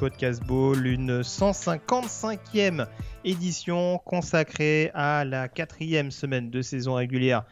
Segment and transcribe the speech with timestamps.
[0.00, 2.86] Podcast Ball, une 155e
[3.22, 7.44] édition consacrée à la quatrième semaine de saison régulière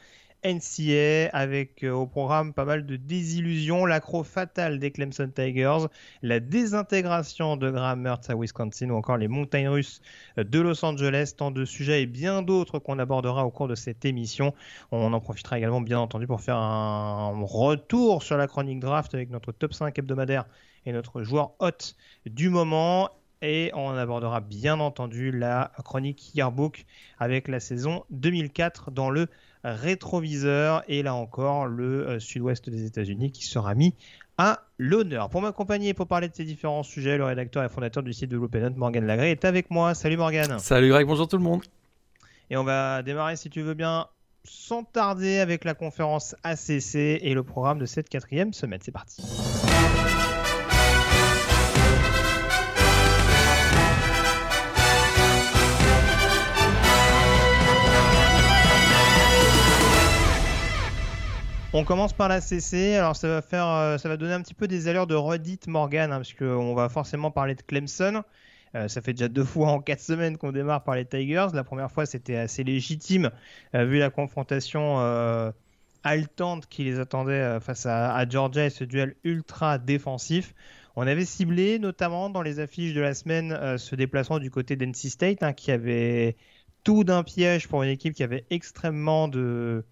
[0.44, 5.88] NCA avec euh, au programme pas mal de désillusions, l'accro fatale des Clemson Tigers,
[6.22, 10.00] la désintégration de Graham à Wisconsin ou encore les montagnes russes
[10.38, 14.06] de Los Angeles, tant de sujets et bien d'autres qu'on abordera au cours de cette
[14.06, 14.54] émission.
[14.90, 19.28] On en profitera également bien entendu pour faire un retour sur la chronique draft avec
[19.28, 20.46] notre top 5 hebdomadaire
[20.86, 21.94] et notre joueur hot
[22.28, 23.10] du moment
[23.42, 26.86] et on abordera bien entendu la chronique Yearbook
[27.18, 29.28] avec la saison 2004 dans le
[29.64, 33.94] rétroviseur et là encore le euh, sud-ouest des États-Unis qui sera mis
[34.38, 35.28] à l'honneur.
[35.30, 38.30] Pour m'accompagner et pour parler de ces différents sujets, le rédacteur et fondateur du site
[38.30, 39.94] de l'Open Morgan Lagré, est avec moi.
[39.94, 40.58] Salut Morgan.
[40.58, 41.62] Salut Greg, bonjour tout le monde.
[42.50, 44.06] Et on va démarrer si tu veux bien
[44.44, 48.80] sans tarder avec la conférence ACC et le programme de cette quatrième semaine.
[48.82, 49.22] C'est parti.
[61.74, 62.94] On commence par la CC.
[62.94, 65.60] Alors ça va faire, euh, ça va donner un petit peu des allures de Reddit
[65.66, 68.22] Morgan, hein, parce qu'on va forcément parler de Clemson.
[68.74, 71.48] Euh, ça fait déjà deux fois en quatre semaines qu'on démarre par les Tigers.
[71.52, 73.30] La première fois, c'était assez légitime,
[73.74, 74.98] euh, vu la confrontation
[76.04, 80.54] haletante qui les attendait face à, Georgia et ce duel ultra défensif.
[80.96, 85.10] On avait ciblé, notamment dans les affiches de la semaine, ce déplacement du côté d'NC
[85.10, 86.36] State, hein, qui avait
[86.84, 89.86] tout d'un piège pour une équipe qui avait extrêmement de euh,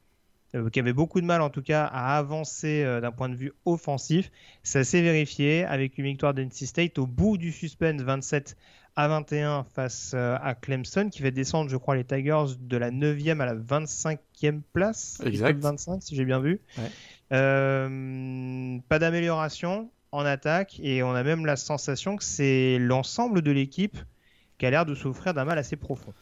[0.72, 3.52] qui avait beaucoup de mal en tout cas à avancer euh, d'un point de vue
[3.64, 4.30] offensif.
[4.62, 8.56] Ça s'est vérifié avec une victoire d'NC State au bout du suspense 27
[8.96, 12.90] à 21 face euh, à Clemson qui fait descendre je crois les Tigers de la
[12.90, 15.20] 9e à la 25e place.
[15.24, 15.58] Exact.
[15.58, 16.60] 25 si j'ai bien vu.
[17.30, 23.98] pas d'amélioration en attaque et on a même la sensation que c'est l'ensemble de l'équipe
[24.58, 26.14] qui a l'air de souffrir d'un mal assez profond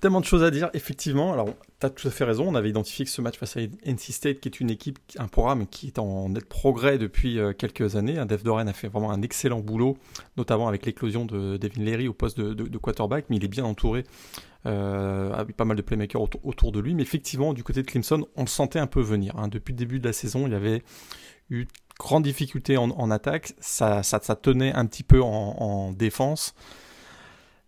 [0.00, 1.32] tellement de choses à dire, effectivement.
[1.32, 1.48] Alors,
[1.80, 2.46] tu as tout à fait raison.
[2.48, 5.28] On avait identifié que ce match face à NC State, qui est une équipe, un
[5.28, 8.22] programme qui est en net progrès depuis euh, quelques années.
[8.26, 9.96] Dev Doren a fait vraiment un excellent boulot,
[10.36, 14.04] notamment avec l'éclosion de Devin Leary au poste de, quarterback, mais il est bien entouré
[14.66, 16.94] euh, avec pas mal de playmakers autour, de lui.
[16.94, 19.36] Mais effectivement, du côté de Clemson, on le sentait un peu venir.
[19.36, 19.48] Hein.
[19.48, 20.82] Depuis le début de la saison, il avait
[21.50, 21.66] eu
[21.98, 23.52] grande difficulté en, attaque.
[23.60, 24.02] Ça,
[24.42, 26.54] tenait un petit peu en, en défense.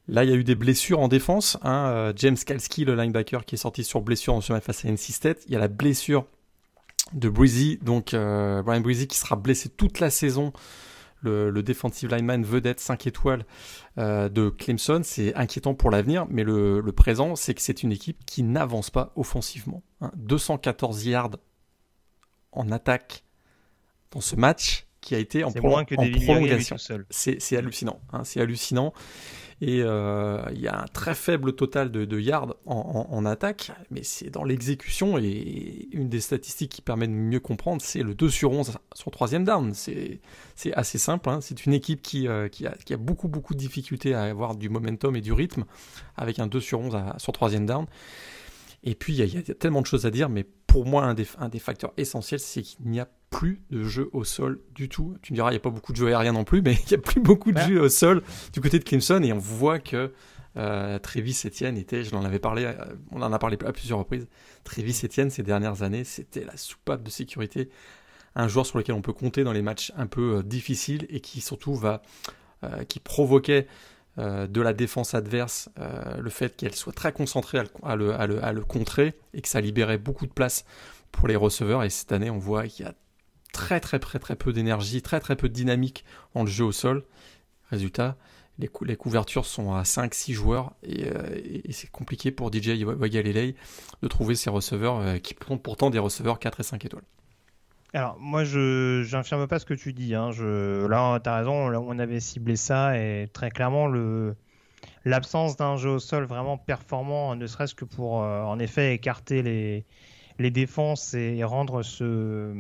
[0.07, 1.57] Là, il y a eu des blessures en défense.
[1.63, 1.87] Hein.
[1.89, 4.89] Euh, James Kalski, le linebacker, qui est sorti sur blessure en ce match face à
[4.89, 5.37] NC.
[5.47, 6.27] Il y a la blessure
[7.13, 10.53] de Breezy, donc euh, Brian Breezy qui sera blessé toute la saison.
[11.23, 13.47] Le, defensive lineman vedette 5 étoiles
[13.97, 18.27] euh, de Clemson, c'est inquiétant pour l'avenir, mais le, présent, c'est que c'est une équipe
[18.27, 19.83] qui n'avance pas offensivement.
[20.17, 21.11] 214 hein.
[21.11, 21.37] yards
[22.53, 23.25] en attaque
[24.11, 26.77] dans ce match qui a été en, prolongation.
[27.09, 28.01] C'est hallucinant.
[28.13, 28.25] Hein.
[28.25, 28.93] c'est hallucinant.
[29.67, 34.29] Et euh, il y a un très faible total de, yards en, attaque, mais c'est
[34.29, 35.17] dans l'exécution.
[35.17, 39.11] Et une des statistiques qui permet de mieux comprendre, c'est le 2 sur 11 sur
[39.11, 39.73] troisième down.
[39.73, 40.21] C'est
[40.75, 41.31] assez simple.
[41.31, 41.39] Hein.
[41.41, 45.17] C'est une équipe qui, euh, qui, a, beaucoup, beaucoup de difficultés à avoir du momentum
[45.17, 45.65] et du rythme
[46.19, 47.87] avec un 2 sur 11 sur troisième down.
[48.83, 51.27] Et puis, il y, a tellement de choses à dire, mais pour moi, un des,
[51.39, 53.09] un des facteurs essentiels, c'est qu'il n'y a
[53.39, 55.17] plus de jeu au sol du tout.
[55.23, 56.89] Tu me diras, il n'y a pas beaucoup de jeux aériens non plus, mais il
[56.89, 58.23] n'y a plus beaucoup de jeux au sol
[58.53, 60.13] du côté de Clemson, et on voit que
[60.57, 62.75] euh, Travis Etienne était, je l'en avais parlé, euh,
[63.11, 64.29] on en a parlé à plusieurs reprises,
[64.63, 67.71] Travis Etienne ces dernières années, c'était la soupape de sécurité,
[68.37, 71.21] un joueur sur lequel on peut compter dans les matchs un peu euh, difficiles et
[71.21, 72.03] qui surtout va,
[72.89, 73.67] qui provoquait
[74.17, 79.15] euh, de la défense adverse, euh, le fait qu'elle soit très concentrée à le, contrer
[79.33, 80.65] et que ça libérait beaucoup de place
[81.11, 81.83] pour les receveurs.
[81.83, 82.95] Et cette année, on voit qu'il y a
[83.55, 86.05] très très très très peu d'énergie, très très peu de dynamique
[86.35, 87.05] dans le jeu au sol.
[87.71, 88.17] Résultat,
[88.59, 93.55] les, couvertures sont à 5-6 joueurs euh, et, c'est compliqué pour DJ Wagalelei
[94.03, 97.05] de trouver ses receveurs qui sont pourtant des receveurs 4 et 5 étoiles.
[97.95, 100.15] Alors, moi, je n'infirme pas ce que tu dis.
[100.15, 100.33] Hein.
[100.33, 104.35] Je, là, tu as raison, on avait ciblé ça et très clairement, le,
[105.05, 109.85] l'absence d'un jeu au sol vraiment performant, ne serait-ce que pour en effet écarter les,
[110.39, 112.53] les défenses et, rendre ce,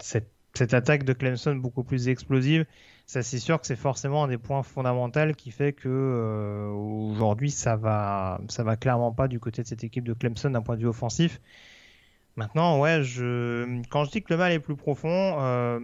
[0.00, 2.64] cette, attaque de Clemson beaucoup plus explosive,
[3.04, 7.76] ça c'est sûr que c'est forcément un des points fondamentaux qui fait que aujourd'hui ça
[7.76, 8.38] va
[8.80, 11.40] clairement pas du côté de cette équipe de Clemson d'un point de vue offensif.
[12.36, 13.02] Maintenant, quand
[14.04, 15.80] je dis que le mal est plus profond, euh,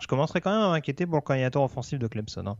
[0.00, 2.46] je commencerai quand même à m'inquiéter pour le coordinateur offensif de Clemson.
[2.46, 2.56] Hein.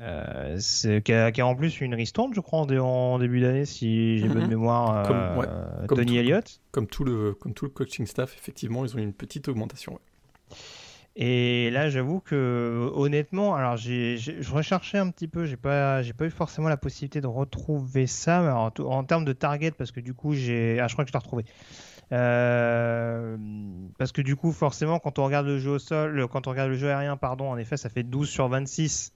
[0.00, 0.58] Euh,
[1.00, 4.48] qui, a, en plus une ristourne, je crois, en, début d'année, si j'ai bonne mhm.
[4.48, 5.10] mémoire.
[5.10, 6.60] Euh, comme, Tony Elliott.
[6.70, 10.00] Comme tout, le, comme tout le coaching staff, effectivement, ils ont une petite augmentation.
[11.14, 16.14] Et là, j'avoue que honnêtement, alors j'ai, je recherchais un petit peu, j'ai pas, j'ai
[16.14, 19.90] pas eu forcément la possibilité de retrouver ça, mais en, en, termes de target, parce
[19.90, 21.44] que du coup, j'ai, ah, je crois que je l'ai retrouvé.
[22.12, 23.36] Euh,
[23.98, 26.70] parce que du coup, forcément, quand on regarde le jeu au sol, quand on regarde
[26.70, 29.12] le jeu aérien, pardon, en effet, ça fait 12 sur 26.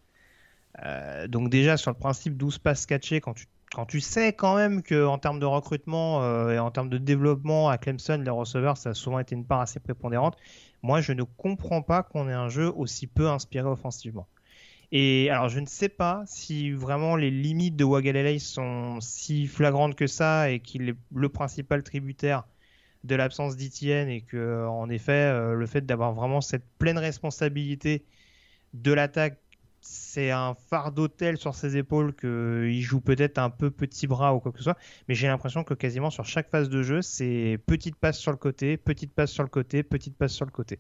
[0.85, 4.57] Euh, donc déjà sur le principe 12 passes catchées, quand tu quand tu sais quand
[4.57, 8.31] même que en termes de recrutement euh, et en termes de développement à Clemson, les
[8.31, 10.37] receveurs, ça a souvent été une part assez prépondérante.
[10.83, 14.29] Moi, je ne comprends pas qu'on ait un jeu aussi peu inspiré offensivement.
[14.93, 19.97] Et alors, je ne sais pas si vraiment les limites de Wagalele sont si flagrantes
[19.97, 22.45] que ça et qu'il est le principal tributaire
[23.03, 28.05] de l'absence d'Etienne et que, en effet, euh, le fait d'avoir vraiment cette pleine responsabilité
[28.75, 29.39] de l'attaque
[29.89, 34.41] c'est un fardeau tel sur ses épaules qu'il joue peut-être un peu petit bras ou
[34.41, 34.79] quoi que ce soit,
[35.09, 38.39] mais j'ai l'impression que quasiment sur chaque phase de jeu, c'est petite passe sur le
[38.39, 40.79] côté, petite passe sur le côté, petite passe sur le côté.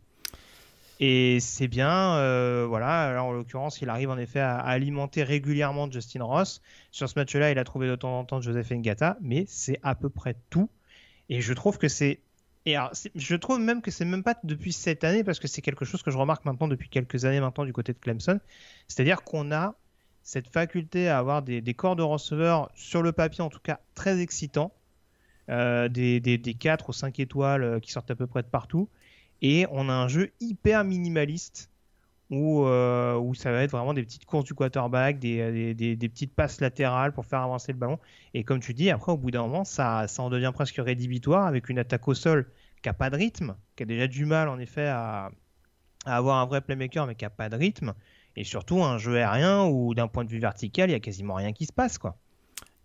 [0.98, 3.02] Et c'est bien, euh, voilà.
[3.02, 6.62] Alors en l'occurrence, il arrive en effet à, alimenter régulièrement Justin Ross.
[6.90, 9.94] Sur ce match-là, il a trouvé de temps en temps Joseph Ngata, mais c'est à
[9.94, 10.70] peu près tout.
[11.28, 12.20] Et je trouve que c'est
[12.66, 12.76] et
[13.14, 16.02] je trouve même que c'est même pas depuis cette année, parce que c'est quelque chose
[16.02, 18.40] que je remarque maintenant depuis quelques années maintenant du côté de Clemson.
[18.88, 19.76] C'est-à-dire qu'on a
[20.24, 24.20] cette faculté à avoir des, corps de receveurs sur le papier, en tout cas très
[24.20, 24.74] excitants,
[25.48, 28.88] euh, des, des, 4 ou 5 étoiles euh, qui sortent à peu près de partout.
[29.42, 31.70] Et on a un jeu hyper minimaliste
[32.31, 36.61] où, euh, où ça va être vraiment des petites courses du quarterback, des, petites passes
[36.61, 37.99] latérales pour faire avancer le ballon.
[38.34, 41.46] Et comme tu dis, après, au bout d'un moment, ça, ça en devient presque rédhibitoire
[41.46, 42.50] avec une attaque au sol
[42.82, 45.31] qui n'a pas de rythme, qui a déjà du mal en effet à,
[46.05, 47.94] à avoir un vrai playmaker, mais qui n'a pas de rythme.
[48.37, 51.34] Et surtout un jeu aérien où d'un point de vue vertical, il n'y a quasiment
[51.34, 51.99] rien qui se passe.
[51.99, 52.19] quoi.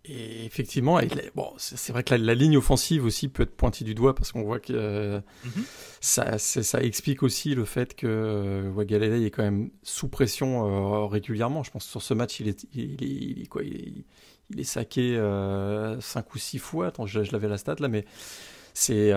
[0.04, 0.98] Et effectivement,
[1.36, 4.42] bon, c'est vrai que la, ligne offensive aussi peut être pointée du doigt parce qu'on
[4.42, 5.64] voit que euh, mhm.
[6.00, 11.62] ça, ça, explique aussi le fait que euh, est quand même sous pression euh, régulièrement.
[11.62, 14.04] Je pense que sur ce match, il est, il, est, quoi, il
[14.58, 15.96] est, saqué 5 euh,
[16.34, 16.88] ou 6 fois.
[16.88, 18.04] Attends, je, l'avais la stat là, mais
[18.74, 19.12] c'est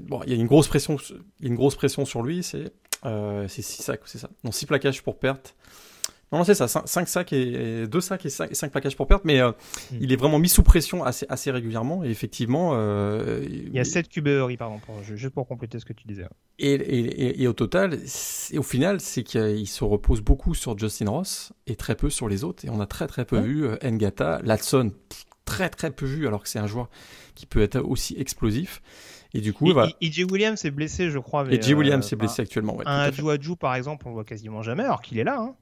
[0.00, 0.96] bon, il y a une grosse pression,
[1.40, 2.42] une grosse pression sur lui.
[2.42, 2.72] C'est
[3.04, 4.30] c'est 6 sacs, c'est ça.
[4.42, 5.54] Non, 6 plaquages pour perte.
[6.30, 9.50] Non, c'est ça, 5 sacs et 2 sacs et 5, plaquages pour perte, mais euh,
[9.50, 9.96] hmm.
[10.00, 12.72] il est vraiment mis sous pression assez, assez régulièrement et effectivement.
[12.74, 16.26] Euh, il y a 7 QBRI, pardon, pour, juste pour compléter ce que tu disais.
[16.58, 17.98] Et, et, et, au total,
[18.56, 22.44] au final, c'est qu'il se repose beaucoup sur Justin Ross et très peu sur les
[22.44, 22.64] autres.
[22.64, 24.92] Et on a très très peu vu euh, Ngata, Latson,
[25.44, 26.90] très très peu vu alors que c'est un joueur
[27.34, 28.82] qui peut être aussi explosif.
[29.34, 29.92] Et du coup, voilà.
[30.00, 31.46] EJ Williams est blessé, je crois.
[31.50, 31.74] Et J.
[31.74, 32.76] Williams est blessé actuellement.
[32.76, 35.38] Ouais, un Adjou par exemple, on le voit quasiment jamais, alors qu'il est là.
[35.38, 35.54] Hein.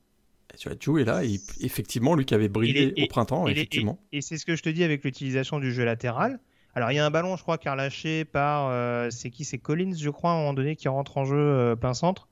[0.58, 3.98] Tu vois, Joe est là, et effectivement, lui qui avait brillé au printemps, effectivement.
[4.12, 6.40] Et, c'est ce que je te dis avec l'utilisation du jeu latéral.
[6.74, 8.68] Alors, il y a un ballon, je crois, qui a lâché par.
[8.70, 9.44] Euh, c'est qui?
[9.44, 12.28] C'est Collins, je crois, à un moment donné, qui rentre en jeu euh, plein centre.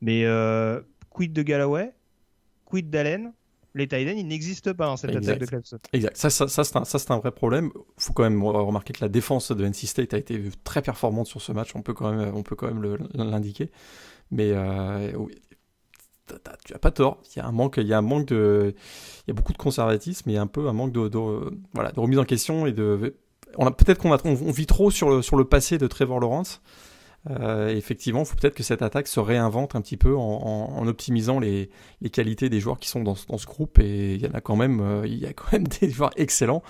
[0.00, 1.92] Mais euh, quid de Galloway?
[2.64, 3.32] Quid d'Allen?
[3.74, 5.78] Les Titans, ils n'existent pas dans cette attaque de Clemson.
[5.94, 6.16] Exact.
[6.16, 7.70] Ça, ça, ça c'est un, un, vrai problème.
[7.74, 11.26] Il faut quand même remarquer que la défense de NC State a été très performante
[11.26, 11.70] sur ce match.
[11.74, 13.70] On peut quand même, on peut quand même l'indiquer.
[14.30, 15.12] Mais euh,
[16.64, 17.22] tu as pas tort.
[17.34, 18.74] Il y a un manque, il y a un manque de,
[19.26, 21.10] il y a beaucoup de conservatisme et un peu un manque de,
[21.74, 23.16] voilà, de remise en question et de,
[23.56, 26.60] on a peut-être qu'on on, vit trop sur le, sur le passé de Trevor Lawrence
[27.30, 31.38] euh, effectivement, il faut peut-être que cette attaque se réinvente un petit peu en, optimisant
[31.38, 31.70] les,
[32.12, 33.78] qualités des joueurs qui sont dans, ce groupe.
[33.78, 36.62] Et il y en a quand même, euh, y a quand même des joueurs excellents.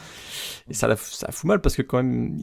[0.69, 2.37] Et ça, ça fout mal parce que quand même,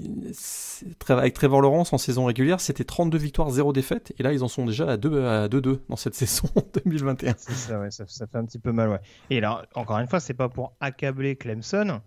[1.08, 4.14] avec Trevor Lawrence en saison régulière, c'était 32 victoires, 0 défaites.
[4.18, 6.50] Et là, ils en sont déjà à 2 à 2-2 dans cette saison
[6.86, 7.36] 2021.
[7.38, 9.00] Ça, ouais, ça, ça, fait un petit peu mal, ouais.
[9.30, 12.02] Et là, encore une fois, c'est pas pour accabler Clemson.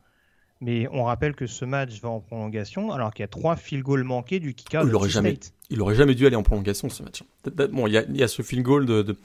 [0.62, 3.82] Mais on rappelle que ce match va en prolongation alors qu'il y a trois field
[3.82, 4.84] goals manqués du kicker.
[4.86, 5.36] Il aurait jamais,
[5.70, 7.24] il aurait jamais dû aller en prolongation ce match.
[7.72, 9.16] Bon, il y a, ce field goal de,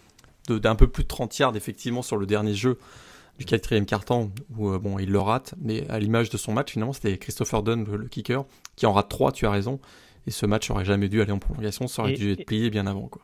[0.49, 2.79] d'un peu plus de 30 yards effectivement sur le dernier jeu
[3.37, 6.71] du quatrième carton où euh, bon il le rate, mais à l'image de son match
[6.71, 8.43] finalement c'était Christopher Dunn le, kicker
[8.75, 9.31] qui en rate trois.
[9.31, 9.79] Tu as raison.
[10.25, 12.87] Et ce match aurait jamais dû aller en prolongation, ça aurait dû être plié bien
[12.87, 13.21] avant quoi.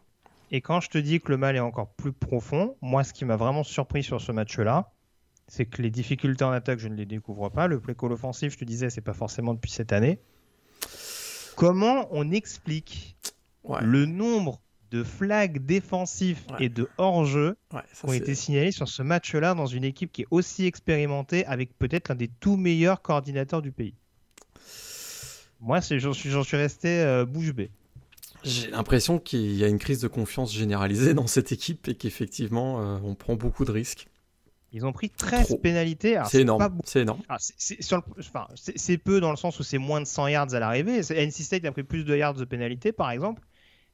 [0.51, 3.25] Et quand je te dis que le mal est encore plus profond, moi ce qui
[3.25, 4.91] m'a vraiment surpris sur ce match-là,
[5.47, 7.67] c'est que les difficultés en attaque, je ne les découvre pas.
[7.67, 10.19] Le play call offensif, je te disais, c'est pas forcément depuis cette année.
[11.55, 13.17] Comment on explique
[13.81, 19.55] le nombre de flags défensifs et de hors-jeu qui ont été signalés sur ce match-là
[19.55, 23.71] dans une équipe qui est aussi expérimentée avec peut-être l'un des tout meilleurs coordinateurs du
[23.71, 23.95] pays?
[25.59, 27.71] Moi, j'en suis, suis, resté euh, bouche bée.
[28.43, 32.81] J'ai l'impression qu'il y a une crise de confiance généralisée dans cette équipe et qu'effectivement,
[32.81, 34.07] euh, on prend beaucoup de risques.
[34.73, 36.19] Ils ont pris 13 pénalités.
[36.25, 36.79] C'est énorme.
[36.83, 37.21] C'est énorme.
[37.37, 41.01] C'est peu dans le sens où c'est moins de 100 yards à l'arrivée.
[41.01, 43.43] NC State a pris plus de yards de pénalité, par exemple.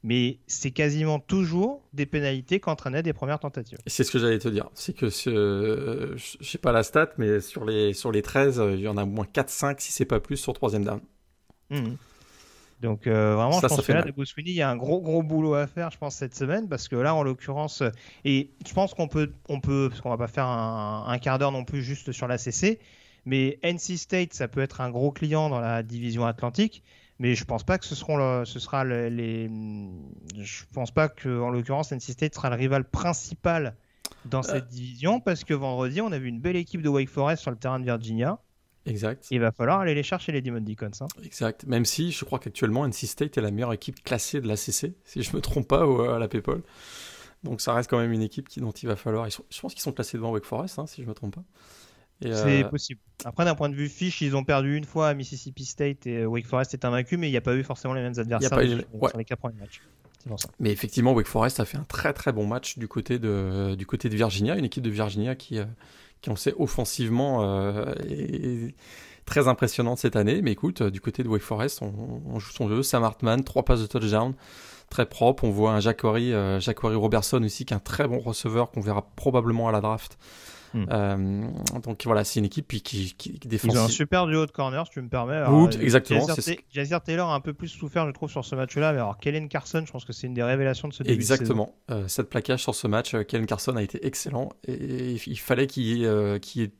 [0.02, 3.76] Mais c'est quasiment toujours des pénalités qu'entraînaient des premières tentatives.
[3.86, 4.70] C'est ce que j'allais te dire.
[4.72, 8.88] C'est que, je sais pas la stat, mais sur les, sur les 13, il y
[8.88, 11.00] en a au moins 4-5, si c'est pas plus, sur troisième down.
[11.68, 11.96] Mmh.
[12.80, 15.54] Donc euh, vraiment, je pense que là, de il y a un gros gros boulot
[15.54, 17.82] à faire, je pense, cette semaine, parce que là, en l'occurrence,
[18.24, 21.52] et je pense qu'on peut, on peut, parce qu'on va pas faire un, quart d'heure
[21.52, 22.78] non plus juste sur la CC,
[23.26, 26.82] mais NC State, ça peut être un gros client dans la division Atlantique,
[27.18, 29.50] mais je pense pas que ce seront, ce sera les,
[30.38, 33.76] je pense pas que, en l'occurrence, NC State sera le rival principal
[34.24, 34.68] dans cette euh.
[34.68, 37.58] division, parce que vendredi, on a vu une belle équipe de Wake Forest sur le
[37.58, 38.38] terrain de Virginia.
[38.90, 39.26] Exact.
[39.30, 40.90] Il va falloir aller les chercher, les Demon Deacons.
[41.00, 41.06] Hein.
[41.24, 41.64] Exact.
[41.66, 44.94] Même si je crois qu'actuellement, NC State est la meilleure équipe classée de la CC,
[45.04, 46.60] si je me trompe pas, à la PayPal.
[47.44, 49.28] Donc ça reste quand même une équipe qui, dont il va falloir.
[49.30, 51.44] je pense qu'ils sont classés devant Wake Forest, hein, si je me trompe pas.
[52.22, 53.00] C'est euh, possible.
[53.24, 56.26] Après, d'un point de vue fiche, ils ont perdu une fois à Mississippi State et
[56.26, 59.18] Wake Forest est invaincu, mais il n'y a pas eu forcément les mêmes adversaires sur
[59.18, 59.80] les quatre premiers matchs.
[60.58, 63.86] Mais effectivement, Wake Forest a fait un très très bon match du côté de, du
[63.86, 65.64] côté de Virginia, une équipe de Virginia qui, euh,
[66.20, 68.74] qui on sait offensivement euh, est
[69.24, 70.42] très impressionnante cette année.
[70.42, 72.82] Mais écoute, du côté de Wake Forest, on, joue son jeu.
[72.82, 74.34] Sam Hartman, trois passes de touchdown,
[74.90, 75.44] très propre.
[75.44, 79.06] On voit un Jacquerie, euh, Robertson aussi, qui est un très bon receveur qu'on verra
[79.16, 80.18] probablement à la draft.
[80.72, 80.84] Hmm.
[80.90, 81.46] Euh,
[81.82, 83.68] donc voilà, c'est une équipe qui, qui, qui défend.
[83.68, 85.36] Ils ont un super duo de corner, si tu me permets.
[85.36, 86.26] Alors, exactement.
[86.72, 88.92] Jazir, Taylor a un peu plus souffert, je trouve, sur ce match-là.
[88.92, 91.74] Mais alors, Kellen Carson, je pense que c'est une des révélations de ce début Exactement.
[91.90, 94.50] Euh, cette plaquage sur ce match, euh, Kellen Carson a été excellent.
[94.66, 96.00] Et, il fallait qu'il
[96.40, 96.72] qu ait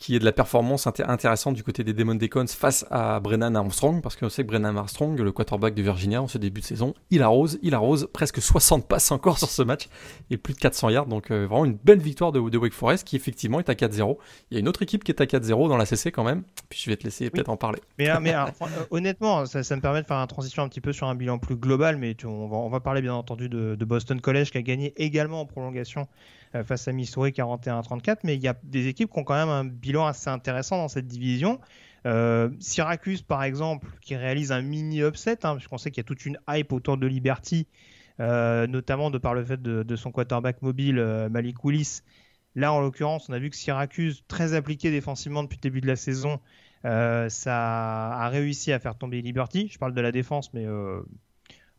[0.00, 4.00] qui est de la performance intéressante du côté des Demon Deacons face à Brennan Armstrong,
[4.02, 6.94] parce qu'on sait que Brennan Armstrong, le quarterback de Virginia en ce début de saison,
[7.10, 9.88] il arrose, il arrose presque 60 passes encore sur ce match
[10.30, 13.06] et plus de 400 yards, donc euh, vraiment une belle victoire de, de, Wake Forest
[13.06, 14.16] qui effectivement est à 4-0.
[14.50, 16.44] Il y a une autre équipe qui est à 4-0 dans la CC quand même,
[16.70, 17.80] puis je vais te laisser peut-être en parler.
[17.98, 20.80] Mais, ah, mais ah, euh, honnêtement, ça, me permet de faire une transition un petit
[20.80, 23.74] peu sur un bilan plus global, mais on, va, on, va, parler bien entendu de,
[23.74, 26.08] de Boston College qui a gagné également en prolongation
[26.64, 29.64] face à Missouri 41-34, mais il y a des équipes qui ont quand même un
[29.64, 31.60] bilan assez intéressant dans cette division.
[32.06, 36.08] Euh, Syracuse, par exemple, qui réalise un mini upset, hein, puisqu'on sait qu'il y a
[36.08, 37.66] toute une hype autour de Liberty,
[38.20, 42.00] euh, notamment de par le fait de, son quarterback mobile, Malik Willis.
[42.56, 45.86] Là, en l'occurrence, on a vu que Syracuse, très appliqué défensivement depuis le début de
[45.86, 46.40] la saison,
[46.82, 49.68] ça a réussi à faire tomber Liberty.
[49.70, 50.66] Je parle de la défense, mais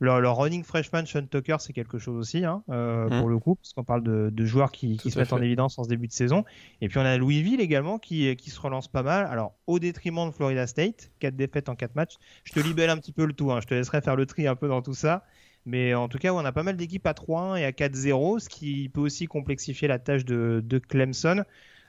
[0.01, 3.19] leur, running freshman Sean Tucker, c'est quelque chose aussi, hein, euh, mmh.
[3.19, 5.89] pour le coup, parce qu'on parle de, joueurs qui, se mettent en évidence en ce
[5.89, 6.43] début de saison.
[6.81, 9.25] Et puis on a Louisville également qui, qui se relance pas mal.
[9.27, 12.15] Alors, au détriment de Florida State, 4 défaites en 4 matchs.
[12.43, 13.59] Je te libelle un petit peu le tout, hein.
[13.61, 15.23] je te laisserai faire le tri un peu dans tout ça.
[15.65, 18.49] Mais en tout cas, on a pas mal d'équipes à 3-1 et à 4-0, ce
[18.49, 21.43] qui peut aussi complexifier la tâche de, de Clemson.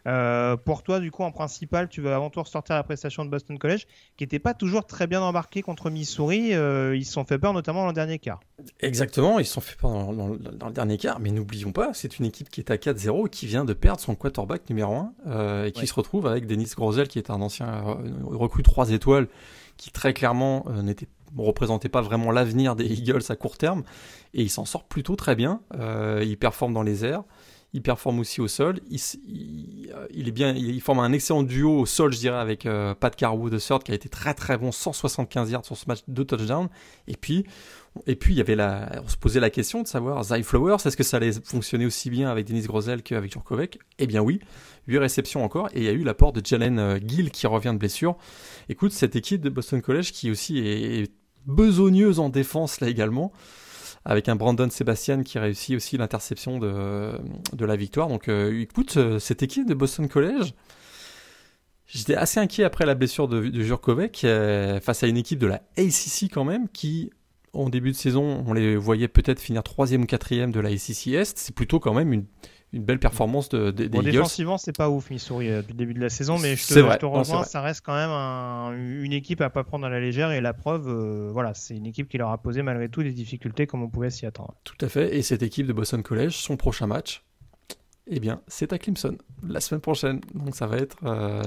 [0.07, 3.31] Euh, pour toi, du coup, en principal, tu veux avant tout ressortir la prestation de
[3.31, 6.55] Boston College, qui n'était pas toujours très bien embarqué contre Missouri.
[6.55, 8.41] Euh, ils se sont fait peur, notamment dans le dernier quart.
[8.81, 12.25] Exactement, ils se sont fait peur dans, le dernier quart, mais n'oublions pas, c'est une
[12.25, 15.73] équipe qui est à 4-0 qui vient de perdre son quarterback numéro 1 euh, et
[15.73, 17.83] qui se retrouve avec Denis Grosel, qui est un ancien
[18.25, 19.29] recrue 3 étoiles,
[19.77, 23.85] qui très clairement n'était représentait pas vraiment l'avenir des Eagles à court terme,
[24.35, 25.61] et il s'en sort plutôt très bien.
[26.21, 27.25] il performe dans les airs.
[27.75, 28.81] Il performe aussi au sol.
[28.91, 33.17] Il, est bien, il, forme un excellent duo au sol, je dirais, avec euh, Pat
[33.17, 36.69] Carwood third qui a été très très bon, 175 yards sur ce match, de touchdowns.
[37.09, 37.47] Et puis,
[38.07, 40.77] et puis il y avait la, on se posait la question de savoir Zay Flowers,
[40.85, 44.41] est-ce que ça allait fonctionner aussi bien avec Denis Grosel qu'avec Jurkovic Eh bien oui,
[44.87, 47.73] 8 réceptions encore, et il y a eu l'apport de Jalen euh, Gill qui revient
[47.73, 48.17] de blessure.
[48.69, 51.11] Écoute, cette équipe de Boston College qui aussi est
[51.47, 53.33] besogneuse en défense là également
[54.05, 57.13] avec un Brandon Sebastian qui réussit aussi l'interception de,
[57.53, 58.09] de la victoire.
[58.09, 60.55] Donc euh, écoute, euh, cette équipe de Boston College,
[61.87, 65.47] j'étais assez inquiet après la blessure de, de Jurkovic euh, face à une équipe de
[65.47, 67.11] la ACC quand même qui
[67.55, 71.09] en début de saison, on les voyait peut-être finir troisième ou quatrième de la ACC
[71.09, 71.37] Est.
[71.37, 72.25] C'est plutôt quand même une,
[72.73, 74.03] une belle performance de, des bon.
[74.03, 76.79] Défensivement, c'est pas ouf Missouri euh, depuis le début de la saison, mais je te,
[76.79, 76.99] vrai.
[76.99, 78.11] te rejoins, ça reste quand même
[79.03, 81.87] une équipe à pas prendre à la légère et la preuve, euh, voilà, c'est une
[81.87, 84.55] équipe qui leur a posé malgré tout des difficultés comme on pouvait s'y attendre.
[84.65, 87.23] Tout à fait, et cette équipe de Boston College, son prochain match,
[88.07, 90.21] eh bien, c'est à Clemson la semaine prochaine.
[90.35, 90.97] Donc ça va être,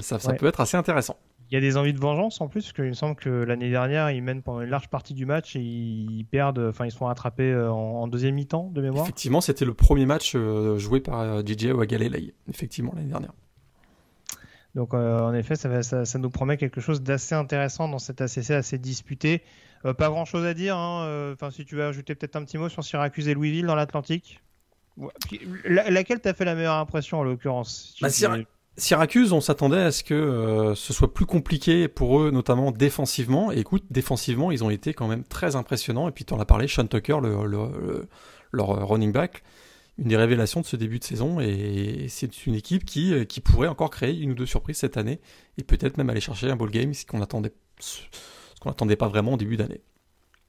[0.01, 1.17] ça, ça peut être assez intéressant.
[1.51, 3.69] Il y a des envies de vengeance en plus, parce qu'il me semble que l'année
[3.69, 6.97] dernière, ils mènent pendant une large partie du match et ils perdent, enfin ils se
[6.97, 9.03] font rattraper euh, en, deuxième mi-temps de mémoire.
[9.03, 13.33] Effectivement, c'était le premier match euh, joué par DJ euh, Wagalelei, effectivement l'année dernière.
[14.73, 18.77] Donc en effet, ça, ça, nous promet quelque chose d'assez intéressant dans cet ACC assez
[18.77, 19.41] disputé.
[19.83, 20.75] pas grand chose à dire.
[20.75, 23.75] Hein, enfin, si tu veux ajouter peut-être un petit mot sur Syracuse et Louisville dans
[23.75, 24.41] l'Atlantique.
[25.63, 28.09] laquelle t'a fait la meilleure impression en l'occurrence bah,
[28.77, 33.51] Syracuse, on s'attendait à ce que euh, ce soit plus compliqué pour eux, notamment défensivement.
[33.51, 36.09] Écoute, défensivement, ils ont été quand même très impressionnants.
[36.09, 38.07] Et puis, tu en as parlé, Sean Tucker, le,
[38.51, 39.43] leur running back,
[39.97, 41.39] une des révélations de ce début de saison.
[41.39, 44.97] Et c'est une équipe qui, euh, qui pourrait encore créer une ou deux surprises cette
[44.97, 45.21] année.
[45.57, 48.01] Et peut-être même aller chercher un ball game, ce qu'on attendait, ce
[48.59, 49.81] qu'on n'attendait pas vraiment au début d'année.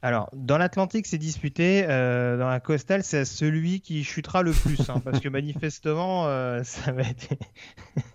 [0.07, 1.85] Alors, dans l'Atlantique, c'est disputé.
[1.89, 4.89] Euh, dans la Coastal, c'est celui qui chutera le plus.
[4.89, 7.35] Hein, parce que manifestement, euh, ça, va être...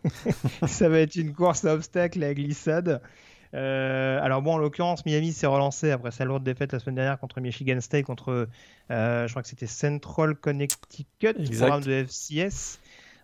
[0.67, 3.01] ça va être une course à obstacles, à glissade.
[3.53, 7.19] Euh, alors bon, en l'occurrence, Miami s'est relancé après sa lourde défaite la semaine dernière
[7.19, 8.47] contre Michigan State, contre,
[8.89, 12.79] je crois que c'était Central Connecticut, programme de FCS.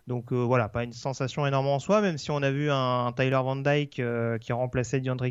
[0.08, 3.30] Donc voilà, pas une sensation énorme en soi, même si on a vu un, Tyler
[3.30, 4.02] Van Dyke
[4.42, 5.28] qui remplaçait DeAndre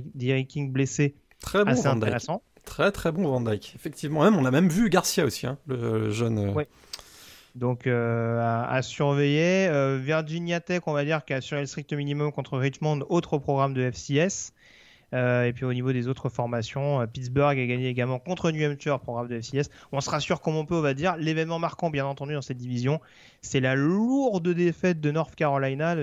[0.48, 1.13] King blessé.
[1.39, 2.41] Très bon assez intéressant.
[2.67, 3.74] Très très bon Van Dyke.
[3.75, 6.38] Effectivement, même, on a même vu Garcia aussi, hein, le, jeune.
[6.38, 6.63] Euh.
[7.55, 9.67] Donc euh, à, surveiller.
[9.67, 13.38] Euh, Virginia Tech, on va dire, qui a assuré le strict minimum contre Richmond, autre
[13.38, 14.53] programme de FCS.
[15.14, 18.70] Euh, et puis au niveau des autres formations, euh, Pittsburgh a gagné également contre New
[18.70, 19.70] Hampshire, programme de FCS.
[19.92, 21.16] On se rassure comme on peut, on va dire.
[21.16, 23.00] L'événement marquant, bien entendu, dans cette division,
[23.41, 25.96] c'est la lourde défaite de North Carolina,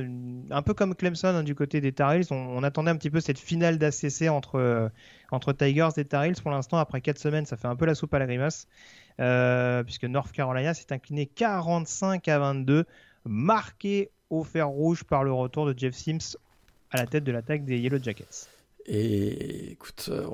[0.51, 2.15] un peu comme Clemson hein, du côté des Tar.
[2.31, 4.89] On, attendait un petit peu cette finale d'ACC entre, euh,
[5.31, 6.25] entre Tigers et Tar.
[6.43, 8.69] Pour l'instant, après 4 semaines, ça fait un peu la soupe à la grimace,
[9.85, 12.87] puisque North Carolina s'est incliné 45 à 22,
[13.27, 16.37] marqué au fer rouge par le retour de Jeff Sims
[16.91, 18.54] à la tête de l'attaque des Yellow Jackets.
[18.87, 20.27] Et écoute, euh,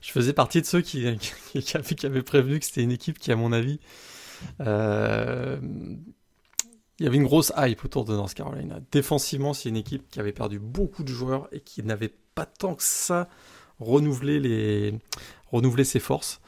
[0.00, 3.36] je faisais partie de ceux qui, qui, avaient, prévenu que c'était une équipe qui, à
[3.36, 3.80] mon avis,
[4.60, 5.58] euh,
[6.98, 8.80] il y avait une grosse hype autour de North Carolina.
[8.92, 12.74] Défensivement, c'est une équipe qui avait perdu beaucoup de joueurs et qui n'avait pas tant
[12.74, 13.28] que ça
[13.80, 14.94] renouvelé, les,
[15.50, 16.40] renouvelé ses forces.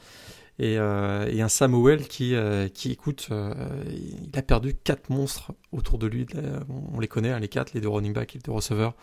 [0.57, 2.33] Et, euh, un Samuel qui,
[2.73, 6.25] qui écoute, il a perdu quatre monstres autour de lui.
[6.93, 8.95] On les connaît, hein, les quatre, les deux running backs et les deux receveurs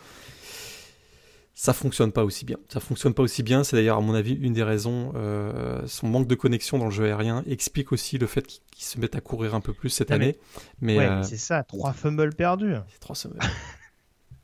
[1.59, 2.57] ça fonctionne pas aussi bien.
[2.69, 3.63] Ça fonctionne pas aussi bien.
[3.63, 5.11] C'est d'ailleurs, à mon avis, une des raisons.
[5.15, 8.99] Euh, son manque de connexion dans le jeu aérien explique aussi le fait qu'ils se
[8.99, 10.37] mettent à courir un peu plus cette année.
[10.81, 12.75] Mais, ouais, euh, c'est ça, trois fumbles perdus.
[12.99, 13.39] Trois fumbles.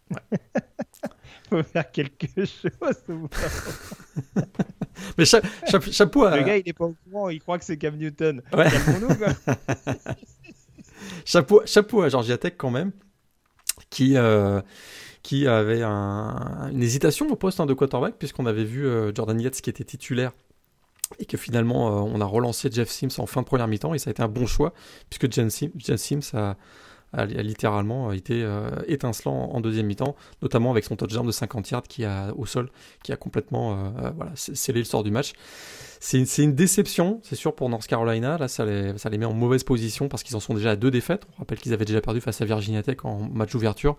[0.09, 0.17] ouais.
[1.51, 2.65] Faut faire quelque chose.
[5.19, 6.35] Mais chapeau à.
[6.35, 8.41] Le gars, il est pas au courant, il croit que c'est Cam Newton.
[8.53, 8.69] Ouais.
[11.25, 12.91] chapeau, chapeau à Georgia Tech quand même,
[13.91, 14.17] qui.
[14.17, 14.63] Euh,
[15.23, 19.61] qui avait une hésitation au poste hein, de quarterback, puisqu'on avait vu euh, Jordan Yates
[19.61, 20.33] qui était titulaire
[21.19, 23.99] et que finalement euh, on a relancé Jeff Sims en fin de première mi-temps et
[23.99, 24.73] ça a été un bon choix
[25.09, 25.49] puisque Jeff
[25.97, 26.55] Sims, a,
[27.25, 32.05] littéralement été euh, étincelant en deuxième mi-temps, notamment avec son touchdown de 50 yards qui
[32.05, 32.71] a au sol,
[33.03, 33.93] qui a complètement
[34.33, 35.33] scellé le sort du match.
[35.99, 38.39] C'est une déception, c'est sûr, pour North Carolina.
[38.39, 40.75] Là, ça les, ça les met en mauvaise position parce qu'ils en sont déjà à
[40.75, 41.27] deux défaites.
[41.35, 43.95] On rappelle qu'ils avaient déjà perdu face à Virginia Tech en match d'ouverture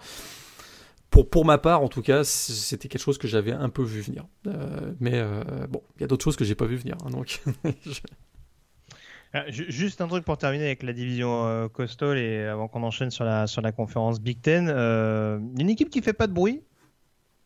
[1.14, 4.00] pour, pour ma part, en tout cas, c'était quelque chose que j'avais un peu vu
[4.00, 4.26] venir.
[4.48, 6.96] Euh, mais euh, bon, il y a d'autres choses que j'ai pas vu venir.
[7.04, 7.40] Hein, donc,
[9.32, 13.12] ah, Juste un truc pour terminer avec la division euh, Coastal et avant qu'on enchaîne
[13.12, 14.68] sur la, sur la conférence Big Ten.
[14.68, 16.64] une équipe qui fait pas de bruit,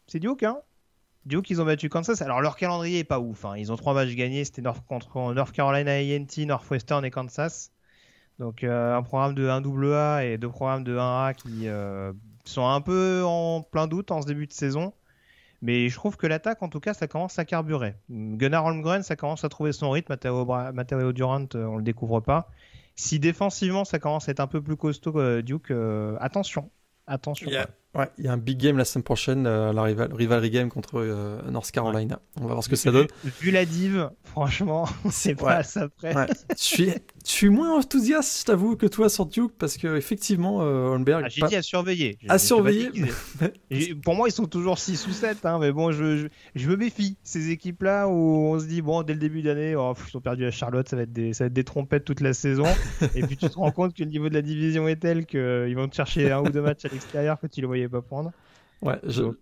[0.07, 0.45] c'est Duke.
[0.45, 0.63] Hein
[1.27, 2.23] Duke, ils ont battu Kansas.
[2.23, 3.45] Alors leur calendrier est pas ouf.
[3.45, 3.59] Hein.
[3.59, 4.47] Ils ont trois matchs gagnés.
[4.47, 7.71] C'était North, contre North Carolina A&T, Northwestern et Kansas.
[8.39, 11.69] Donc un programme de 1AA et deux programmes de 1A qui
[12.49, 14.93] sont un peu en plein doute en ce début de saison.
[15.61, 17.97] Mais je trouve que l'attaque, en tout cas, ça commence à carburer.
[18.09, 20.13] Gunnar Holmgren, ça commence à trouver son rythme.
[20.13, 22.49] Matteo, Durant, euh, on le découvre pas.
[22.95, 26.71] Si défensivement, ça commence à être un peu plus costaud, euh, Duke, euh, attention.
[27.09, 27.51] Attention.
[27.95, 30.69] Ouais, il y a un big game la semaine prochaine, euh, la rival, rivalry game
[30.69, 32.21] contre euh, North Carolina.
[32.39, 33.07] On va voir ce que ça donne.
[33.41, 36.15] Vu la div, franchement, c'est pas ça près.
[36.51, 36.93] je, suis,
[37.29, 41.25] je suis moins enthousiaste, je t'avoue, que toi sur Duke, parce que effectivement, euh, Holmberg.
[41.27, 42.19] Ah, J'ai dit à surveiller.
[42.27, 42.91] À surveiller.
[44.03, 47.19] Pour moi, ils sont toujours 6 ou 7, hein, mais bon, je, je, me méfie.
[47.23, 50.47] Ces équipes-là où on se dit, bon, dès le début d'année, oh, ils ont perdu
[50.47, 52.65] à Charlotte, ça va, être des, ça va être des trompettes toute la saison.
[53.15, 55.77] et puis tu te rends compte que le niveau de la division est tel qu'ils
[55.77, 58.33] vont te chercher un ou deux matchs à l'extérieur que tu le voyais pas prendre.
[58.81, 59.33] Ouais, euh,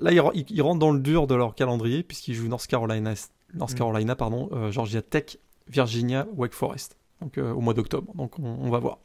[0.00, 3.14] là, ils, rentrent dans le dur de leur calendrier puisqu'ils jouent North Carolina,
[3.54, 3.76] North mm.
[3.76, 5.36] Carolina pardon, euh, Georgia Tech,
[5.68, 8.12] Virginia, Wake Forest, donc euh, au mois d'octobre.
[8.14, 8.98] Donc on, va voir.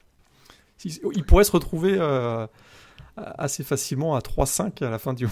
[0.85, 1.97] il pourrait se retrouver
[3.15, 5.27] assez facilement à 3-5 à la fin du,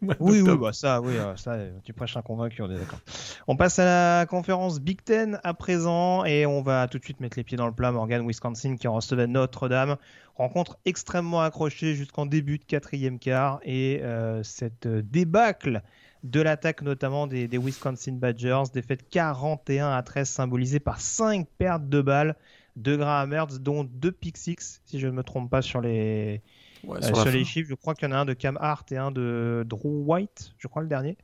[0.00, 2.98] mois Oui, oui, bah ça, oui, euh, ça, tu prêches un convaincu, on est d'accord.
[3.46, 7.20] On passe à la conférence Big Ten à présent et on va tout de suite
[7.20, 7.92] mettre les pieds dans le plat.
[7.92, 9.96] Morgan, Wisconsin qui recevait Notre-Dame.
[10.34, 15.82] Rencontre extrêmement accrochée jusqu'en début de quatrième quart et euh, cette débâcle
[16.22, 22.00] de l'attaque notamment des, Wisconsin Badgers, défaite 41 à 13 symbolisée par 5 pertes de
[22.00, 22.36] balles
[22.76, 26.40] de Graham Mertz, dont 2 pick 6 si je ne me trompe pas sur les,
[26.88, 28.96] euh, sur, les chiffres, je crois qu'il y en a un de Cam Hart et
[28.96, 31.16] un de Drew White, je crois le dernier.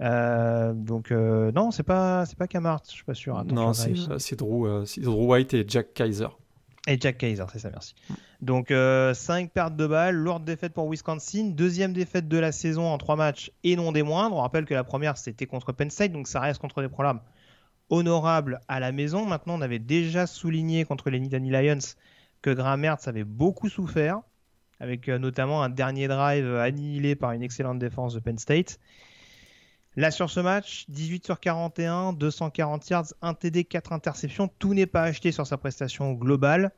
[0.00, 3.44] Euh, donc euh, non, c'est pas c'est pas Cam Hart, je suis pas sûr.
[3.44, 6.28] non, c'est Drew, Drew, White et Jack Kaiser.
[6.90, 7.94] Et Jack Kaiser, c'est ça, merci.
[8.40, 12.96] Donc 5 pertes de balles, lourde défaite pour Wisconsin, deuxième défaite de la saison en
[12.96, 14.34] 3 matchs et non des moindres.
[14.34, 17.20] On rappelle que la première c'était contre Penn State, donc ça reste contre des programmes
[17.90, 19.26] honorables à la maison.
[19.26, 21.78] Maintenant, on avait déjà souligné contre les Nittany Lions
[22.40, 24.20] que Graham Mertz avait beaucoup souffert
[24.80, 28.78] avec euh, notamment un dernier drive annihilé par une excellente défense de Penn State.
[29.98, 34.46] Là sur ce match, 18 sur 41, 240 yards, 1 TD, 4 interceptions.
[34.60, 36.70] Tout n'est pas acheté sur sa prestation globale.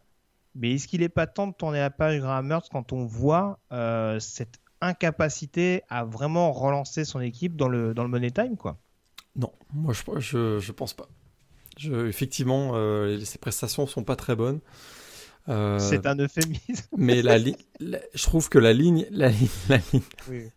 [0.54, 4.18] Mais est-ce qu'il n'est pas temps de tourner la page Graham quand on voit euh,
[4.20, 8.78] cette incapacité à vraiment relancer son équipe dans le, money time quoi?
[9.36, 11.06] Non, moi je, je, je pense pas.
[11.78, 14.60] Effectivement, euh, ses prestations sont pas très bonnes.
[15.48, 16.86] Euh, c'est un euphémisme.
[16.96, 20.50] mais la, je trouve que la ligne, la ligne, la ligne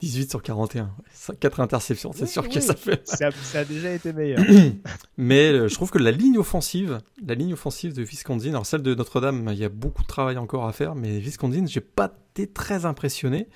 [0.00, 0.90] 18 sur 41,
[1.38, 3.06] 4 interceptions, c'est sûr que ça fait.
[3.06, 4.44] Ça, a déjà été meilleur.
[5.16, 8.82] mais euh, je trouve que la ligne offensive, la ligne offensive de Viscondine, alors celle
[8.82, 12.12] de Notre-Dame, il y a beaucoup de travail encore à faire, mais Viscondine, j'ai pas
[12.32, 13.48] été très impressionné.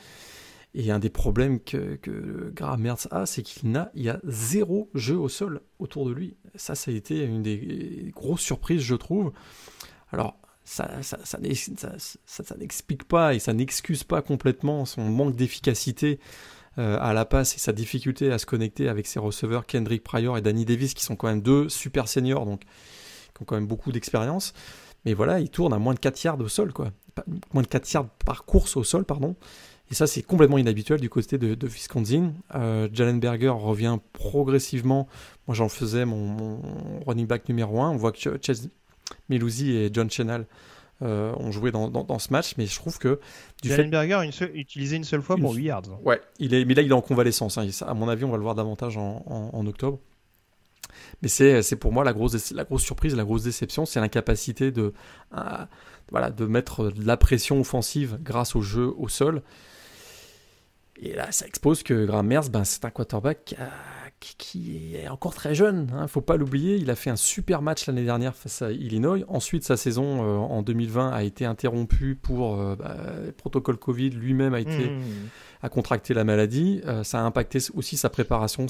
[0.74, 4.20] Et un des problèmes que, que Graham Mertz a, c'est qu'il n'a, il y a
[4.24, 6.36] zéro jeu au sol autour de lui.
[6.54, 9.32] Ça, ça a été une des grosses surprises, je trouve.
[10.12, 10.38] Alors,
[10.68, 16.18] ça, n'explique pas et ça n'excuse pas complètement son manque d'efficacité
[16.78, 20.36] euh, à la passe et sa difficulté à se connecter avec ses receveurs Kendrick Pryor
[20.36, 23.66] et Danny Davis qui sont quand même deux super seniors donc qui ont quand même
[23.66, 24.52] beaucoup d'expérience.
[25.04, 26.90] Mais voilà, il tourne à moins de 4 yards au sol, quoi.
[27.54, 29.36] Moins de 4 yards par course au sol, pardon.
[29.90, 32.32] Et ça, c'est complètement inhabituel du côté de, de Wisconsin.
[32.54, 35.08] Euh, Jalen revient progressivement.
[35.46, 36.60] Moi, j'en faisais mon,
[37.06, 37.90] running back numéro 1.
[37.90, 38.18] On voit que
[39.28, 40.46] Melouzi et John Chenal
[41.02, 43.20] euh, ont joué dans, dans, ce match, mais je trouve que
[43.62, 43.84] du fait...
[43.84, 45.82] une utilisé une seule fois pour 8 yards.
[46.04, 47.56] Ouais, il est, mais là il est en convalescence.
[47.56, 47.68] Hein.
[47.86, 50.00] À mon avis, on va le voir davantage en, en, octobre.
[51.22, 54.92] Mais c'est pour moi la grosse, la grosse surprise, la grosse déception, c'est l'incapacité de,
[55.36, 55.40] euh,
[56.10, 59.42] voilà, de mettre de la pression offensive grâce au jeu au sol.
[61.00, 63.54] Et là, ça expose que Graham Merz, ben, c'est un quarterback qui,
[64.94, 65.88] est encore très jeune.
[65.90, 66.76] Il hein, ne faut pas l'oublier.
[66.76, 69.24] Il a fait un super match l'année dernière face à Illinois.
[69.28, 72.96] Ensuite, sa saison euh, en 2020 a été interrompue pour euh, bah,
[73.36, 74.10] protocole Covid.
[74.10, 75.00] Lui-même a été mmh.
[75.62, 76.80] a contracté la maladie.
[76.86, 78.66] Euh, ça a impacté aussi sa préparation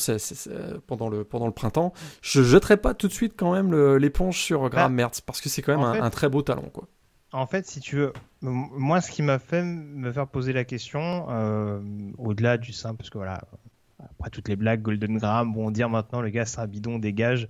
[0.87, 1.93] pendant le pendant le printemps.
[2.23, 5.49] Je jetterai pas tout de suite quand même l'éponge sur Graham bah, Mertz parce que
[5.49, 6.89] c'est quand même un, un, très beau talent quoi.
[7.31, 11.27] En fait, si tu veux, moi, ce qui m'a fait me faire poser la question,
[12.17, 13.43] au-delà du simple, parce que voilà,
[13.99, 17.49] après toutes les blagues, Golden Graham vont dire maintenant le gars c'est un bidon, dégage.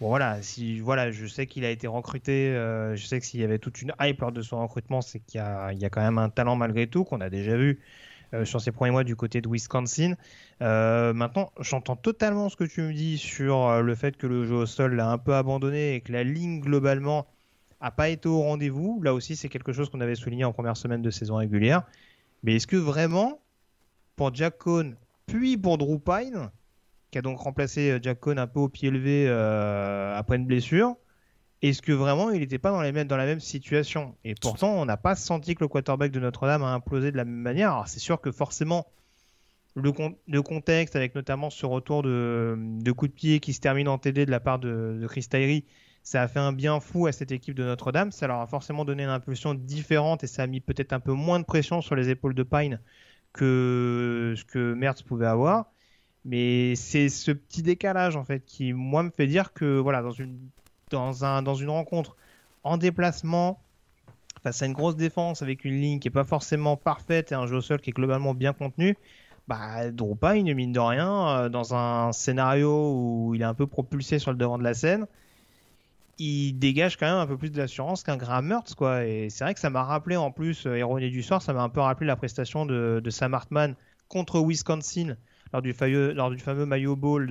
[0.00, 3.40] Bon voilà, si voilà, je sais qu'il a été recruté, euh, je sais que s'il
[3.40, 6.18] y avait toute une hype lors de son recrutement, c'est qu'il y, a, quand même
[6.18, 7.80] un talent malgré tout qu'on a déjà vu
[8.34, 10.14] euh, sur ses premiers mois du côté de Wisconsin.
[10.60, 14.66] maintenant, j'entends totalement ce que tu me dis sur le fait que le jeu au
[14.66, 17.26] sol l'a un peu abandonné et que la ligne globalement
[17.80, 19.00] a pas été au rendez-vous.
[19.02, 21.82] Là aussi, c'est quelque chose qu'on avait souligné en première semaine de saison régulière.
[22.42, 23.40] Mais est-ce que vraiment,
[24.16, 26.50] pour Jack Cohn, puis pour Drew Pine,
[27.10, 30.46] qui a donc remplacé euh, Jack Cohn un peu au pied levé euh, après une
[30.46, 30.96] blessure,
[31.62, 32.80] est-ce que vraiment il n'était pas dans,
[33.16, 34.14] la même situation?
[34.24, 37.24] Et pourtant, on n'a pas senti que le quarterback de Notre-Dame a implosé de la
[37.24, 37.72] même manière.
[37.72, 38.86] Alors, c'est sûr que forcément,
[39.74, 43.98] le, contexte, avec notamment ce retour de, de, coup de pied qui se termine en
[43.98, 45.64] TD de la part de, de Chris Tyree,
[46.02, 48.12] ça a fait un bien fou à cette équipe de Notre-Dame.
[48.12, 51.12] Ça leur a forcément donné une impulsion différente et ça a mis peut-être un peu
[51.12, 52.80] moins de pression sur les épaules de Pine
[53.36, 55.66] que ce que Mertz pouvait avoir.
[56.24, 60.10] Mais c'est ce petit décalage en fait qui moi me fait dire que voilà dans
[60.10, 60.36] une
[60.90, 62.16] dans un dans une rencontre
[62.64, 63.60] en déplacement
[64.42, 67.46] face à une grosse défense avec une ligne qui est pas forcément parfaite et un
[67.46, 68.96] jeu au sol qui est globalement bien contenu,
[69.48, 73.66] bah Drew Pine mine de rien euh, dans un scénario où il est un peu
[73.66, 75.06] propulsé sur le devant de la scène,
[76.18, 79.04] il dégage quand même un peu plus d'assurance qu'un Graham Mertz, quoi.
[79.04, 81.62] Et c'est vrai que ça m'a rappelé, en plus, euh, ironie du sort, ça m'a
[81.62, 83.74] un peu rappelé la prestation de, Sam Hartman
[84.08, 85.16] contre Wisconsin
[85.52, 87.26] lors du, fameux, Mayo Bowl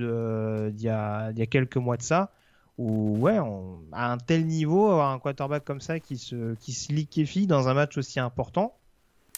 [0.72, 2.32] d'il y, a quelques mois de ça,
[2.78, 3.38] où, ouais,
[3.92, 7.68] à un tel niveau, avoir un quarterback comme ça qui se, qui se liquéfie dans
[7.68, 8.76] un match aussi important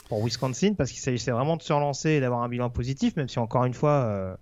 [0.08, 3.28] pour Wisconsin, parce qu'il s'agissait vraiment de se relancer et d'avoir un bilan positif, même
[3.28, 4.36] si encore une fois, euh,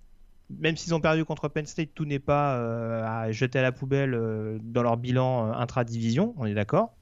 [0.49, 3.71] même s'ils ont perdu contre Penn State, tout n'est pas euh, à jeter à la
[3.71, 6.95] poubelle euh, dans leur bilan intra-division, on est d'accord.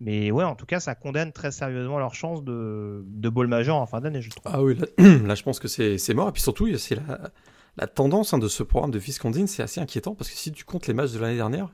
[0.00, 3.76] Mais ouais, en tout cas, ça condamne très sérieusement leur chance de, de ball majeur
[3.76, 4.42] en fin d'année, je trouve.
[4.46, 6.28] Ah oui, là, je pense que c'est mort.
[6.28, 7.30] Et puis surtout, c'est la,
[7.76, 10.64] la, tendance hein, de ce programme de Wisconsin, c'est assez inquiétant parce que si tu
[10.64, 11.68] comptes les matchs de l'année dernière,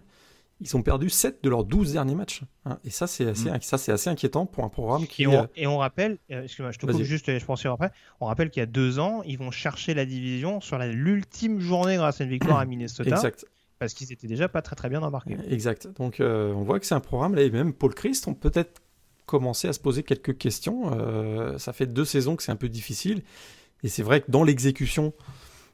[0.60, 2.42] ils ont perdu 7 de leurs 12 derniers matchs.
[2.64, 2.78] Hein.
[2.84, 3.60] Et ça, c'est assez, mm.
[3.62, 5.22] ça, c'est assez inquiétant pour un programme qui.
[5.22, 7.92] Et on, et on rappelle, euh, excuse-moi, je te coupe juste, je pense après.
[8.20, 11.96] On rappelle qu'il y a deux ans, ils vont chercher la division sur l'ultime journée
[11.96, 13.10] grâce à une victoire à Minnesota.
[13.10, 13.46] Exact.
[13.78, 15.36] Parce qu'ils étaient déjà pas très très bien embarqués.
[15.48, 15.86] Exact.
[15.96, 18.82] Donc euh, on voit que c'est un programme, là, et même Paul Christ ont peut-être
[19.26, 20.90] commencé à se poser quelques questions.
[20.92, 23.22] Euh, ça fait deux saisons que c'est un peu difficile.
[23.84, 25.12] Et c'est vrai que dans l'exécution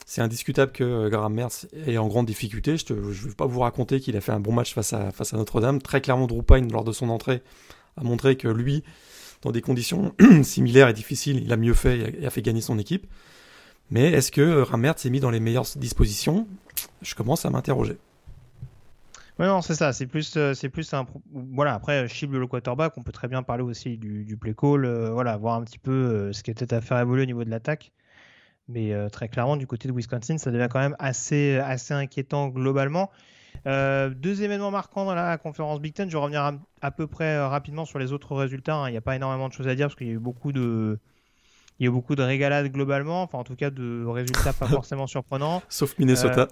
[0.06, 2.76] c'est indiscutable que Graham Mertz est en grande difficulté.
[2.76, 5.80] Je ne vais pas vous raconter qu'il a fait un bon match face à, Notre-Dame.
[5.80, 7.42] Très clairement, Drew lors de son entrée,
[7.96, 8.84] a montré que lui,
[9.42, 12.78] dans des conditions similaires et difficiles, il a mieux fait et a fait gagner son
[12.78, 13.06] équipe.
[13.90, 16.46] Mais est-ce que Graham Mertz s'est mis dans les meilleures dispositions?
[17.02, 17.96] Je commence à m'interroger.
[19.38, 19.92] Oui, non, c'est ça.
[19.92, 21.06] C'est plus, euh, c'est plus un.
[21.32, 21.74] Voilà.
[21.74, 22.96] Après, cible le quarterback.
[22.96, 24.84] On peut très bien parler aussi du, play call.
[24.84, 27.44] Euh, voilà, voir un petit peu euh, ce qui était à faire évoluer au niveau
[27.44, 27.92] de l'attaque.
[28.68, 32.48] Mais euh, très clairement, du côté de Wisconsin, ça devient quand même assez, assez inquiétant
[32.48, 33.10] globalement.
[33.66, 36.08] Euh, deux événements marquants dans la conférence Big Ten.
[36.08, 38.74] Je vais revenir à, peu près euh, rapidement sur les autres résultats.
[38.74, 38.88] Hein.
[38.88, 40.52] Il n'y a pas énormément de choses à dire parce qu'il y a eu beaucoup
[40.52, 40.98] de,
[41.78, 43.22] il y a eu beaucoup de régalades globalement.
[43.22, 45.62] Enfin, en tout cas, de résultats pas forcément surprenants.
[45.68, 46.48] Sauf Minnesota.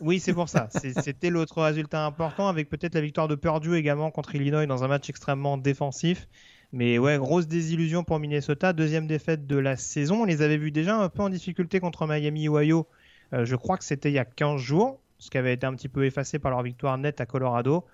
[0.00, 0.68] oui, c'est pour ça.
[0.70, 4.88] C'était l'autre résultat important avec peut-être la victoire de Purdue également contre Illinois dans un
[4.88, 6.28] match extrêmement défensif.
[6.72, 8.72] Mais ouais, grosse désillusion pour Minnesota.
[8.74, 10.22] Deuxième défaite de la saison.
[10.22, 12.86] On les avait vus déjà un peu en difficulté contre Miami Ohio.
[13.32, 15.74] Euh, je crois que c'était il y a 15 jours, ce qui avait été un
[15.74, 17.86] petit peu effacé par leur victoire nette à Colorado.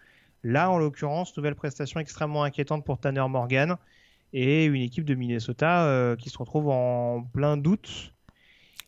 [0.42, 3.76] Là, en l'occurrence, nouvelle prestation extrêmement inquiétante pour Tanner Morgan
[4.32, 8.13] et une équipe de Minnesota euh, qui se retrouve en plein doute.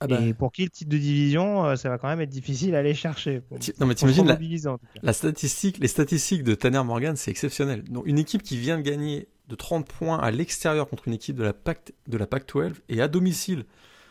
[0.01, 0.21] Ah bah.
[0.21, 2.79] Et pour qui le titre de division, euh, ça va quand même être difficile à
[2.79, 3.43] aller chercher.
[3.81, 4.39] Non mais t'imagines la,
[5.03, 7.83] la statistique, les statistiques de Tanner Morgan, c'est exceptionnel.
[7.85, 11.37] Donc une équipe qui vient de gagner de 30 points à l'extérieur contre une équipe
[11.37, 13.65] de la PAC, de la PAC 12 et à domicile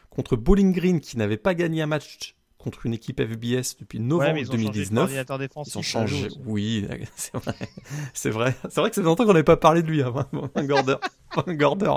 [0.10, 4.42] contre Bowling Green qui n'avait pas gagné un match contre une équipe FBS depuis novembre
[4.44, 5.12] 2019.
[5.68, 6.30] Ils ont changé.
[6.46, 7.56] Oui, c'est vrai.
[8.14, 8.56] C'est vrai.
[8.64, 10.96] C'est vrai que c'est longtemps qu'on n'avait pas parlé de lui, hein, un Gorder.
[11.48, 11.94] Gorder.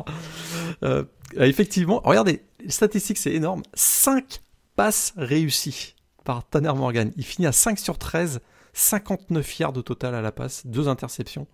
[0.82, 1.04] Euh,
[1.38, 3.62] effectivement, regardez, les statistiques, c'est énorme.
[3.72, 4.42] 5
[4.76, 7.12] passes réussies par Tanner Morgan.
[7.16, 8.40] Il finit à 5 sur 13,
[8.74, 11.46] 59 yards au total à la passe, 2 interceptions.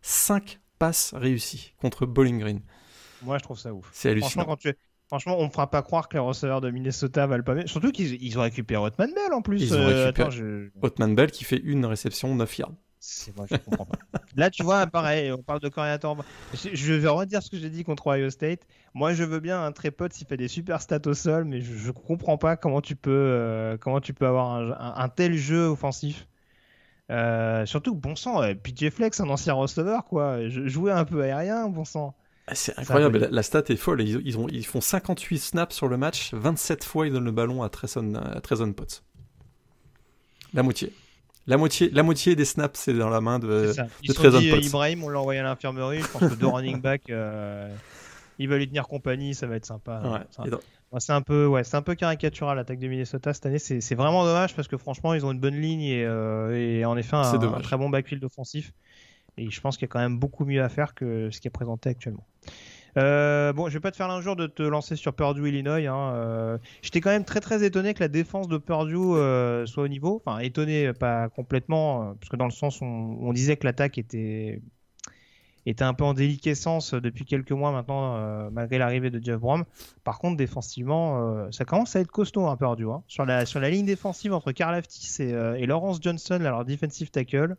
[0.00, 2.62] 5 passe réussie contre Bowling Green.
[3.20, 3.90] Moi, je trouve ça ouf.
[3.92, 4.30] C'est hallucinant.
[4.30, 4.74] Franchement, quand tu...
[5.08, 7.66] Franchement, on ne fera pas croire que les receveurs de Minnesota valent pas mieux.
[7.66, 9.62] Surtout qu'ils ont récupéré Hotman Bell en plus.
[9.62, 12.72] Ils ont euh, Bell qui fait une réception 9 yards.
[12.98, 13.98] C'est moi, je comprends pas.
[14.36, 16.16] Là, tu vois, pareil, on parle de coordinateur.
[16.52, 18.66] Je vais redire ce que j'ai dit contre Ohio State.
[18.94, 21.86] Moi, je veux bien un trépot s'il fait des super stats au sol, mais je,
[21.86, 26.26] ne comprends pas comment tu peux, euh, comment tu peux avoir un tel jeu offensif
[27.10, 30.48] euh, surtout, bon sang, PJ Flex, un ancien receveur, quoi.
[30.48, 32.14] Je jouais un peu aérien, bon sang.
[32.48, 34.02] Ah, c'est incroyable, la, stat est folle.
[34.02, 37.62] Ils, ont, ils, font 58 snaps sur le match, 27 fois ils donnent le ballon
[37.64, 38.40] à Treson, à
[38.72, 39.02] Potts.
[40.54, 40.92] La moitié.
[41.48, 43.72] La moitié, la moitié des snaps, c'est dans la main de,
[44.06, 44.64] de Trezon Potts.
[44.64, 46.02] Ibrahim, on l'a envoyé à l'infirmerie.
[46.02, 47.68] Je pense que deux running back, euh,
[48.38, 50.24] il va lui tenir compagnie, ça va être sympa.
[50.98, 53.58] C'est un peu, ouais, c'est un peu caricatural l'attaque de Minnesota cette année.
[53.58, 57.16] C'est vraiment dommage parce que franchement, ils ont une bonne ligne et, euh, en effet
[57.16, 58.72] un, très bon backfield offensif.
[59.38, 61.48] Et je pense qu'il y a quand même beaucoup mieux à faire que ce qui
[61.48, 62.26] est présenté actuellement.
[62.96, 65.86] Euh, bon, je vais pas te faire l'injure de te lancer sur Purdue Illinois.
[65.86, 66.14] Hein.
[66.14, 68.96] Euh, j'étais quand même très très étonné que la défense de Purdue
[69.66, 70.22] soit au niveau.
[70.24, 74.62] Enfin, étonné, pas complètement, parce que dans le sens où on disait que l'attaque était
[75.66, 79.64] était un peu en déliquescence depuis quelques mois maintenant, euh, malgré l'arrivée de Jeff Brom.
[80.04, 82.86] Par contre, défensivement, euh, ça commence à être costaud peu ardu.
[82.86, 83.02] Hein.
[83.08, 86.64] Sur, la, sur la ligne défensive entre Karl Aftis et, euh, et, Lawrence Johnson, leur
[86.64, 87.56] defensive tackle,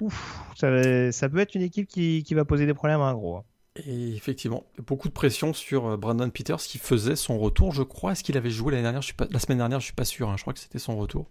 [0.00, 3.14] ouf, ça, ça, peut être une équipe qui, qui va poser des problèmes à un
[3.14, 3.36] gros.
[3.36, 3.44] Hein.
[3.86, 8.12] Et effectivement, beaucoup de pression sur Brandon Peters qui faisait son retour, je crois.
[8.12, 9.02] Est-ce qu'il avait joué l'année dernière?
[9.02, 10.28] Je suis pas, La semaine dernière, je suis pas sûr.
[10.28, 10.36] Hein.
[10.36, 11.28] Je crois que c'était son retour.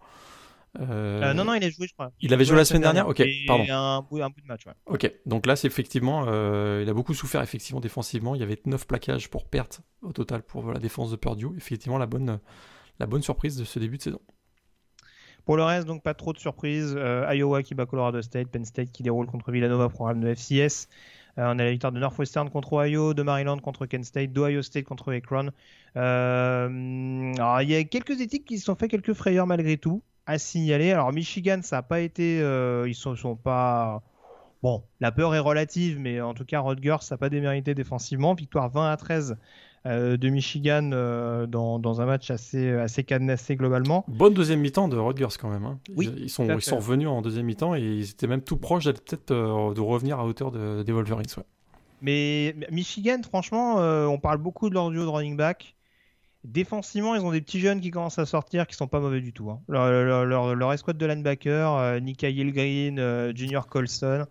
[0.79, 1.33] Euh, euh...
[1.33, 2.11] non, non, il a joué, je crois.
[2.19, 3.65] Il, avait joué la semaine dernière, Ok, pardon.
[3.69, 4.73] Un bout, un bout de match, ouais.
[4.85, 6.25] Ok, donc là, c'est effectivement.
[6.27, 8.35] Euh, il a beaucoup souffert, effectivement, défensivement.
[8.35, 11.47] Il y avait 9 plaquages pour perte au total pour la défense de Purdue.
[11.57, 12.39] Effectivement, la bonne,
[12.99, 14.21] la bonne surprise de ce début de saison.
[15.47, 16.93] Pour le reste, donc pas trop de surprises.
[16.97, 20.89] Euh, Iowa qui bat Colorado State, Penn State qui déroule contre Villanova, programme de FCS.
[21.37, 24.83] on a la victoire de Northwestern contre Ohio, de Maryland contre Kent State, d'Ohio State
[24.83, 25.51] contre Akron.
[25.95, 30.03] alors, il y a quelques équipes qui se sont fait quelques frayeurs malgré tout.
[30.25, 30.91] à signaler.
[30.91, 32.39] Alors Michigan, ça n'a pas été,
[32.85, 34.03] ils sont, sont pas.
[34.63, 38.33] Bon, la peur est relative, mais en tout cas, Rutgers, n'a pas démérité défensivement.
[38.33, 39.35] Victoire 20 à 13 euh,
[39.87, 44.05] de Michigan euh, dans, dans, un match assez, assez cadenassé globalement.
[44.07, 45.65] Bonne deuxième mi-temps de Rutgers quand même.
[45.65, 45.79] Hein.
[45.95, 48.85] Oui, ils, sont, ils sont revenus en deuxième mi-temps et ils étaient même tout proches
[48.85, 51.25] peut-être euh, de revenir à hauteur de, des Wolverines.
[52.01, 55.75] Mais Michigan, franchement, on parle beaucoup de leur duo de running back.
[56.43, 59.33] Défensivement, ils ont des petits jeunes qui commencent à sortir qui sont pas mauvais du
[59.33, 59.49] tout.
[59.49, 59.59] Hein.
[59.67, 64.27] Leur, leur, leur, escouade de linebacker, Nika Green, Junior Colson,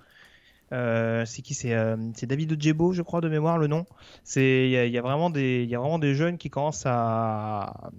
[0.73, 3.87] euh, c'est qui euh, C'est David Ojebo, je crois, de mémoire, le nom.
[4.35, 7.91] Il y, y, a vraiment des, y a vraiment des jeunes qui commencent à,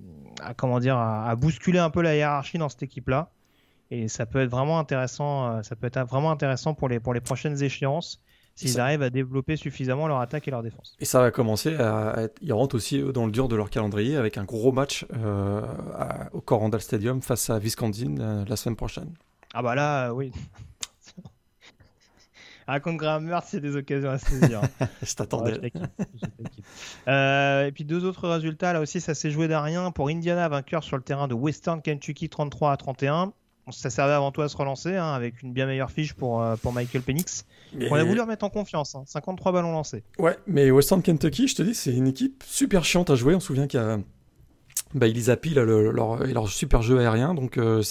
[0.41, 3.29] à comment dire, à, bousculer un peu la hiérarchie dans cette équipe-là.
[3.89, 7.13] Et ça peut être vraiment intéressant, euh, ça peut être vraiment intéressant pour les, pour
[7.13, 8.21] les prochaines échéances
[8.53, 10.97] s'ils arrivent à développer suffisamment leur attaque et leur défense.
[10.99, 12.39] Et ça va commencer à être...
[12.41, 15.61] Ils rentrent aussi dans le dur de leur calendrier avec un gros match euh,
[16.33, 19.13] au Corandal Stadium face à Wisconsin la semaine prochaine.
[19.53, 20.31] Ah bah là, oui.
[22.67, 24.61] Contre Graham Mertz, c'est des occasions à saisir.
[25.01, 25.71] je t'attendais.
[27.07, 29.91] Euh, et puis deux autres résultats, là aussi, ça s'est joué d'un rien.
[29.91, 33.33] Pour Indiana, vainqueur sur le terrain de Western Kentucky 33 à 31.
[33.69, 36.55] Ça servait avant tout à se relancer hein, avec une bien meilleure fiche pour, euh,
[36.55, 37.45] pour Michael Penix.
[37.89, 38.95] On a voulu remettre en confiance.
[39.05, 39.53] 53 hein.
[39.53, 40.03] ballons lancés.
[40.19, 43.35] Ouais, mais Western Kentucky, je te dis, c'est une équipe super chiante à jouer.
[43.35, 43.99] On se souvient qu'il y a
[44.93, 47.33] bah, leur, leur, super jeu aérien.
[47.33, 47.81] Donc, euh,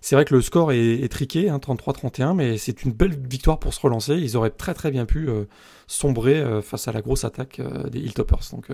[0.00, 3.74] c'est vrai que le score est, triqué, hein, 33-31, mais c'est une belle victoire pour
[3.74, 4.14] se relancer.
[4.14, 5.44] Ils auraient très très bien pu euh,
[5.86, 8.50] sombrer euh, face à la grosse attaque euh, des Hilltoppers.
[8.52, 8.68] Donc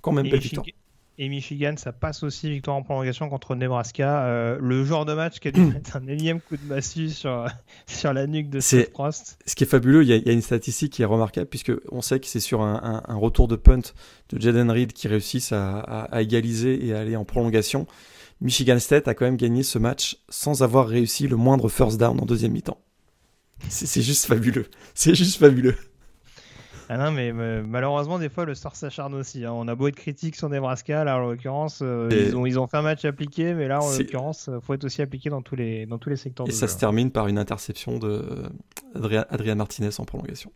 [0.00, 0.66] quand même belle victoire.
[1.18, 4.56] Et Michigan, ça passe aussi victoire en prolongation contre Nebraska.
[4.58, 7.46] le genre de match qui a dû mettre un énième coup de massue sur,
[7.86, 9.38] sur la nuque de Seth Frost.
[9.44, 12.18] Ce qui est fabuleux, il y, a, une statistique qui est remarquable, puisque on sait
[12.18, 13.92] que c'est sur un, retour de punt
[14.30, 17.86] de Jaden Reed qui réussissent à, égaliser et à aller en prolongation.
[18.42, 22.20] Michigan State a quand même gagné ce match sans avoir réussi le moindre first down
[22.20, 22.80] en deuxième mi-temps.
[23.68, 24.66] C'est juste fabuleux.
[24.94, 25.76] C'est juste fabuleux.
[26.88, 29.46] Ah non, mais malheureusement, des fois, le sort s'acharne aussi.
[29.46, 29.52] Hein.
[29.52, 32.66] On a beau être critique sur Nebraska, là, en l'occurrence, euh, ils, ont, ils ont
[32.66, 35.56] fait un match appliqué, mais là, en l'occurrence, il faut être aussi appliqué dans tous
[35.56, 36.46] les, dans tous les secteurs.
[36.48, 38.42] Et ça se termine par une interception de
[38.94, 40.52] Adrien Martinez en prolongation.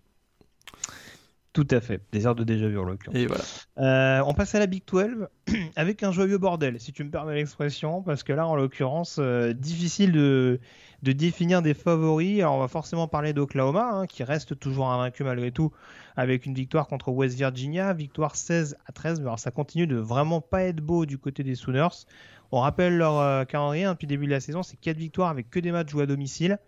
[1.57, 3.17] Tout à fait, des heures de déjà vu en l'occurrence.
[3.17, 3.43] Et voilà.
[3.79, 5.27] Euh, on passe à la Big 12
[5.77, 9.55] avec un joyeux bordel, si tu me permets l'expression, parce que là, en l'occurrence, euh,
[9.55, 10.61] difficile de,
[11.03, 12.41] de, définir des favoris.
[12.41, 15.73] Alors, on va forcément parler d'Oklahoma, hein, qui reste toujours invaincu malgré tout,
[16.15, 19.21] avec une victoire contre West Virginia, victoire 16 à 13.
[19.21, 22.05] Mais alors, ça continue de vraiment pas être beau du côté des Sooners.
[22.53, 25.31] On rappelle leur euh, calendrier hein, depuis le début de la saison, c'est 4 victoires
[25.31, 26.59] avec que des matchs joués à domicile.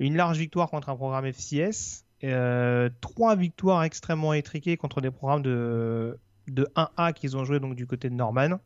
[0.00, 5.42] Une large victoire contre un programme FCS, euh, trois victoires extrêmement étriquées contre des programmes
[5.42, 8.58] de, de 1A qu'ils ont joué donc du côté de Norman.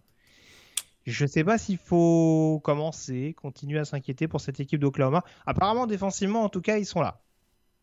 [1.07, 5.25] Je ne sais pas s'il faut commencer, continuer à s'inquiéter pour cette équipe d'Oklahoma.
[5.47, 7.21] Apparemment, défensivement, en tout cas, ils sont là.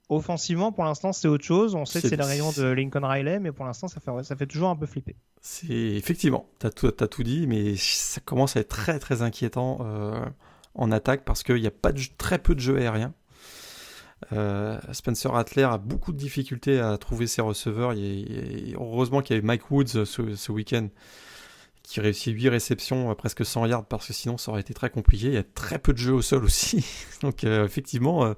[0.09, 1.73] Offensivement, pour l'instant, c'est autre chose.
[1.73, 4.35] On sait que c'est le rayon de Lincoln Riley, mais pour l'instant, ça fait, ça
[4.35, 5.15] fait toujours un peu flipper.
[5.41, 9.79] C'est effectivement, tu as, as, tout dit, mais ça commence à être très très inquiétant
[9.81, 10.23] euh,
[10.75, 13.15] en attaque parce qu'il n'y a pas de, très peu de jeux aériens.
[14.33, 17.93] Euh, Spencer Rattler a beaucoup de difficultés à trouver ses receveurs.
[18.79, 20.87] heureusement qu'il y avait Mike Woods ce, week-end
[21.83, 24.89] qui réussit 8 réceptions à presque 100 yards parce que sinon ça aurait été très
[24.89, 25.27] compliqué.
[25.27, 26.85] Il y a très peu de jeux au sol aussi.
[27.21, 28.33] Donc euh, effectivement, euh,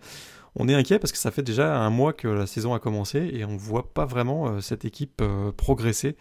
[0.56, 3.30] on est inquiet parce que ça fait déjà un mois que la saison a commencé
[3.32, 5.24] et on ne voit pas vraiment cette équipe
[5.56, 6.18] progresser.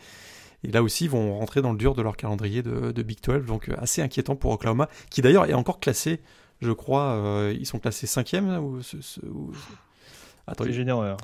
[0.62, 3.18] Et là aussi, ils vont rentrer dans le dur de leur calendrier de, de Big
[3.22, 3.46] 12.
[3.46, 6.20] Donc assez inquiétant pour Oklahoma, qui d'ailleurs est encore classé
[6.60, 7.12] je crois.
[7.14, 9.52] Euh, ils sont classés 5 ou, ou...
[10.58, 11.16] C'est généreux.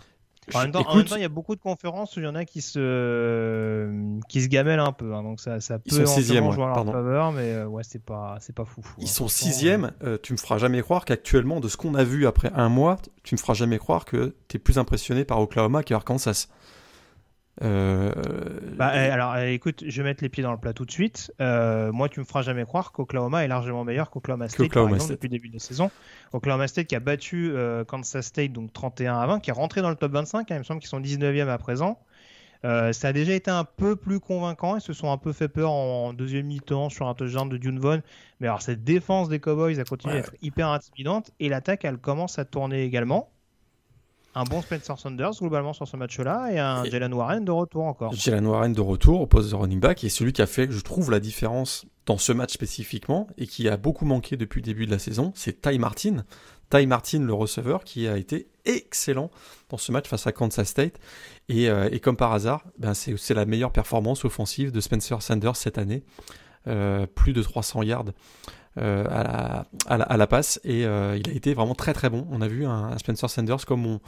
[0.53, 2.63] En, même temps, il y a beaucoup de conférences où il y en a qui
[2.63, 5.15] se, qui se gamellent un peu.
[5.15, 7.85] Hein, donc ça, ça peut ils sont sixième, jouer en leur faveur, mais euh, ouais,
[7.85, 8.83] c'est pas, c'est pas fou.
[8.99, 9.07] Ils hein.
[9.07, 9.93] sont sixième.
[10.03, 12.99] Euh, tu me feras jamais croire qu'actuellement, de ce qu'on a vu après un mois,
[13.23, 16.49] tu me feras jamais croire que tu es plus impressionné par Oklahoma qu'Arkansas.
[17.61, 18.11] Euh,
[18.77, 20.91] bah, eh, alors eh, écoute, je vais mettre les pieds dans le plat tout de
[20.91, 21.33] suite.
[21.41, 25.13] Euh, moi, tu me feras jamais croire qu'Oklahoma est largement meilleur qu'Oklahoma State, par exemple,
[25.13, 25.91] depuis le début de la saison.
[26.33, 29.83] Oklahoma State qui a battu euh, Kansas State donc 31 à 20, qui est rentré
[29.83, 30.51] dans le top 25.
[30.51, 31.99] Hein, il me semble qu'ils sont 19e à présent.
[32.63, 34.77] ça a déjà été un peu plus convaincant.
[34.77, 37.79] Ils se sont un peu fait peur en, deuxième mi-temps sur un touchdown de Dune
[37.79, 38.01] Vaughn.
[38.41, 42.39] Mais alors, cette défense des Cowboys a continué d'être hyper intimidante et l'attaque, elle commence
[42.39, 43.29] à tourner également
[44.35, 48.13] un bon Spencer Saunders globalement sur ce match-là et un Jalen Warren de retour encore.
[48.15, 50.81] Jalen Warren de retour au poste de running back et celui qui a fait, je
[50.81, 54.87] trouve, la différence dans ce match spécifiquement et qui a beaucoup manqué depuis le début
[54.87, 56.25] de la saison, c'est Ty Martin.
[56.71, 59.31] Ty Martin, le receveur, qui a été excellent
[59.69, 60.99] dans ce match face à Kansas State.
[61.49, 65.77] Et, euh, comme par hasard, ben c'est la meilleure performance offensive de Spencer Sanders cette
[65.77, 66.03] année.
[66.69, 68.05] Euh, plus de 300 yards
[68.77, 72.27] à, la, passe et il a été vraiment très très bon.
[72.31, 74.01] On a vu un, Spencer Sanders comme on,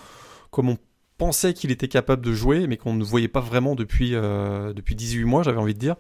[0.50, 0.78] comme on
[1.18, 5.24] pensait qu'il était capable de jouer, mais qu'on ne voyait pas vraiment depuis, depuis 18
[5.24, 5.96] mois, j'avais envie de dire.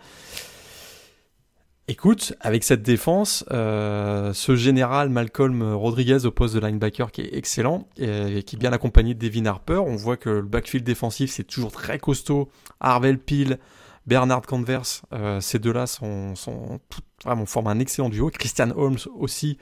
[1.86, 7.34] Écoute, avec cette défense, euh, ce général Malcolm Rodriguez au poste de linebacker qui est
[7.34, 11.30] excellent et, qui est bien accompagné de Devin Harper, on voit que le backfield défensif
[11.30, 12.48] c'est toujours très costaud.
[12.80, 13.58] Harvell Peel,
[14.06, 18.30] Bernard Converse, euh, ces deux-là sont, sont tout, vraiment forment un excellent duo.
[18.30, 19.58] Christian Holmes aussi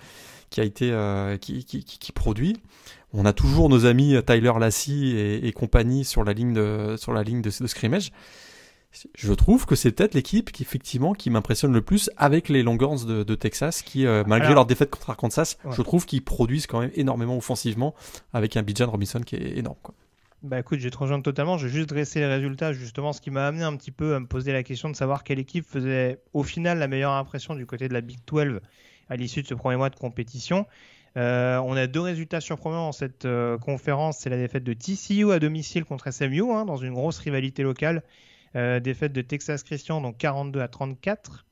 [0.51, 2.57] qui a été euh, qui, qui, qui, produit.
[3.13, 7.13] On a toujours nos amis Tyler Lassie et, et compagnie sur la ligne de sur
[7.13, 8.13] la ligne de, de scrimmage
[9.15, 13.05] je trouve que c'est peut-être l'équipe qui effectivement qui m'impressionne le plus avec les Longhorns
[13.07, 16.81] de, de Texas qui euh, malgré leur défaite contre Arkansas je trouve qu'ils produisent quand
[16.81, 17.95] même énormément offensivement
[18.33, 19.95] avec un Bijan Robinson qui est énorme quoi.
[20.43, 21.57] Bah écoute, je vais te totalement.
[21.57, 24.21] Je vais juste dresser les résultats, justement, ce qui m'a amené un petit peu à
[24.21, 27.65] me poser la question de savoir quelle équipe faisait au final la meilleure impression du
[27.65, 28.61] côté de la Big 12
[29.09, 30.67] à l'issue de ce premier mois de compétition.
[31.17, 34.19] Euh, on a deux résultats surprenants dans cette euh, conférence.
[34.19, 38.03] C'est la défaite de TCU à domicile contre SMU, hein, dans une grosse rivalité locale.
[38.57, 41.47] Euh, défaite de Texas Christian, donc 42 à 34.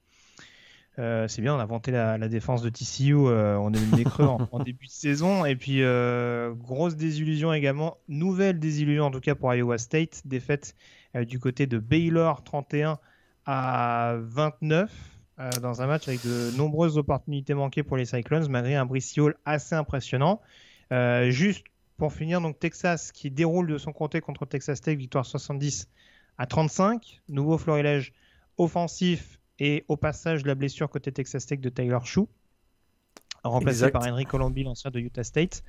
[1.01, 4.05] Euh, c'est bien, on a vanté la, défense de TCU, euh, on a eu des
[4.05, 5.47] creux en, début de saison.
[5.47, 5.83] Et puis,
[6.63, 10.77] grosse désillusion également, nouvelle désillusion en tout cas pour Iowa State, défaite
[11.15, 12.99] du côté de Baylor 31
[13.47, 14.93] à 29
[15.63, 19.75] dans un match avec de nombreuses opportunités manquées pour les Cyclones, malgré un Brice assez
[19.75, 20.43] impressionnant.
[21.29, 21.65] juste
[21.97, 25.89] pour finir, donc Texas qui déroule de son côté contre Texas Tech, victoire 70
[26.39, 27.21] à 35.
[27.29, 28.13] Nouveau florilège
[28.57, 32.27] offensif et au passage la blessure côté Texas Tech de Taylor Shue,
[33.45, 35.63] remplacé par Henry Colombi, l'ancien de Utah State.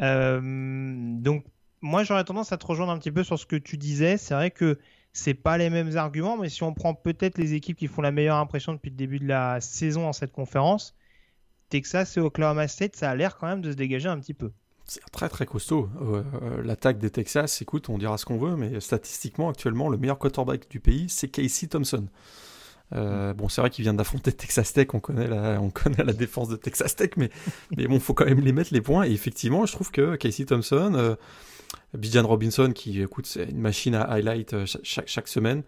[0.00, 1.44] Euh, donc
[1.80, 4.18] moi j'aurais tendance à te rejoindre un petit peu sur ce que tu disais.
[4.18, 4.78] C'est vrai que
[5.12, 8.12] c'est pas les mêmes arguments, mais si on prend peut-être les équipes qui font la
[8.12, 10.94] meilleure impression depuis le début de la saison en cette conférence,
[11.70, 14.52] Texas et Oklahoma State, ça a l'air quand même de se dégager un petit peu
[14.88, 15.88] c'est très très costaud.
[16.00, 19.98] Euh, euh, l'attaque des Texas, écoute, on dira ce qu'on veut, mais statistiquement, actuellement, le
[19.98, 22.06] meilleur quarterback du pays, c'est Casey Thompson.
[22.94, 26.12] Euh, bon, c'est vrai qu'il vient d'affronter Texas Tech, on connaît la, on connaît la
[26.12, 27.30] défense de Texas Tech, mais,
[27.76, 29.04] mais bon, faut quand même les mettre les points.
[29.04, 31.16] Et effectivement, je trouve que Casey Thompson,
[31.94, 35.62] Bijan Robinson, qui écoute, c'est une machine à highlight chaque, chaque semaine.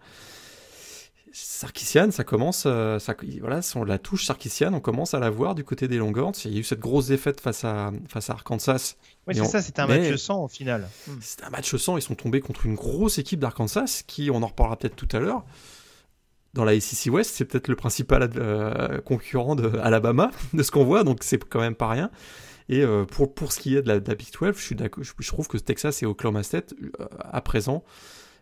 [1.33, 5.55] Sarkissian, ça commence, euh, ça, voilà, on la touche Sarkissian, on commence à la voir
[5.55, 6.33] du côté des Longhorns.
[6.45, 8.95] Il y a eu cette grosse défaite face à, face à Arkansas.
[9.27, 10.89] Oui, c'est ça, c'était un match sans au final.
[11.07, 11.13] Hmm.
[11.21, 14.47] C'était un match sans, ils sont tombés contre une grosse équipe d'Arkansas qui, on en
[14.47, 15.45] reparlera peut-être tout à l'heure.
[16.53, 20.83] Dans la SEC West, c'est peut-être le principal euh, concurrent de Alabama, de ce qu'on
[20.83, 22.11] voit, donc c'est quand même pas rien.
[22.69, 25.27] Et euh, pour, pour ce qui est de la, Big 12, je, suis je, je
[25.27, 26.73] trouve que Texas et Oklahoma State,
[27.19, 27.83] à présent,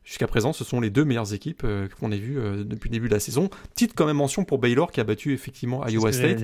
[0.10, 2.94] Jusqu'à présent, ce sont les deux meilleures équipes euh, qu'on ait vues euh, depuis le
[2.94, 3.48] début de la saison.
[3.76, 6.44] Petite quand même mention pour Baylor qui a battu effectivement Iowa State.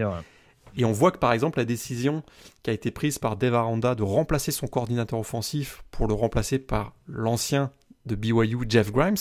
[0.77, 2.21] Et on voit que par exemple la décision
[2.61, 6.59] qui a été prise par Dave Aranda de remplacer son coordinateur offensif pour le remplacer
[6.59, 7.71] par l'ancien
[8.05, 9.15] de BYU Jeff Grimes,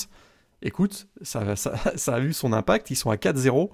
[0.64, 1.54] écoute, ça,
[2.06, 2.90] a eu son impact.
[2.90, 3.70] Ils sont à 4-0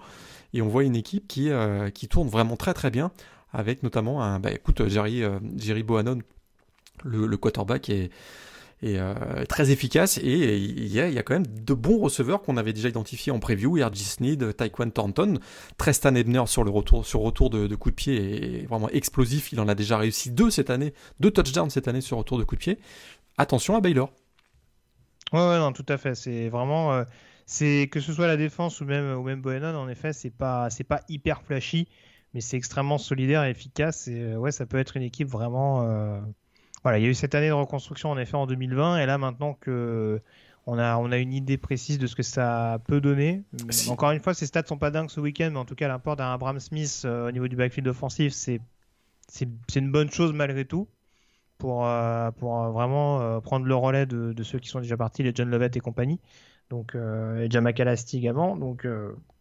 [0.53, 3.11] et on voit une équipe qui, euh, qui tourne vraiment très très bien
[3.53, 5.23] avec notamment un, bah, écoute, Jerry,
[5.57, 6.19] Jerry Bohannon,
[7.05, 8.11] le, quarterback est
[8.83, 10.19] euh, très efficace.
[10.19, 13.75] Et il y, a, quand même de bons receveurs qu'on avait déjà identifiés en preview.
[13.75, 14.05] R.J.
[14.05, 15.39] Sneed, Taekwon Thornton,
[15.77, 19.53] Trestan Ebner sur le retour de, de coup de pied est vraiment explosif.
[19.53, 22.45] Il en a déjà réussi deux cette année, deux touchdowns cette année sur retour de
[22.45, 22.79] coup de pied.
[23.37, 24.11] Attention à Baylor.
[25.33, 26.15] Ouais, ouais, non, tout à fait.
[26.15, 27.05] C'est vraiment, euh,
[27.47, 30.71] c'est que ce soit la défense ou même ou même Bohannon, en effet, c'est pas,
[30.71, 31.89] c'est pas hyper flashy,
[32.35, 34.09] mais c'est extrêmement solidaire et efficace.
[34.09, 36.21] Et euh, ouais, ça peut être une équipe vraiment
[36.83, 39.19] voilà, il y a eu cette année de reconstruction en effet en 2020, et là
[39.19, 40.23] maintenant que
[40.67, 43.43] on a, on a une idée précise de ce que ça peut donner.
[43.89, 46.17] Encore une fois, ces stats sont pas dingues ce week-end, mais en tout cas, l'import
[46.17, 48.61] d'un Abraham Smith euh, au niveau du backfield offensif, c'est,
[49.27, 50.87] c'est, une bonne chose malgré tout
[51.61, 55.23] pour, euh, pour euh, vraiment prendre le relais de, de, ceux qui sont déjà partis,
[55.23, 56.19] les John Lovett et compagnie.
[56.71, 58.57] Donc, et Jamaka également.
[58.57, 58.87] Donc,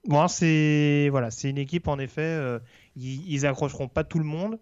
[0.07, 2.59] bon, c'est, voilà, c'est une équipe en effet,
[2.95, 4.59] ils, ils accrocheront pas tout le monde.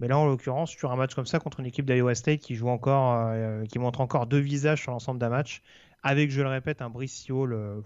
[0.00, 2.54] Mais là, en l'occurrence, sur un match comme ça contre une équipe d'Iowa State qui
[2.54, 5.62] joue encore, euh, qui montre encore deux visages sur l'ensemble d'un match,
[6.02, 7.82] avec, je le répète, un Brice Hall,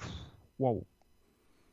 [0.60, 0.84] waouh,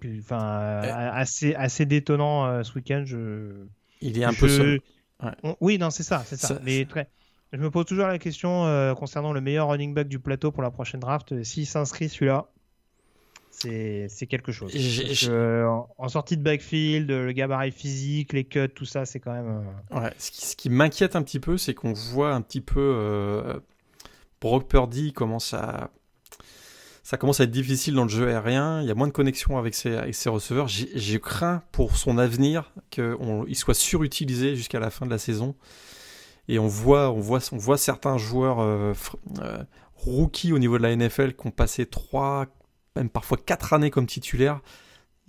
[0.04, 0.90] enfin, eh.
[0.90, 3.04] assez, assez détonnant euh, ce week-end.
[3.06, 3.66] Je,
[4.02, 4.80] il est un peu seul.
[5.62, 6.60] Oui, non, c'est ça, c'est ça.
[6.64, 7.08] Mais très...
[7.54, 10.64] Je me pose toujours la question euh, concernant le meilleur running back du plateau pour
[10.64, 11.44] la prochaine draft.
[11.44, 12.48] S'il s'inscrit celui-là,
[13.50, 14.74] c'est quelque chose.
[15.98, 19.64] en, sortie de backfield, le gabarit physique, les cuts, tout ça, c'est quand même.
[19.92, 22.80] Euh, ouais, ce qui, qui m'inquiète un petit peu, c'est qu'on voit un petit peu
[22.80, 23.60] euh,
[24.40, 25.92] Brock Purdy commence à.
[27.04, 28.82] ça commence à être difficile dans le jeu aérien.
[28.82, 30.70] Il y a moins de connexion avec ses, avec ses receveurs.
[30.70, 35.56] J'ai craint pour son avenir qu'il soit surutilisé jusqu'à la fin de la saison.
[36.52, 38.94] Et on voit, on voit, on voit certains joueurs euh,
[39.40, 39.64] euh,
[39.96, 42.48] rookies au niveau de la NFL qui ont passé trois,
[42.96, 44.60] même parfois quatre années comme titulaires.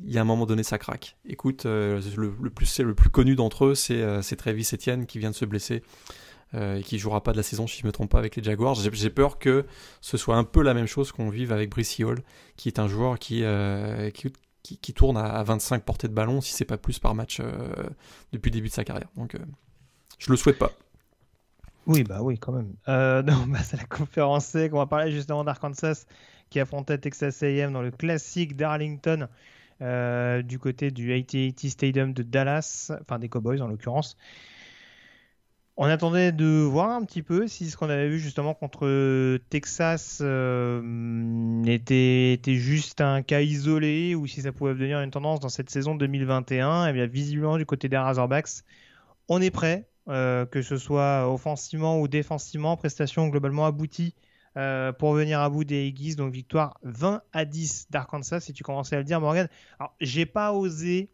[0.05, 1.17] Il y a un moment donné, ça craque.
[1.25, 5.37] Écoute, euh, le, plus, le plus connu d'entre eux, c'est Travis Etienne qui vient de
[5.37, 5.83] se blesser.
[6.55, 8.43] Euh, et qui jouera pas de la saison si je me trompe pas avec les
[8.43, 8.75] Jaguars.
[8.75, 9.65] J'ai peur que
[10.03, 12.23] ce soit un peu la même chose qu'on vive avec Brice Hall,
[12.57, 16.67] qui est un joueur qui, euh, qui, tourne à 25 portées de ballon, si c'est
[16.67, 17.73] pas plus par match euh,
[18.33, 19.09] depuis le début de sa carrière.
[19.17, 19.35] Donc
[20.19, 20.73] je le souhaite pas.
[21.87, 22.75] Oui, bah oui, quand même.
[22.87, 26.07] non, bah, c'est la conférence C qu'on va parler justement d'Arkansas
[26.51, 29.29] qui affrontait Texas A&M dans le classique d'Arlington
[29.81, 34.17] du côté du AT&T Stadium de Dallas, enfin des Cowboys en l'occurrence.
[35.79, 40.19] On attendait de voir un petit peu si ce qu'on avait vu justement contre Texas
[40.21, 45.71] euh, était, juste un cas isolé ou si ça pouvait devenir une tendance dans cette
[45.71, 46.87] saison 2021.
[46.87, 48.65] Et eh bien visiblement du côté des Razorbacks,
[49.29, 54.15] on est prêt, euh, que ce soit offensivement ou défensivement, prestation globalement aboutie
[54.57, 56.17] euh, pour venir à bout des Aggies.
[56.17, 59.49] Donc victoire 20 à 10 d'Arkansas, si tu commençais à le dire Morgan.
[59.79, 61.11] Alors j'ai pas osé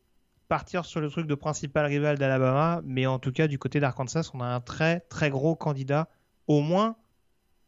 [0.48, 4.30] partir sur le truc de principal rival d'Alabama, mais en tout cas, du côté d'Arkansas,
[4.34, 6.08] on a un très très gros candidat,
[6.46, 6.96] au moins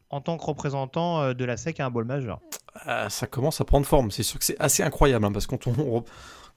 [0.09, 2.39] en tant que représentant euh, de la SEC à un bol majeur.
[2.87, 4.11] Euh, ça commence à prendre forme.
[4.11, 6.03] C'est sûr que c'est assez incroyable, hein, parce que quand on,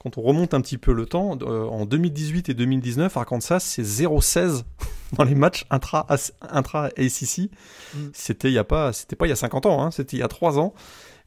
[0.04, 3.82] quand on remonte un petit peu le temps, euh, en 2018 et 2019, Arkansas, c'est
[3.82, 4.62] 0-16
[5.14, 6.06] dans les matchs intra,
[6.42, 6.90] intra.
[6.96, 7.98] Mm.
[8.12, 10.20] C'était il y a pas, c'était pas il y a 50 ans, hein, c'était il
[10.20, 10.74] y a 3 ans.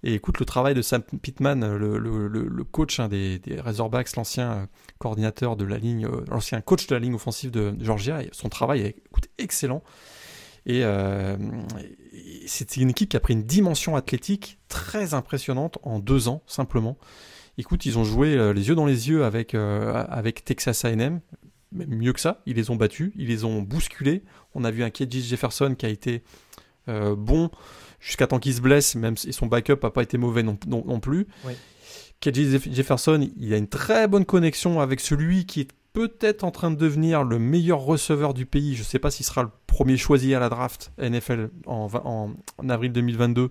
[0.03, 4.15] Et écoute, le travail de Sam Pittman, le, le, le coach hein, des, des Razorbacks,
[4.15, 4.65] l'ancien euh,
[4.99, 8.82] coordinateur de la ligne, euh, l'ancien coach de la ligne offensive de, Georgia, son travail
[8.82, 9.84] est écoute, excellent.
[10.67, 11.36] Et euh,
[12.45, 16.97] c'était une équipe qui a pris une dimension athlétique très impressionnante en deux ans, simplement.
[17.58, 21.22] Écoute, ils ont joué les yeux dans les yeux avec, avec Texas AM,
[21.72, 24.24] même mieux que ça, ils les ont battus, ils les ont bousculés.
[24.53, 26.24] On a vu un Kedjis Jefferson qui a été
[26.88, 27.49] bon
[27.99, 30.99] jusqu'à temps qu'il se blesse, même si son backup n'a pas été mauvais non, non,
[30.99, 31.28] plus.
[31.45, 31.53] Oui.
[32.22, 36.76] Jefferson, il a une très bonne connexion avec celui qui est peut-être en train de
[36.76, 38.76] devenir le meilleur receveur du pays.
[38.76, 41.88] Je ne sais pas s'il sera le premier choisi à la draft NFL en,
[42.58, 43.49] en, avril 2022,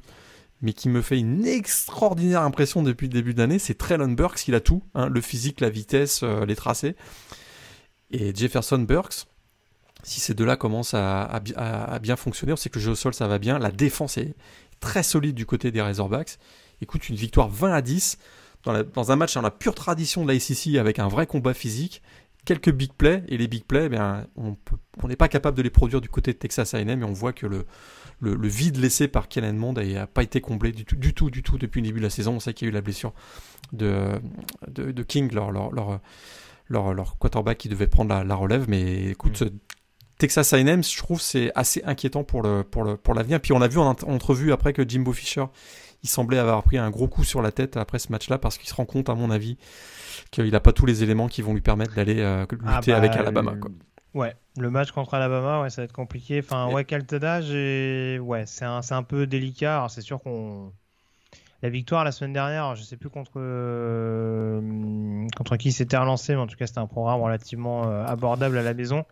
[0.62, 3.58] mais qui me fait une extraordinaire impression depuis le début d'année.
[3.58, 6.96] C'est Traylon Burks, il a tout, hein, le physique, la vitesse, euh, les tracés.
[8.10, 9.26] Et Jefferson Burks,
[10.02, 11.42] si ces deux-là commencent à,
[12.00, 14.34] bien fonctionner, on sait que le jeu au sol ça va bien, la défense est
[14.80, 16.38] très solide du côté des Razorbacks.
[16.80, 18.18] Écoute, une victoire 20 à 10
[18.64, 22.02] dans, un match dans la pure tradition de la avec un vrai combat physique,
[22.44, 23.98] quelques big plays, et les big plays, eh
[24.36, 27.32] on n'est pas capable de les produire du côté de Texas A&M, et on voit
[27.32, 27.66] que le,
[28.22, 31.58] vide laissé par Kellen Mond n'a pas été comblé du tout, du tout, du tout
[31.58, 32.34] depuis le début de la saison.
[32.36, 33.12] On sait qu'il y a eu la blessure
[33.72, 34.12] de,
[34.68, 36.00] de, King, leur, leur,
[36.68, 39.50] leur, quarterback qui devait prendre la, relève, mais écoute, mm.
[40.18, 43.40] Texas A&M, je trouve, c'est assez inquiétant pour le pour le pour l'avenir.
[43.40, 45.44] Puis on a vu en entrevue après que Jimbo Fisher,
[46.02, 48.68] il semblait avoir pris un gros coup sur la tête après ce match-là parce qu'il
[48.68, 49.58] se rend compte, à mon avis,
[50.30, 53.12] qu'il n'a pas tous les éléments qui vont lui permettre d'aller euh, ah lutter avec
[53.12, 53.56] bah, Alabama.
[53.56, 53.70] Quoi.
[54.16, 56.40] Ouais, le match contre Alabama, ouais, ça va être compliqué.
[56.42, 59.76] Enfin, ouais, et ouais, c'est un, un peu délicat.
[59.76, 60.72] Alors c'est sûr qu'on
[61.62, 66.40] la victoire la semaine dernière, je sais plus contre euh, contre qui c'était relancé, mais
[66.40, 69.04] en tout cas c'était un programme relativement euh, abordable à la maison.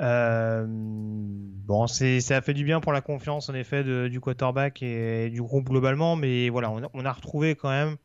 [0.00, 5.30] Euh, bon, ça a fait du bien pour la confiance en effet du quarterback et,
[5.30, 7.96] du groupe globalement, mais voilà, on a, retrouvé quand même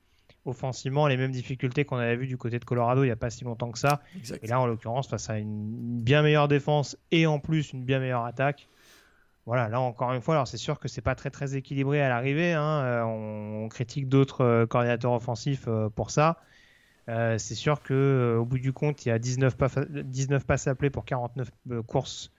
[0.50, 3.30] offensivement les mêmes difficultés qu'on avait vu du côté de Colorado il n'y a pas
[3.30, 4.02] si longtemps que ça.
[4.41, 8.00] Et là, en l'occurrence, face à une bien meilleure défense et en plus une bien
[8.00, 8.68] meilleure attaque.
[9.45, 12.10] Voilà, là encore une fois, alors c'est sûr que c'est pas très très équilibré à
[12.10, 12.54] l'arrivée.
[12.54, 16.39] Hein, euh, on, critique d'autres euh, coordinateurs offensifs pour ça.
[17.10, 20.91] Euh, c'est sûr que euh, au bout du compte, il y a 19, passes appelées
[20.91, 22.32] pour 49 euh, courses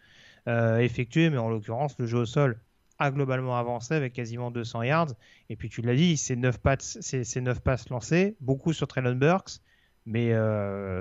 [0.46, 2.60] effectuées, mais en l'occurrence, le jeu au sol
[3.00, 5.12] a globalement avancé avec quasiment 200 yards.
[5.48, 9.60] Et puis tu l'as dit, c'est 9, passes lancées, beaucoup sur Traylon Burks,
[10.06, 10.32] mais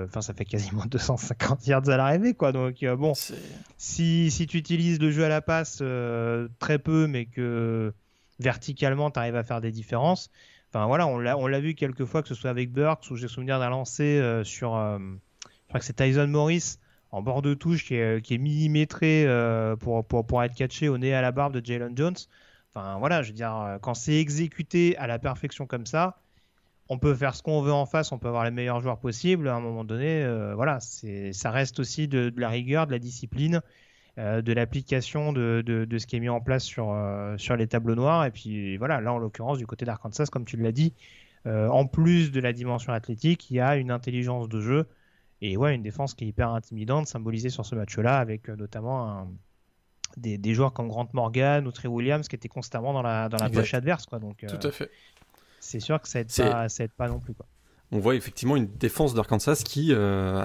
[0.04, 2.50] enfin ça fait quasiment 250 yards à l'arrivée quoi.
[2.50, 3.12] Donc bon,
[3.76, 5.82] si, si, tu utilises le jeu à la passe
[6.58, 7.92] très peu, mais que
[8.40, 10.30] verticalement tu arrives à faire des différences,
[10.72, 13.58] Enfin voilà, on l'a, vu quelques fois, que ce soit avec Burks, ou j'ai souvenir
[13.58, 16.76] d'un lancer euh, sur, euh, je crois que c'est Tyson Morris
[17.12, 20.88] en bord de touche qui est, qui est millimétré euh, pour, pour, pour, être catché
[20.88, 22.16] au nez à la barbe de Jalen Jones.
[22.72, 26.20] Enfin voilà, je veux dire, quand c'est exécuté à la perfection comme ça,
[26.88, 29.48] on peut faire ce qu'on veut en face, on peut avoir les meilleurs joueurs possibles.
[29.48, 33.00] À un moment donné, voilà, c'est, ça reste aussi de, de, la rigueur, de la
[33.00, 33.60] discipline
[34.16, 36.96] de l'application de, de, ce qui est mis en place sur,
[37.38, 38.24] sur les tableaux noirs.
[38.24, 40.94] Et puis voilà, là en l'occurrence, du côté d'Arkansas, comme tu l'as dit,
[41.46, 44.86] en plus de la dimension athlétique, il y a une intelligence de jeu
[45.42, 49.28] et ouais, une défense qui est hyper intimidante, symbolisée sur ce match-là, avec notamment
[50.16, 53.38] des, des, joueurs comme Grant Morgan ou Trey Williams qui étaient constamment dans la, dans
[53.38, 54.06] la poche adverse.
[54.06, 54.18] Quoi.
[54.18, 54.90] Donc, Tout à fait.
[55.60, 57.34] C'est sûr que ça aide, pas, ça aide pas non plus.
[57.34, 57.46] Quoi
[57.92, 60.44] on voit effectivement une défense d'Arkansas qui, euh,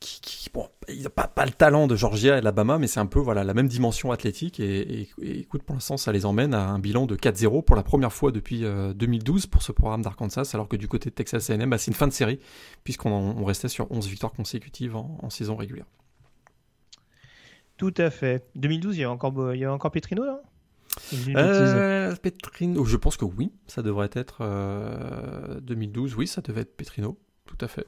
[0.00, 3.06] qui, bon, il n'a pas, pas, le talent de Georgia et Alabama, mais c'est un
[3.06, 4.60] peu voilà la même dimension athlétique.
[4.60, 8.12] Et, écoute, pour l'instant, ça les emmène à un bilan de 4-0 pour la première
[8.12, 11.68] fois depuis 2012 euh, pour ce programme d'Arkansas, alors que du côté de Texas A&M,
[11.68, 12.38] bah, c'est une fin de série
[12.84, 15.86] puisqu'on restait sur 11 victoires consécutives en, saison régulière.
[17.76, 18.48] Tout à fait.
[18.56, 20.40] 2012, il y a encore, il y a encore Petrino là?
[21.36, 24.38] Euh, Petrino, je pense que oui, ça devrait être
[25.62, 27.86] 2012, euh, oui, ça devait être Petrino, tout à fait.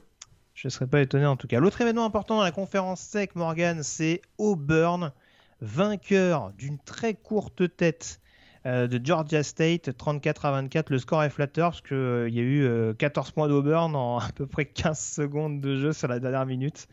[0.61, 1.59] Je ne serais pas étonné en tout cas.
[1.59, 5.11] L'autre événement important dans la conférence SEC, Morgan, c'est Auburn,
[5.59, 8.21] vainqueur d'une très courte tête
[8.67, 10.91] euh, de Georgia State, 34 à 24.
[10.91, 14.31] Le score est flatteur parce qu'il euh, y a eu 14 points d'Auburn en à
[14.35, 16.87] peu près 15 secondes de jeu sur la dernière minute.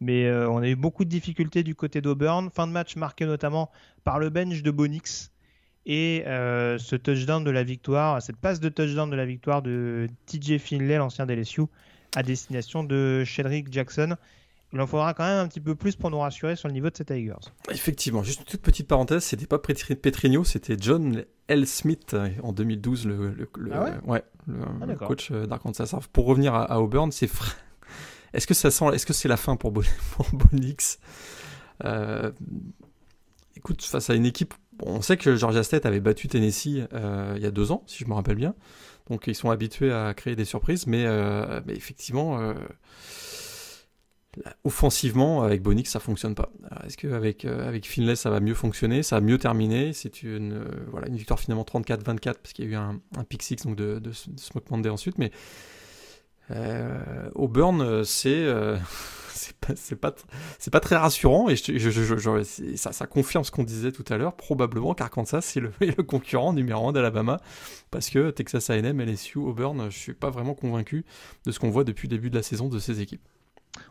[0.00, 2.50] Mais on a eu beaucoup de difficultés du côté d'Auburn.
[2.52, 3.70] Fin de match marqué notamment
[4.02, 5.30] par le bench de Bonix,
[5.86, 10.08] et euh, ce touchdown de la victoire, cette passe de touchdown de la victoire de
[10.26, 11.62] TJ Finlay, l'ancien d'LSU,
[12.14, 14.16] à destination de Shedrick Jackson.
[14.72, 16.90] Il en faudra quand même un petit peu plus pour nous rassurer sur le niveau
[16.90, 17.34] de ces Tigers.
[17.70, 21.66] Effectivement, juste une toute petite parenthèse, c'était pas Petrino, c'était John L.
[21.66, 24.56] Smith euh, en 2012, le, ah ouais le,
[24.90, 25.96] ah, coach euh, d'Arkansas.
[26.12, 27.30] Pour revenir à, Auburn, c'est
[28.34, 29.72] est-ce que ça sent, est-ce que c'est la fin pour,
[30.32, 30.98] Bonix?
[33.56, 37.42] Écoute, face à une équipe on sait que Georgia State avait battu Tennessee euh, il
[37.42, 38.54] y a deux ans, si je me rappelle bien.
[39.10, 42.54] Donc ils sont habitués à créer des surprises, mais, euh, effectivement, euh,
[44.64, 46.50] offensivement, avec Bonix, ça fonctionne pas.
[46.86, 49.02] Est-ce qu'avec avec Finlay, ça va mieux fonctionner?
[49.02, 52.70] Ça va mieux terminer C'est une, voilà, une victoire finalement 34-24, parce qu'il y a
[52.72, 53.24] eu un, un
[53.64, 55.30] donc de, de, Smoke Monday ensuite, mais
[57.34, 58.46] Auburn, c'est
[59.76, 60.12] c'est pas,
[60.58, 64.34] c'est pas, très rassurant et je, ça, ça, confirme ce qu'on disait tout à l'heure.
[64.34, 67.40] Probablement qu'Arkansas c'est le, le, concurrent numéro 1 d'Alabama
[67.90, 71.04] parce que Texas A&M, LSU, Auburn, je suis pas vraiment convaincu
[71.46, 73.26] de ce qu'on voit depuis le début de la saison de ces équipes.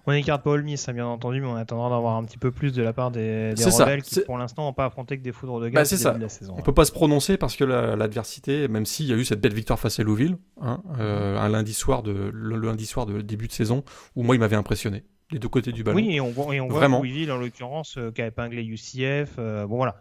[0.06, 2.74] On écarte pas Ole Miss, bien entendu, mais on attendra d'avoir un petit peu plus
[2.74, 5.60] de la part des, des rebelles qui, pour l'instant, n'ont pas affronté que des foudres
[5.60, 6.56] de gaz bah, de la saison.
[6.58, 9.54] On peut pas se prononcer parce que l'adversité, même s'il y a eu cette belle
[9.54, 13.48] victoire face à Louisville, hein, euh, un lundi soir de le lundi soir de début
[13.48, 13.84] de saison,
[14.16, 15.96] où moi il m'avait impressionné les deux côtés du ballon.
[15.98, 16.98] Oui, et on voit, et on Vraiment.
[16.98, 19.36] voit Louisville, en l'occurrence, euh, qui a épinglé UCF.
[19.40, 19.96] Euh, bon, voilà.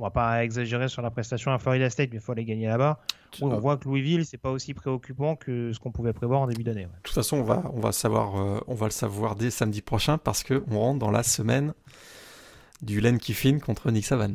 [0.00, 2.66] On va pas exagérer sur la prestation à Florida State, mais il faut aller gagner
[2.66, 2.98] là-bas.
[3.40, 6.64] on voit que Louisville, c'est pas aussi préoccupant que ce qu'on pouvait prévoir en début
[6.64, 6.84] d'année.
[6.84, 9.82] De toute façon, on va, on va savoir, euh, on va le savoir dès samedi
[9.82, 11.74] prochain parce que on rentre dans la semaine
[12.82, 14.34] du Len Kiffin contre Nick Savan.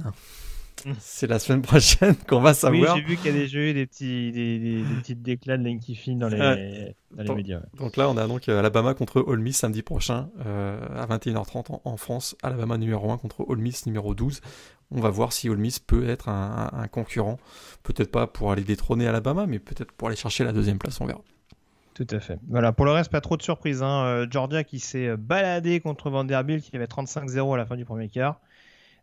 [0.99, 2.95] C'est la semaine prochaine qu'on va savoir.
[2.95, 5.57] Oui, j'ai vu qu'il y a des jeux, des petits, des, des, des petites déclats
[5.57, 7.61] de Lane Kiffin dans les, dans les médias.
[7.75, 11.81] Donc là, on a donc euh, Alabama contre Ole Miss samedi prochain euh, à 21h30
[11.83, 12.35] en, France.
[12.43, 14.41] Alabama numéro 1 contre Ole Miss numéro 12.
[14.91, 17.37] On va voir si Ole Miss peut être un, un, concurrent.
[17.83, 20.99] Peut-être pas pour aller détrôner Alabama, mais peut-être pour aller chercher la deuxième place.
[21.01, 21.21] On verra.
[21.93, 22.39] Tout à fait.
[22.47, 23.83] Voilà, pour le reste, pas trop de surprises.
[23.83, 24.05] Hein.
[24.05, 28.07] Euh, Georgia qui s'est baladé contre Vanderbilt, qui avait 35-0 à la fin du premier
[28.07, 28.39] quart.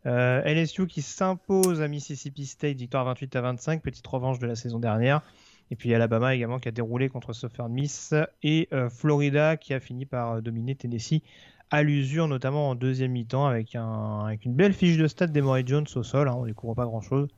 [0.04, 4.54] Euh, LSU qui s'impose à Mississippi State, victoire 28 à 25, petite revanche de la
[4.54, 5.22] saison dernière.
[5.70, 8.14] Et puis Alabama également qui a déroulé contre Southern Miss.
[8.42, 11.22] Et euh, Florida qui a fini par euh, dominer Tennessee
[11.70, 16.02] à l'usure, notamment en deuxième mi-temps, avec, une belle fiche de stade d'Emory Jones au
[16.02, 16.28] sol.
[16.28, 17.28] Hein, on ne découvre pas grand-chose.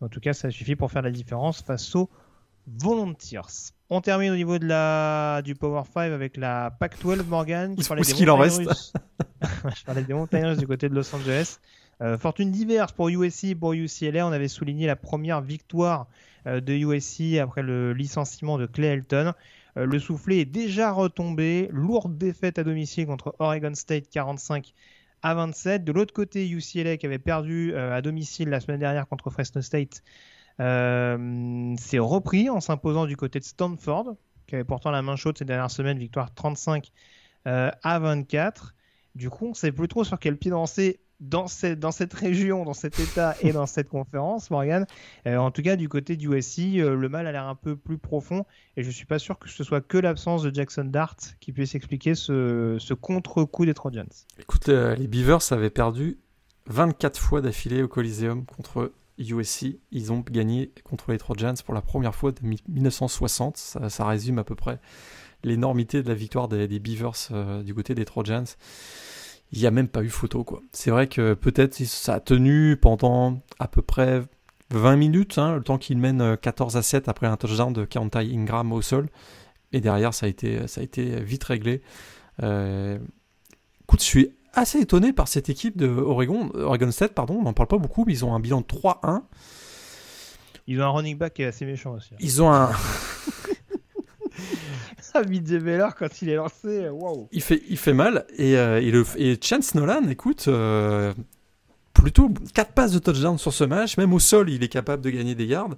[0.00, 2.08] En tout cas, ça suffit pour faire la différence face aux
[2.66, 3.72] Volunteers.
[3.90, 7.74] On termine au niveau de la, du Power 5 avec la Pac-12 Morgan.
[7.74, 8.62] Qui Où est-ce qu'il en reste
[9.42, 11.58] Je parlais des montagnes du côté de Los Angeles.
[12.00, 14.26] Euh, fortune diverse pour USC et pour UCLA.
[14.26, 16.06] On avait souligné la première victoire
[16.46, 19.32] euh, de USC après le licenciement de Clay Helton.
[19.76, 21.68] Euh, le soufflet est déjà retombé.
[21.72, 24.74] Lourde défaite à domicile contre Oregon State 45
[25.22, 25.84] à 27.
[25.84, 30.04] De l'autre côté, UCLA qui avait perdu à domicile la semaine dernière contre Fresno State
[30.58, 34.14] s'est repris en s'imposant du côté de Stanford,
[34.46, 36.92] qui avait pourtant la main chaude ces dernières semaines, victoire 35
[37.44, 38.76] à 24.
[39.16, 42.14] Du coup, on ne sait plus trop sur quel pied danser dans cette, dans cette
[42.14, 44.86] région, dans cet état et dans cette conférence, Morgan.
[45.26, 47.76] Euh, en tout cas, du côté du USC, euh, le mal a l'air un peu
[47.76, 48.44] plus profond
[48.76, 51.74] et je suis pas sûr que ce soit que l'absence de Jackson Dart qui puisse
[51.74, 54.06] expliquer ce, ce contre-coup des Trojans.
[54.38, 56.18] Écoute, euh, les Beavers avaient perdu
[56.66, 59.78] 24 fois d'affilée au Coliseum contre USC.
[59.90, 63.56] Ils ont gagné contre les Trojans pour la première fois depuis 1960.
[63.56, 64.78] Ça, résume à peu près
[65.42, 68.44] l'énormité de la victoire des, Beavers du côté des Trojans.
[69.52, 70.44] Il n'y a même pas eu photo.
[70.44, 70.62] quoi.
[70.72, 74.22] C'est vrai que peut-être ça a tenu pendant à peu près
[74.70, 78.30] 20 minutes, hein, le temps qu'il mène 14 à 7 après un touchdown de Kauntai
[78.34, 79.08] Ingram au sol.
[79.72, 81.82] Et derrière, ça a été, ça a été vite réglé.
[82.42, 82.98] Euh,
[83.82, 87.52] écoute, je suis assez étonné par cette équipe de Oregon, Oregon State, pardon, on n'en
[87.52, 89.22] parle pas beaucoup, mais ils ont un bilan de 3-1.
[90.66, 92.10] Ils ont un running back qui est assez méchant aussi.
[92.12, 92.18] Hein.
[92.20, 92.70] Ils ont un.
[95.14, 97.28] ah, Beller, quand il est lancé, waouh!
[97.32, 98.26] Il fait, il fait mal.
[98.36, 101.12] Et, euh, et, le, et Chance Nolan, écoute, euh,
[101.94, 103.96] plutôt 4 passes de touchdown sur ce match.
[103.96, 105.70] Même au sol, il est capable de gagner des yards.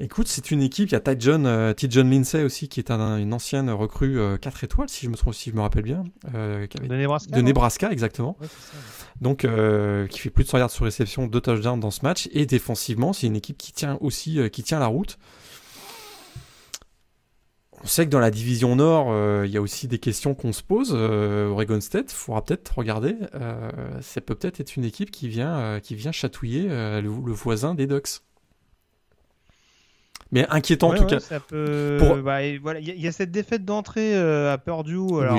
[0.00, 0.88] Écoute, c'est une équipe.
[0.88, 4.56] Il y a Ty John, euh, John Lindsay aussi, qui est une ancienne recrue 4
[4.56, 6.04] euh, étoiles, si je me, si je me rappelle bien.
[6.32, 7.36] De Nebraska.
[7.36, 8.36] De Nebraska, exactement.
[9.20, 9.46] Donc,
[10.10, 12.28] qui fait plus de 100 yards sur réception, 2 touchdowns dans ce match.
[12.32, 15.18] Et défensivement, c'est une équipe qui tient aussi qui tient la route.
[17.84, 20.62] On sait que dans la division Nord, il y a aussi des questions qu'on se
[20.62, 20.92] pose.
[20.92, 23.14] Oregon State, il faudra peut-être regarder.
[24.00, 27.86] ça peut peut-être être une équipe qui vient, qui vient chatouiller le, le voisin des
[27.86, 28.22] Ducks
[30.34, 31.18] mais inquiétant en tout cas.
[31.50, 35.20] Bah, voilà, il y, a cette défaite d'entrée euh, à Purdue.
[35.20, 35.38] Alors,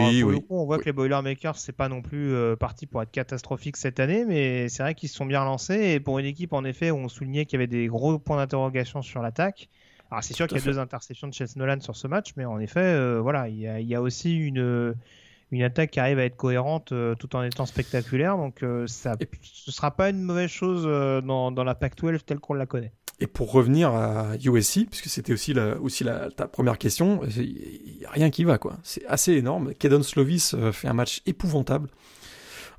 [0.49, 3.99] on voit que les Boilermakers c'est pas non plus euh, parti pour être catastrophique cette
[3.99, 6.91] année, mais c'est vrai qu'ils se sont bien lancés et pour une équipe en effet
[6.91, 9.69] où on soulignait qu'il y avait des gros points d'interrogation sur l'attaque.
[10.11, 12.45] Alors c'est sûr qu'il y a deux interceptions de Chelsea Nolan sur ce match, mais
[12.45, 14.95] en effet, euh, voilà, il y, a aussi une
[15.51, 18.35] une attaque qui arrive à être cohérente tout en étant spectaculaire.
[18.37, 20.83] Donc ça, ce sera pas une mauvaise chose
[21.23, 22.91] dans, dans la Pac-12 telle qu'on la connaît.
[23.19, 27.97] Et pour revenir à USC, puisque c'était aussi, la, aussi la, ta première question, il
[27.99, 28.77] n'y a rien qui va, quoi.
[28.83, 29.73] C'est assez énorme.
[29.73, 31.89] Kedon Slovis euh, fait un match épouvantable.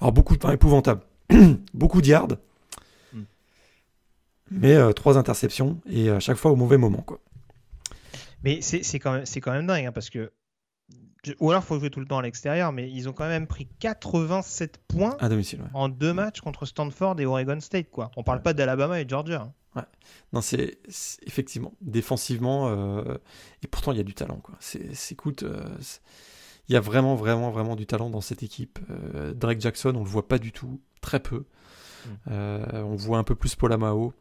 [0.01, 1.01] Alors, beaucoup de temps épouvantable.
[1.75, 2.37] beaucoup de yards.
[4.51, 7.21] Mais euh, trois interceptions et à chaque fois au mauvais moment, quoi.
[8.45, 10.31] Mais c'est quand, même, quand même dingue, hein, parce que
[11.41, 13.47] ou alors il faut jouer tout le temps à l'extérieur, mais ils ont quand même
[13.47, 17.91] pris 87 points à domicile, en deux matchs contre Stanford et Oregon State.
[17.91, 18.11] Quoi.
[18.17, 19.43] On parle pas d'Alabama et de Georgia.
[19.43, 19.53] Hein.
[19.75, 19.87] Ouais.
[20.33, 20.79] Non, c'est
[21.27, 23.19] effectivement défensivement euh,
[23.63, 24.55] et pourtant il y a du talent quoi.
[24.61, 25.77] C'est écoute, euh,
[26.69, 28.79] il y a vraiment vraiment vraiment du talent dans cette équipe.
[28.91, 31.45] Euh, Drake Jackson, on le voit pas du tout, très peu.
[32.27, 32.31] Mm.
[32.31, 34.15] on voit un peu plus Paul Amao.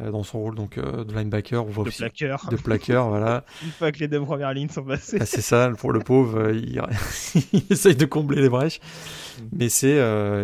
[0.00, 1.64] Euh, dans son rôle donc euh, de linebacker.
[1.64, 2.48] On voit de aussi plaqueur.
[2.50, 3.44] De plaqueur, voilà.
[3.62, 5.18] Une fois que les deux premières lignes sont passées.
[5.20, 6.54] Ah, c'est ça, pour le pauvre, euh,
[7.52, 7.62] il...
[7.70, 8.80] essaye de combler les brèches.
[8.80, 9.42] Mm.
[9.52, 9.96] Mais c'est,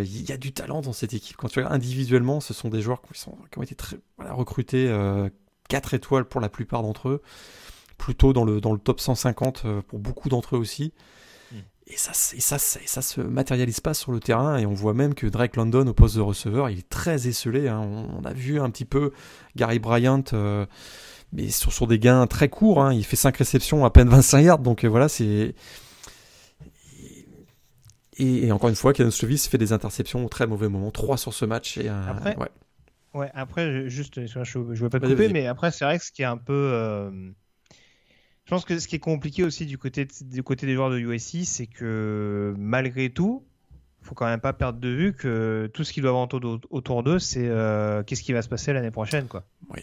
[0.04, 1.36] il y a du talent dans cette équipe.
[1.36, 4.32] Quand tu regardes individuellement, ce sont des joueurs qui, sont, qui ont été très, voilà,
[4.32, 4.92] recrutés
[5.68, 7.22] 4 étoiles pour la plupart d'entre eux,
[7.98, 10.92] plutôt dans le, dans le top 150 pour beaucoup d'entre eux aussi.
[11.92, 14.58] Et ça, et ça, et ça se matérialise pas sur le terrain.
[14.58, 17.68] Et on voit même que Drake London, au poste de receveur, il est très esselé.
[17.68, 17.80] Hein.
[17.80, 19.12] On, a vu un petit peu
[19.56, 20.66] Gary Bryant, euh,
[21.32, 22.80] mais sur, sur, des gains très courts.
[22.80, 22.94] Hein.
[22.94, 24.58] Il fait 5 réceptions à peine 25 yards.
[24.60, 25.54] Donc euh, voilà, c'est.
[28.18, 30.92] Et, encore une fois, Kenan Slovis fait des interceptions au très mauvais moment.
[30.92, 31.76] 3 sur ce match.
[31.78, 32.48] Et, après, ouais.
[33.14, 33.30] ouais.
[33.34, 36.22] après, juste, je ne veux pas te couper, mais après, c'est vrai que ce qui
[36.22, 36.52] est un peu.
[36.52, 37.10] Euh,
[38.50, 40.98] je pense que ce qui est compliqué aussi du côté, du côté des joueurs de
[40.98, 43.44] USC, c'est que malgré tout,
[44.02, 47.04] il faut quand même pas perdre de vue que tout ce qu'ils doivent entendre autour
[47.04, 49.44] d'eux, c'est euh, qu'est-ce qui va se passer l'année prochaine, quoi.
[49.72, 49.82] Oui.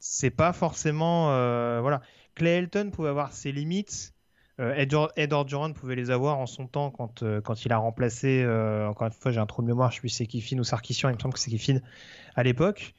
[0.00, 2.02] C'est pas forcément, euh, voilà.
[2.34, 4.12] Clay Elton pouvait avoir ses limites.
[4.60, 4.74] Euh,
[5.16, 8.46] Ed, Orduran pouvait les avoir en son temps quand, quand il a remplacé,
[8.86, 11.14] encore une fois j'ai un trou de mémoire, je suis c'est Kiffin ou Sarkissian, il
[11.14, 11.80] me semble que c'est Kiffin
[12.36, 12.94] à l'époque.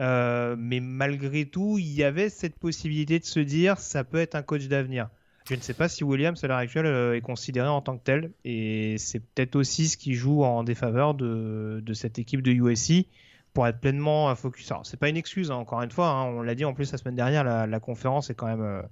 [0.00, 4.34] Euh, mais malgré tout, il y avait cette possibilité de se dire ça peut être
[4.34, 5.08] un coach d'avenir.
[5.48, 8.02] Je ne sais pas si Williams à l'heure actuelle euh, est considéré en tant que
[8.02, 13.06] tel, et c'est peut-être aussi ce qui joue en défaveur de, cette équipe de USC
[13.52, 14.70] pour être pleinement focus.
[14.72, 16.90] Alors, c'est pas une excuse, hein, encore une fois, hein, on l'a dit en plus
[16.90, 18.82] la semaine dernière, la, conférence est quand même euh,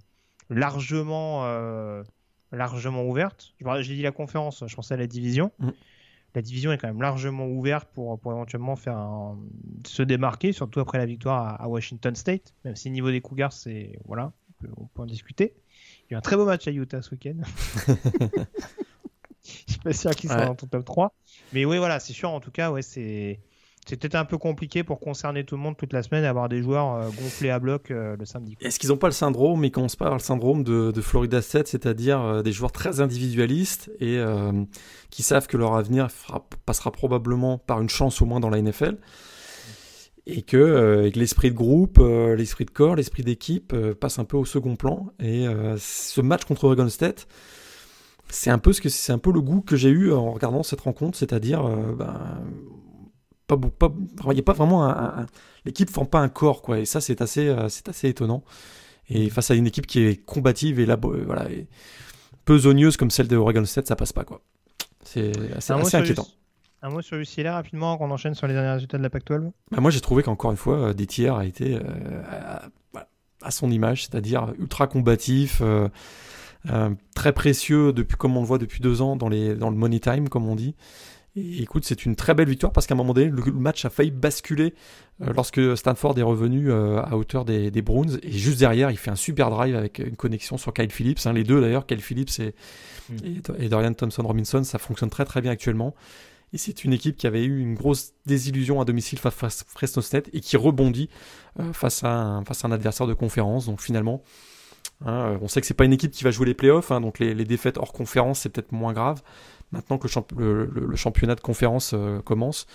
[0.51, 1.45] largement,
[2.53, 3.55] largement ouverte.
[3.81, 5.51] J'ai dit la conférence, je pensais à la division.
[5.59, 5.71] Mm
[6.35, 9.35] la division est quand même largement ouverte pour, pour éventuellement faire
[9.87, 12.55] se démarquer, surtout après la victoire à, Washington State.
[12.65, 14.33] Même si niveau des Cougars, c'est voilà,
[14.77, 15.55] on peut, en discuter.
[16.09, 17.37] Il y a eu un très beau match à Utah ce week-end.
[19.45, 21.15] Je suis pas sûr qu'ils soient dans ton top 3.
[21.53, 23.41] Mais oui, voilà, c'est sûr, en tout cas, ouais, c'est
[23.87, 26.63] c'est peut-être un peu compliqué pour concerner tout le monde toute la semaine, avoir des
[26.63, 28.57] joueurs euh, gonflés à bloc euh, le samedi.
[28.61, 31.67] Est-ce qu'ils n'ont pas le syndrome, mais qu'on se parle le syndrome de, Florida 7,
[31.67, 34.21] c'est-à-dire euh, des joueurs très individualistes et
[35.11, 36.09] qui savent que leur avenir
[36.65, 38.99] passera probablement par une chance au moins dans la NFL
[40.27, 44.77] et que, l'esprit de groupe, l'esprit de corps, l'esprit d'équipe passe un peu au second
[44.77, 45.13] plan.
[45.21, 45.47] Et
[45.79, 47.27] ce match contre Oregon State,
[48.29, 48.73] c'est un peu
[49.09, 51.63] un peu le goût que j'ai eu en regardant cette rencontre, c'est-à-dire
[51.97, 52.43] ben,
[53.57, 53.93] pas,
[54.27, 55.27] il n'y a pas vraiment un,
[55.65, 56.79] l'équipe forme pas un corps quoi.
[56.79, 58.43] Et ça c'est assez euh, c'est assez étonnant.
[59.09, 61.67] Et face à une équipe qui est combative et là voilà et
[62.45, 64.41] peu zogneuse comme celle de Oregon State ça passe pas quoi.
[65.05, 66.27] C'est assez, inquiétant.
[66.83, 69.81] Un mot sur UCLA rapidement, qu'on enchaîne sur les derniers résultats de la Pac-12 bah,
[69.81, 71.79] Moi j'ai trouvé qu'encore une fois, euh, tiers a été
[73.43, 75.63] à, son image, c'est-à-dire ultra combatif,
[77.15, 79.99] très précieux, depuis, comme on le voit depuis deux ans dans, les, dans le money
[79.99, 80.77] time, comme on dit.
[81.35, 83.91] Et écoute, c'est une très belle victoire parce qu'à un moment donné, le match a
[83.91, 84.75] failli basculer
[85.23, 88.19] euh, lorsque Stanford est revenu euh, à hauteur des, des, Browns.
[88.23, 91.21] Et juste derrière, il fait un super drive avec une connexion sur Kyle Phillips.
[91.25, 92.55] Hein, les deux d'ailleurs, Kyle Phillips et,
[93.09, 93.55] mm.
[93.59, 95.95] et, Dorian Thompson Robinson, ça fonctionne très très bien actuellement.
[96.53, 100.03] Et c'est une équipe qui avait eu une grosse désillusion à domicile face à Fresno
[100.03, 101.09] State et qui rebondit
[101.61, 103.65] euh, face, à un, face à un adversaire de conférence.
[103.65, 104.23] Donc finalement,
[105.07, 107.21] hein, on sait que c'est pas une équipe qui va jouer les playoffs, hein, donc
[107.21, 109.23] les, les, défaites hors conférence c'est peut-être moins grave
[109.73, 110.09] maintenant que
[110.39, 112.67] le, championnat de conférence euh, commence,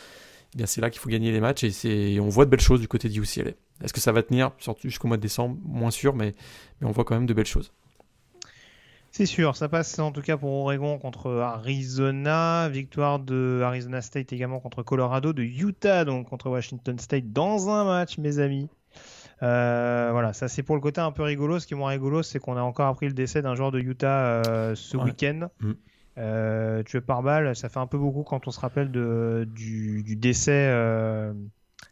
[0.54, 2.82] eh bien c'est là qu'il faut gagner les matchs et, on voit de belles choses
[2.82, 3.52] du côté du UCLA.
[3.84, 4.52] Est-ce que ça va tenir
[4.84, 5.58] jusqu'au mois de décembre?
[5.64, 6.36] Moins sûr, mais,
[6.82, 7.72] mais on voit quand même de belles choses.
[9.12, 14.32] C'est sûr, ça passe en tout cas pour Oregon contre Arizona, victoire de Arizona State
[14.34, 18.70] également contre Colorado, de Utah donc contre Washington State dans un match, mes amis.
[19.44, 21.60] Euh, voilà, ça c'est pour le côté un peu rigolo.
[21.60, 23.80] Ce qui est moins rigolo, c'est qu'on a encore appris le décès d'un joueur de
[23.80, 25.50] Utah euh, ce week-end.
[25.62, 25.72] Mm.
[26.18, 30.16] Euh, tué par balle, ça fait un peu beaucoup quand on se rappelle de, du,
[30.16, 31.32] décès euh,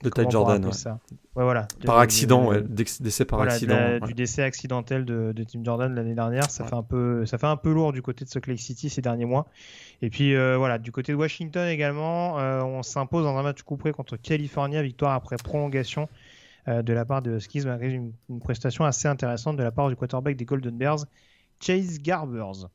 [0.03, 0.71] de Ty Jordan.
[0.71, 0.99] Ça
[1.35, 1.67] ouais, voilà.
[1.85, 2.63] par accident, ouais.
[2.63, 3.99] décès par accident.
[3.99, 7.57] Du décès accidentel de, Tim Jordan l'année dernière, ça, fait un peu, ça fait un
[7.57, 9.45] peu lourd du côté de Salt Lake City ces derniers mois.
[10.01, 13.61] Et puis euh, voilà, du côté de Washington également, euh, on s'impose dans un match
[13.61, 16.09] couperé contre California, victoire après prolongation
[16.67, 19.95] de la part de Skis, malgré une, une, prestation assez intéressante de la part du
[19.95, 21.05] quarterback des Golden Bears,
[21.59, 22.69] Chase Garbers.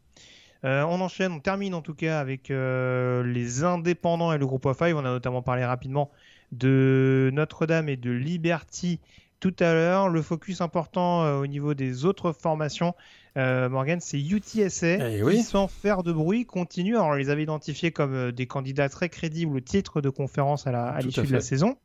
[0.64, 4.66] Euh, on enchaîne, on termine en tout cas avec euh, les indépendants et le groupe
[4.66, 4.96] of five.
[4.96, 6.10] On a notamment parlé rapidement
[6.52, 9.00] de Notre-Dame et de Liberty
[9.38, 10.08] tout à l'heure.
[10.08, 12.94] Le focus important euh, au niveau des autres formations,
[13.36, 16.96] Morgan, c'est UTSA eh qui, sans faire de bruit, continue.
[16.96, 20.98] Alors, on les avait identifiés comme des candidats très crédibles au titre de conférence à
[21.00, 21.76] l'issue de la saison.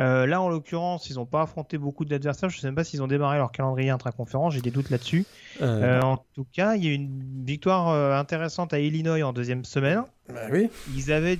[0.00, 2.50] Euh, là, en l'occurrence, ils n'ont pas affronté beaucoup d'adversaires.
[2.50, 4.54] Je ne sais même pas s'ils ont démarré leur calendrier intra-conférence.
[4.54, 5.26] J'ai des doutes là-dessus.
[5.60, 9.32] Euh, euh, en tout cas, il y a eu une victoire intéressante à Illinois en
[9.32, 10.02] deuxième semaine.
[10.28, 10.70] Bah oui.
[10.94, 11.38] Ils avaient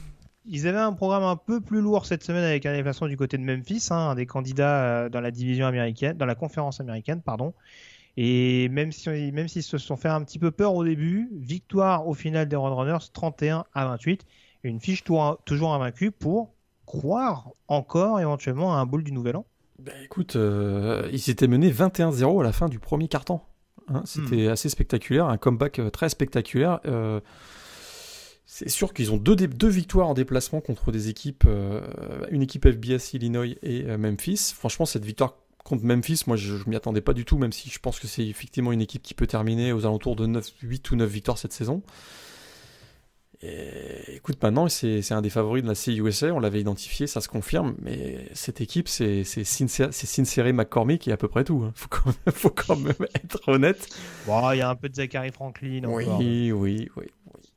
[0.50, 3.36] ils avaient un programme un peu plus lourd cette semaine avec un déplacement du côté
[3.36, 7.52] de Memphis, hein, un des candidats dans la division américaine, dans la conférence américaine, pardon.
[8.16, 12.08] Et même si même s'ils se sont fait un petit peu peur au début, victoire
[12.08, 14.24] au final des Roadrunners 31 à 28
[14.64, 16.54] et une fiche toujours invaincue pour
[16.88, 19.46] croire encore éventuellement à un bowl du Nouvel An?
[19.78, 23.46] Bah, Écoute, euh, ils s'étaient menés 21-0 à la fin du premier quart-temps.
[23.88, 24.02] Hein.
[24.06, 24.52] C'était hmm.
[24.52, 26.80] assez spectaculaire, un comeback euh, très spectaculaire.
[26.86, 27.20] Euh,
[28.46, 31.46] c'est sûr qu'ils ont deux, deux, victoires en déplacement contre des équipes,
[32.30, 34.54] une équipe FBS Illinois et Memphis.
[34.56, 35.34] Franchement, cette victoire
[35.64, 38.06] contre Memphis, moi je, ne m'y attendais pas du tout, même si je pense que
[38.06, 41.36] c'est effectivement une équipe qui peut terminer aux alentours de 9, 8 ou 9 victoires
[41.36, 41.82] cette saison
[43.42, 47.74] écoute, maintenant, c'est un des favoris de la CUSA, on l'avait identifié, ça se confirme,
[47.80, 51.62] mais cette équipe, c'est Sincere McCormick et à peu près tout.
[51.64, 51.72] Hein.
[51.74, 53.88] Faut, quand même, faut quand même être honnête.
[54.26, 55.82] Il y a un peu de Zachary Franklin.
[55.86, 57.06] Oui, oui, oui, oui.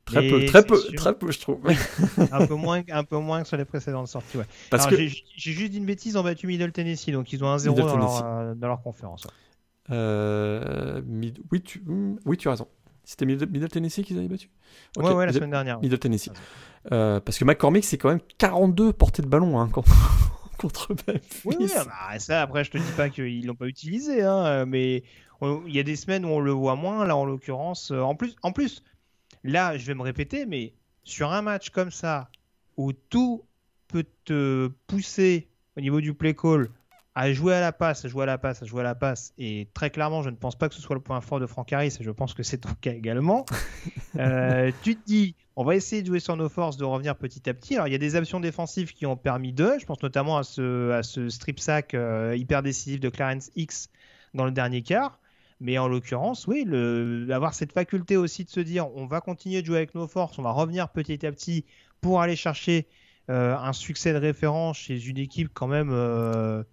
[0.04, 1.60] Très peu, très peu, très peu, je trouve.
[2.32, 4.46] un, peu moins, un peu moins que sur les précédentes sorties, ouais.
[4.68, 7.58] Parce que j'ai juste dit une bêtise, ont battu Middle Tennessee, donc ils ont un
[7.58, 9.26] 0 dans leur, euh, dans leur, conférence.
[9.90, 11.00] Euh,
[11.50, 11.82] oui, tu...
[12.24, 12.68] oui, tu as raison.
[13.04, 14.48] C'était Middle, Tennessee qu'ils avaient battu
[14.96, 15.80] Ouais, ouais, la semaine dernière.
[15.80, 16.30] Middle Tennessee.
[16.92, 19.90] Euh, parce que McCormick, c'est quand même 42 portées de ballon hein, contre,
[21.08, 21.42] Memphis.
[21.44, 25.02] Oui, oui bah, ça, après, je te dis pas qu'ils l'ont pas utilisé, hein, mais
[25.66, 27.04] il y a des semaines où on le voit moins.
[27.04, 28.82] Là, en l'occurrence, euh, en plus, en plus,
[29.44, 30.74] là, je vais me répéter, mais
[31.04, 32.30] sur un match comme ça,
[32.76, 33.42] où tout
[33.88, 36.70] peut te pousser au niveau du play call
[37.14, 39.34] à jouer à la passe, à jouer à la passe, à jouer à la passe.
[39.36, 41.72] Et très clairement, je ne pense pas que ce soit le point fort de Franck
[41.72, 43.46] Harris, et je pense que c'est ton cas également.
[44.16, 47.48] Euh, tu te dis, on va essayer de jouer sur nos forces, de revenir petit
[47.48, 47.76] à petit.
[47.76, 49.78] Alors, il y a des options défensives qui ont permis d'eux.
[49.78, 53.88] Je pense notamment à ce, à ce strip sack euh, hyper décisif de Clarence X
[54.34, 55.18] dans le dernier quart.
[55.60, 59.62] Mais en l'occurrence, oui, le, avoir cette faculté aussi de se dire, on va continuer
[59.62, 61.64] de jouer avec nos forces, on va revenir petit à petit
[62.02, 62.86] pour aller chercher
[63.30, 66.64] euh, un succès de référence chez une équipe quand même euh,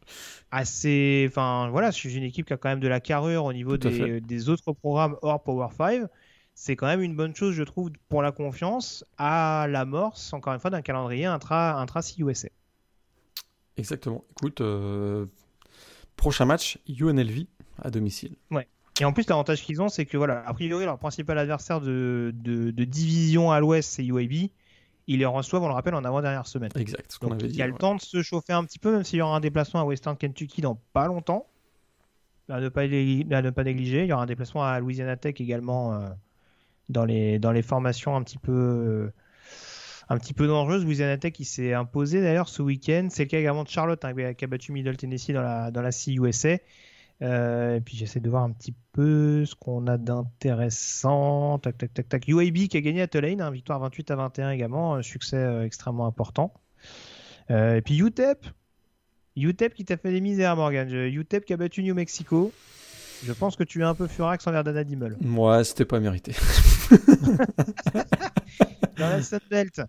[0.49, 1.27] assez.
[1.29, 4.49] Enfin, voilà, chez une équipe qui a quand même de la carrure au niveau des,
[4.49, 6.07] autres programmes hors Power 5.
[6.55, 10.59] C'est quand même une bonne chose, je trouve, pour la confiance à l'amorce, encore une
[10.59, 12.01] fois, d'un calendrier intra, intra.
[13.77, 14.25] Exactement.
[14.31, 15.27] Écoute, euh,
[16.17, 17.45] prochain match, UNLV
[17.81, 18.35] à domicile.
[18.51, 18.67] Ouais.
[18.99, 22.33] Et en plus, l'avantage qu'ils ont, c'est que, voilà, a priori, leur principal adversaire de,
[22.33, 24.49] de, de division à l'ouest, c'est UAB
[25.09, 26.69] ils les reçoivent, on le rappelle, en avant-dernière semaine.
[26.75, 27.47] Exact, ce avait.
[27.47, 29.35] Il y a le temps de se chauffer un petit peu, même s'il y aura
[29.35, 31.47] un déplacement à Western Kentucky dans pas longtemps.
[32.47, 34.03] À ne pas, ne pas négliger.
[34.03, 36.09] Il y aura un déplacement à Louisiana Tech également euh,
[36.89, 39.11] dans les, dans les formations un petit peu
[40.09, 40.83] un petit peu dangereuse.
[40.83, 43.07] Louisiana Tech qui s'est imposé d'ailleurs ce week-end.
[43.09, 45.81] C'est le cas également de Charlotte hein, qui a battu Middle Tennessee dans la, dans
[45.81, 46.57] la CUSA.
[47.21, 51.59] Euh, et puis j'essaie de voir un petit peu ce qu'on a d'intéressant.
[51.59, 52.27] Tac, tac, tac, tac.
[52.27, 55.65] UAB qui a gagné à Tulane, hein, victoire 28 à 21 également, un succès euh,
[55.65, 56.53] extrêmement important.
[57.51, 58.45] Euh, et puis UTEP,
[59.35, 60.89] UTEP qui t'a fait des misères, Morgan.
[60.89, 62.53] UTEP qui a battu New Mexico.
[63.23, 65.17] Je pense que tu es un peu furax envers Dana Dimmel.
[65.21, 66.33] Ouais, c'était pas mérité.
[68.97, 69.81] Dans la Sunbelt,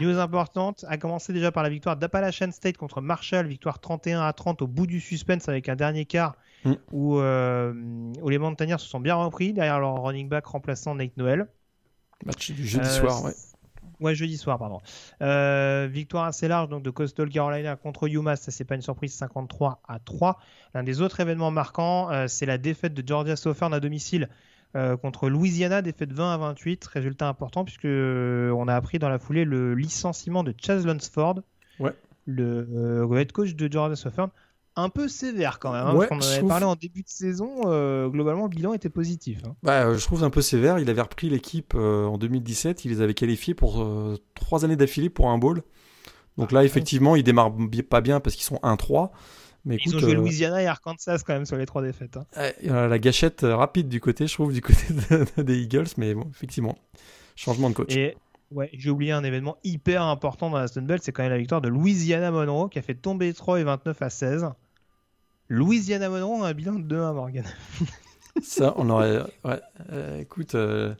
[0.00, 4.32] News importante, a commencé déjà par la victoire d'Appalachian State contre Marshall, victoire 31 à
[4.32, 6.34] 30 au bout du suspense avec un dernier quart
[6.64, 6.72] mm.
[6.94, 7.72] euh,
[8.20, 11.48] où, les Montagnards se sont bien repris derrière leur running back remplaçant Nate Noel.
[12.24, 13.32] Match du jeudi euh, soir, ouais.
[14.00, 14.80] Ouais, jeudi soir, pardon.
[15.20, 19.14] Euh, victoire assez large donc de Coastal Carolina contre UMass, ça c'est pas une surprise,
[19.14, 20.40] 53 à 3.
[20.74, 24.28] L'un des autres événements marquants, c'est la défaite de Georgia Southern à domicile
[24.74, 26.86] euh, contre Louisiana, défaite 20 à 28.
[26.86, 31.42] Résultat important puisque on a appris dans la foulée le licenciement de Chaz Lunsford,
[31.78, 31.92] ouais.
[32.26, 34.30] le, head coach de Jordan Southern.
[34.74, 35.86] Un peu sévère quand même.
[35.86, 37.60] Hein, on en avait parlé en début de saison.
[38.10, 39.40] globalement, le bilan était positif.
[39.46, 39.54] Hein.
[39.62, 40.78] Bah, je trouve un peu sévère.
[40.78, 42.84] Il avait repris l'équipe en 2017.
[42.84, 43.86] Il les avait qualifiés pour
[44.34, 45.62] trois années d'affilée pour un bowl.
[46.38, 47.52] Donc là, ah, effectivement, ils démarrent
[47.88, 49.10] pas bien parce qu'ils sont 1-3.
[49.64, 52.16] Ils ont joué euh, Louisiana et Arkansas quand même sur les trois défaites.
[52.16, 52.52] Hein.
[52.64, 54.86] la gâchette euh, rapide du côté, je trouve, du côté
[55.36, 56.76] des Eagles, mais bon, effectivement,
[57.36, 57.94] changement de coach.
[57.94, 58.16] Et
[58.50, 61.38] ouais, j'ai oublié un événement hyper important dans la Stone Belt, c'est quand même la
[61.38, 64.50] victoire de Louisiana Monroe qui a fait tomber Troy 29 à 16.
[65.48, 67.44] Louisiana Monroe a un bilan de 2 à Morgan.
[68.40, 69.20] Ça, on aurait.
[69.44, 69.60] Ouais,
[69.92, 70.54] euh, écoute.
[70.54, 70.94] Euh...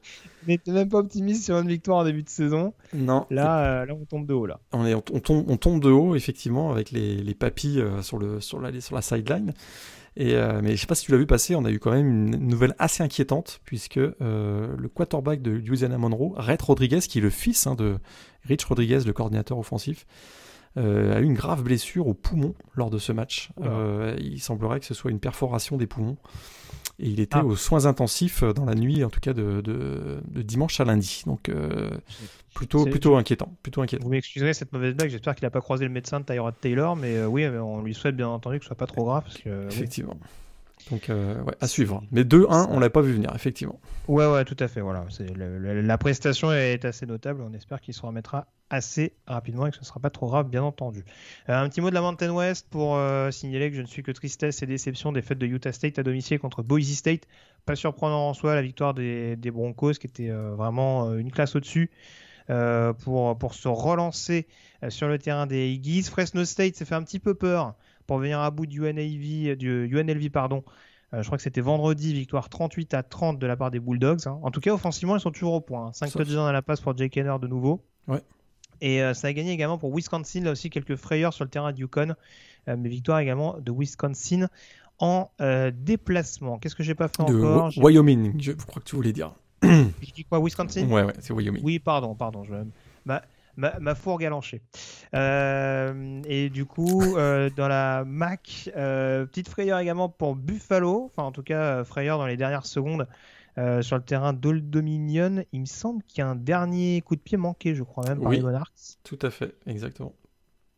[0.46, 2.74] n'était même pas optimiste sur une victoire en début de saison.
[2.92, 3.26] Non.
[3.30, 4.46] Là, euh, là on tombe de haut.
[4.46, 4.60] Là.
[4.72, 8.18] On, est, on, tombe, on tombe de haut, effectivement, avec les, les papis euh, sur,
[8.18, 9.54] le, sur, la, sur la sideline.
[10.14, 12.06] Et, mais je sais pas si tu l'as vu passer, on a eu quand même
[12.06, 17.30] une nouvelle assez inquiétante, puisque le quarterback de Louisiana Monroe, Rhett Rodriguez, qui est le
[17.30, 17.96] fils hein, de
[18.44, 20.06] Rich Rodriguez, le coordinateur offensif,
[20.76, 23.50] a eu une grave blessure au poumon lors de ce match.
[24.18, 26.16] il semblerait que ce soit une perforation des poumons.
[26.98, 27.44] Et il était ah.
[27.44, 31.22] aux soins intensifs euh, dans la nuit, en tout cas de, de, dimanche à lundi.
[31.26, 31.90] Donc euh,
[32.54, 34.04] plutôt, plutôt inquiétant, plutôt inquiétant.
[34.04, 35.10] Vous m'excuserez cette mauvaise blague.
[35.10, 37.94] J'espère qu'il n'a pas croisé le médecin de Tyrod Taylor, mais euh, oui, on lui
[37.94, 39.24] souhaite bien entendu que ce soit pas trop grave.
[39.24, 40.16] Parce que, Effectivement.
[40.90, 42.02] Donc, ouais, à suivre.
[42.10, 43.80] Mais 2-1, on l'a pas vu venir, effectivement.
[44.08, 44.80] Ouais, ouais, tout à fait.
[44.80, 45.06] Voilà.
[45.36, 47.42] la prestation est assez notable.
[47.42, 50.48] On espère qu'il se remettra assez rapidement et que ce ne sera pas trop grave,
[50.48, 51.04] bien entendu.
[51.48, 54.02] Euh, un petit mot de la Mountain West pour euh, signaler que je ne suis
[54.02, 57.28] que tristesse et déception des fêtes de Utah State à domicile contre Boise State.
[57.66, 61.90] Pas surprenant en soi la victoire des, Broncos qui était euh, vraiment une classe au-dessus.
[62.48, 64.46] pour, se relancer
[64.88, 66.04] sur le terrain des Eagles.
[66.04, 67.74] Fresno State s'est fait un petit peu peur
[68.06, 70.64] pour venir à bout du UNLV, du UNLV pardon,
[71.12, 74.26] je crois que c'était vendredi, victoire 38 à 30 de la part des Bulldogs.
[74.26, 74.38] Hein.
[74.42, 75.92] En tout cas, offensivement, ils sont toujours au point.
[75.92, 76.10] 5 hein.
[76.10, 77.84] touchdowns à la passe pour Jake Henner de nouveau.
[78.08, 78.22] Ouais.
[78.82, 81.72] Et euh, ça a gagné également pour Wisconsin, là aussi quelques frayeurs sur le terrain
[81.72, 82.14] de Yukon,
[82.68, 84.48] euh, mais victoire également de Wisconsin
[84.98, 86.58] en euh, déplacement.
[86.58, 87.70] Qu'est-ce que j'ai pas fait encore?
[87.76, 89.32] Wyoming, je crois que tu voulais dire.
[89.62, 90.88] J'ai dit quoi Wisconsin?
[90.88, 91.62] Ouais, ouais, c'est Wyoming.
[91.62, 92.42] Oui, pardon, pardon.
[92.42, 92.52] Je...
[93.06, 93.22] Ma,
[93.56, 94.62] ma, ma fourgue lanché.
[95.14, 97.00] et du coup,
[97.56, 102.36] dans la MAC, petite frayeur également pour Buffalo, enfin en tout cas frayeur dans les
[102.36, 103.06] dernières secondes
[103.58, 105.44] euh, sur le terrain d'Old Dominion.
[105.52, 108.20] Il me semble qu'il y a un dernier coup de pied manqué, je crois même,
[108.20, 108.96] par les Monarchs.
[109.04, 110.14] Tout à fait, exactement.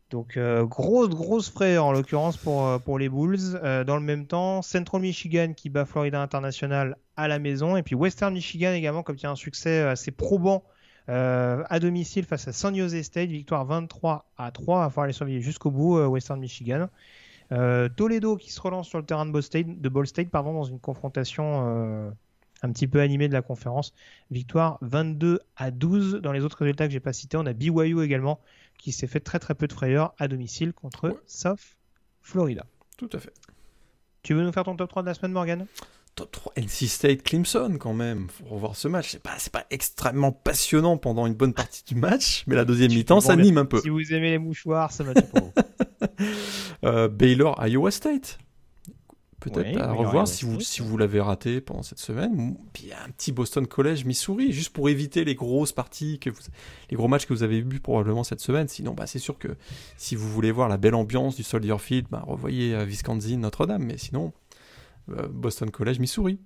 [0.09, 3.59] Donc euh, grosse grosse frais en l'occurrence pour, euh, pour les Bulls.
[3.87, 7.95] dans le même temps, Central Michigan qui bat Florida International à la maison et puis
[7.95, 10.63] Western Michigan également comme il y a un succès assez probant
[11.07, 14.85] à domicile face à San Jose State, victoire 23 à 3.
[14.85, 16.89] à falloir les surveiller jusqu'au bout Western Michigan.
[17.49, 20.63] Toledo qui se relance sur le terrain de Ball State, de Ball State pardon, dans
[20.63, 22.13] une confrontation
[22.63, 23.93] un petit peu animé de la conférence.
[24.31, 26.21] Victoire 22 à 12.
[26.21, 28.39] Dans les autres résultats que j'ai pas cités, on a BYU également
[28.77, 31.77] qui s'est fait très très peu de frayeur à domicile contre South
[32.21, 32.65] Florida.
[32.97, 33.33] Tout à fait.
[34.23, 35.67] Tu veux nous faire ton top 3 de la semaine, Morgan?
[36.15, 38.27] Top 3 NC State Clemson quand même.
[38.29, 39.09] Faut revoir ce match.
[39.11, 43.19] C'est pas, pas extrêmement passionnant pendant une bonne partie du match, mais la deuxième mi-temps
[43.19, 43.81] ça anime un peu.
[43.81, 45.53] Si vous aimez les mouchoirs, ça va pour vous.
[46.83, 48.37] Euh, Baylor Iowa State
[49.49, 52.57] peut-être à revoir si vous, si vous l'avez raté pendant cette semaine.
[52.73, 56.41] Puis un petit Boston College Missouri, juste pour éviter les grosses parties, que vous,
[56.89, 58.67] les gros matchs que vous avez vus probablement cette semaine.
[58.67, 59.49] Sinon, bah, c'est sûr que
[59.97, 63.83] si vous voulez voir la belle ambiance du Soldier Field, bah, revoyez euh, Wisconsin, Notre-Dame.
[63.83, 64.33] Mais sinon,
[65.07, 66.39] Boston College Missouri.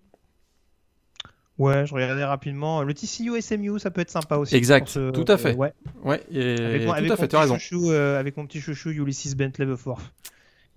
[1.60, 2.84] Ouais, je regardais rapidement.
[2.84, 4.55] Le TCU SMU, ça peut être sympa aussi.
[4.55, 5.55] Exact, tout à fait.
[5.55, 5.74] ouais.
[6.03, 7.57] ouais avec, tout à fait, tu as raison.
[7.74, 10.14] Euh, avec mon petit chouchou Ulysses Bentley Beforth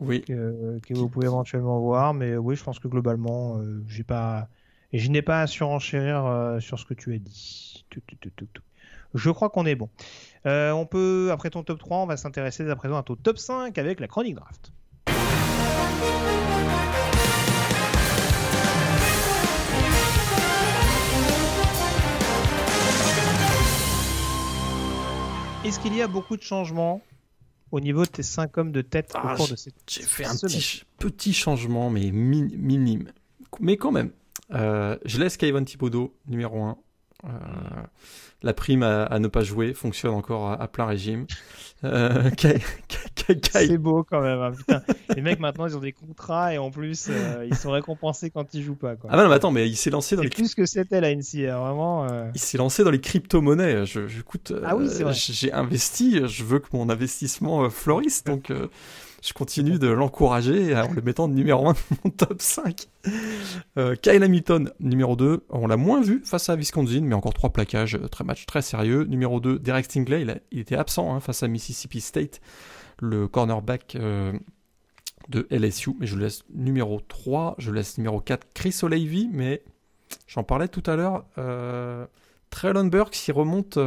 [0.01, 0.23] oui.
[0.23, 2.15] que, vous pouvez éventuellement voir.
[2.15, 4.49] Mais oui, je pense que globalement, euh, j'ai pas
[4.93, 7.87] Et je n'ai pas à surenchérir sur ce que tu as dit.
[9.15, 9.89] Je crois qu'on est bon.
[10.45, 13.79] on peut, après ton top 3, on va s'intéresser à présent à ton top 5
[13.79, 14.73] avec la chronique draft.
[25.65, 27.01] Est-ce qu'il y a beaucoup de changements
[27.71, 30.25] au niveau de tes 5 hommes de tête au ah, cours de cette J'ai fait
[30.25, 33.13] un petit, petit, changement, mais minime.
[33.61, 34.11] Mais quand même,
[34.53, 36.77] euh, je laisse Kayvon Thibodeau numéro 1.
[37.25, 37.29] Euh,
[38.43, 41.27] la prime à, ne pas jouer fonctionne encore à, plein régime.
[41.85, 42.29] Euh,
[43.53, 44.53] c'est beau quand même.
[44.69, 44.83] Hein,
[45.15, 48.53] les mecs maintenant ils ont des contrats et en plus euh, ils sont récompensés quand
[48.55, 48.97] ils jouent pas.
[48.97, 49.11] Quoi.
[49.13, 51.57] Ah non mais attends mais il s'est lancé dans les plus que c'était la NCA
[51.59, 52.09] vraiment.
[52.35, 53.87] Il s'est lancé dans les crypto-monnaies.
[53.87, 54.23] Je, je
[54.65, 56.27] ah oui, j'ai investi.
[56.27, 58.51] Je veux que mon investissement florisse donc
[59.23, 62.89] je continue de l'encourager en le mettant numéro 1 de mon top 5.
[63.79, 67.51] Euh, Kyle Hamilton, numéro 2, on l'a moins vu face à Wisconsin, mais encore trois
[67.51, 69.05] plaquages, euh, très match très sérieux.
[69.05, 72.41] Numéro 2, Derek Stingley, il, était absent hein, face à Mississippi State,
[72.99, 74.33] le cornerback euh,
[75.29, 77.55] de LSU, mais je laisse numéro 3.
[77.59, 79.63] Je laisse numéro 4, Chris O'Leary, mais
[80.27, 81.25] j'en parlais tout à l'heure.
[81.39, 82.07] Euh,
[82.51, 83.79] Traylon Burks, il remonte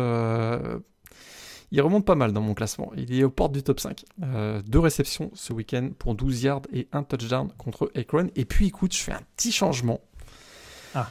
[1.71, 2.91] il remonte pas mal dans mon classement.
[2.95, 4.05] Il est aux portes du top 5.
[4.23, 8.29] Euh, deux réceptions ce week-end pour 12 yards et un touchdown contre Akron.
[8.35, 10.01] Et puis écoute, je fais un petit changement.
[10.93, 11.09] Ah.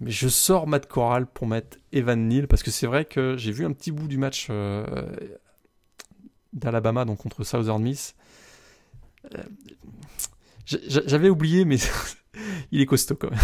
[0.00, 3.52] Mais je sors Matt Corral pour mettre Evan Neal parce que c'est vrai que j'ai
[3.52, 4.84] vu un petit bout du match euh,
[6.52, 8.14] d'Alabama donc contre Southern Miss.
[9.34, 9.42] Euh,
[10.66, 11.76] j'avais oublié, mais
[12.72, 13.40] il est costaud quand même.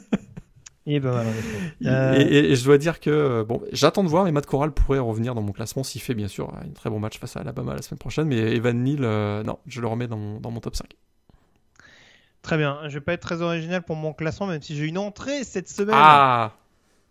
[1.86, 5.00] Euh, et, je dois dire que euh, bon, j'attends de voir, mais Matt Corral pourrait
[5.00, 7.74] revenir dans mon classement s'il fait bien sûr un très bon match face à Alabama
[7.74, 8.28] la semaine prochaine.
[8.28, 10.88] Mais Evan Neal, euh, non, je le remets dans mon, dans mon top 5.
[12.42, 12.80] Très bien.
[12.90, 15.70] Je vais pas être très original pour mon classement, même si j'ai une entrée cette
[15.70, 15.96] semaine.
[15.98, 16.54] Ah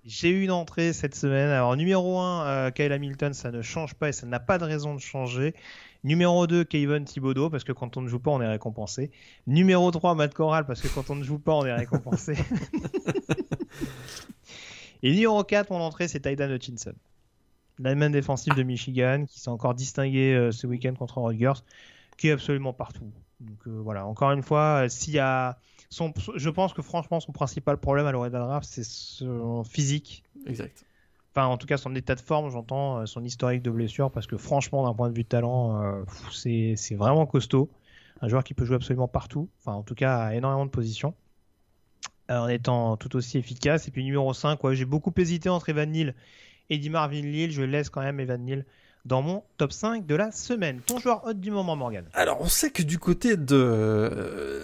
[0.04, 1.50] j'ai eu une entrée cette semaine.
[1.50, 4.94] Alors, numéro 1, Kyle Hamilton, ça ne change pas et ça n'a pas de raison
[4.94, 5.54] de changer.
[6.04, 9.10] Numéro 2, Kevin Thibodeau, parce que quand on ne joue pas, on est récompensé.
[9.46, 12.34] Numéro 3, Matt Corral, parce que quand on ne joue pas, on est récompensé.
[15.02, 16.94] Et numéro 4, mon entrée, c'est Tydan Hutchinson.
[17.78, 21.60] L'Allemagne défensive de Michigan, qui s'est encore distingué euh, ce week-end contre Rutgers,
[22.16, 23.12] qui est absolument partout.
[23.40, 25.58] Donc euh, voilà, encore une fois, euh, s'il y a.
[25.90, 30.22] Son, je pense que franchement, son principal problème à l'Oregon Draft, c'est son physique.
[30.46, 30.84] Exact.
[31.38, 34.36] Enfin, en tout cas, son état de forme, j'entends, son historique de blessure, parce que
[34.36, 37.70] franchement, d'un point de vue de talent, c'est vraiment costaud.
[38.20, 41.14] Un joueur qui peut jouer absolument partout, enfin, en tout cas, à énormément de positions.
[42.30, 43.88] Euh, en étant tout aussi efficace.
[43.88, 46.14] Et puis numéro 5, j'ai beaucoup hésité entre Evan Neal
[46.68, 47.52] et Di Marvin Lille.
[47.52, 48.66] Je laisse quand même Evan Neal
[49.06, 50.80] dans mon top 5 de la semaine.
[50.84, 54.62] Ton joueur hot du moment, Morgan Alors, on sait que du côté de,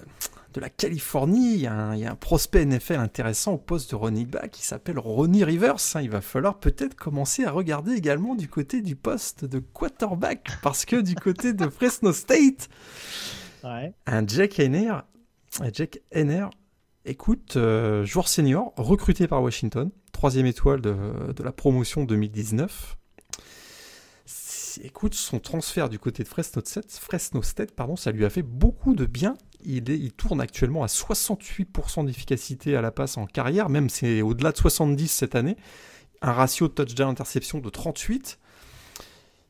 [0.54, 4.52] de la Californie, il y, a un, prospect NFL intéressant au poste de running back
[4.52, 5.76] qui s'appelle Ronnie Rivers.
[5.94, 6.00] Hein.
[6.00, 10.84] il va falloir peut-être commencer à regarder également du côté du poste de quarterback parce
[10.84, 12.68] que du côté de Fresno State,
[13.64, 14.94] un Jack Henner,
[15.72, 16.46] Jack Henner
[17.06, 22.96] Écoute, euh, joueur senior, recruté par Washington, troisième étoile de, la promotion 2019.
[24.82, 28.42] Écoute, son transfert du côté de Fresno State, Fresno State pardon, ça lui a fait
[28.42, 29.36] beaucoup de bien.
[29.64, 34.56] Il, tourne actuellement à 68% d'efficacité à la passe en carrière, même c'est au-delà de
[34.56, 35.56] 70 cette année.
[36.22, 38.38] Un ratio touchdown-interception de 38.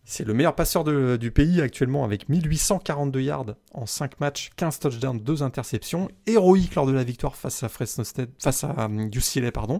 [0.06, 5.20] C'est le meilleur passeur du pays actuellement avec 1842 yards en 5 matchs, 15 touchdowns,
[5.20, 6.08] 2 interceptions.
[6.26, 9.78] Héroïque lors de la victoire face à Fresno State, face à UCLA, euh.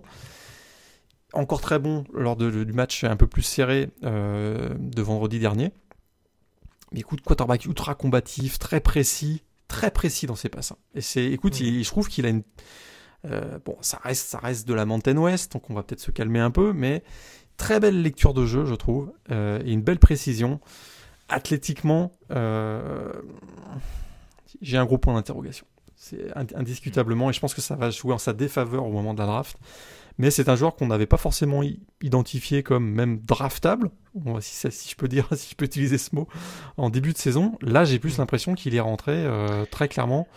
[1.35, 5.73] Encore très bon lors du match un peu plus serré euh, de vendredi dernier.
[6.93, 9.43] Mais écoute, quarterback ultra combatif, très précis,
[9.75, 10.71] très précis dans ses passes.
[10.71, 10.79] Hein.
[10.95, 12.45] Et c'est, écoute, je trouve qu'il a une,
[13.25, 16.13] euh, bon, ça reste, ça reste de la Mountain West, donc on va peut-être se
[16.13, 17.03] calmer un peu, mais
[17.57, 20.61] Très belle lecture de jeu, je trouve, euh, et une belle précision.
[21.29, 23.13] Athlétiquement, euh,
[24.61, 25.65] j'ai un gros point d'interrogation.
[25.95, 29.21] C'est indiscutablement, et je pense que ça va jouer en sa défaveur au moment de
[29.21, 29.57] la draft.
[30.19, 31.63] Mais c'est un joueur qu'on n'avait pas forcément
[32.03, 33.91] identifié comme même draftable,
[34.41, 36.29] si, si, je peux dire, si je peux utiliser ce mot,
[36.77, 37.59] en début de saison.
[37.63, 40.29] Là, j'ai plus l'impression qu'il est rentré euh, très clairement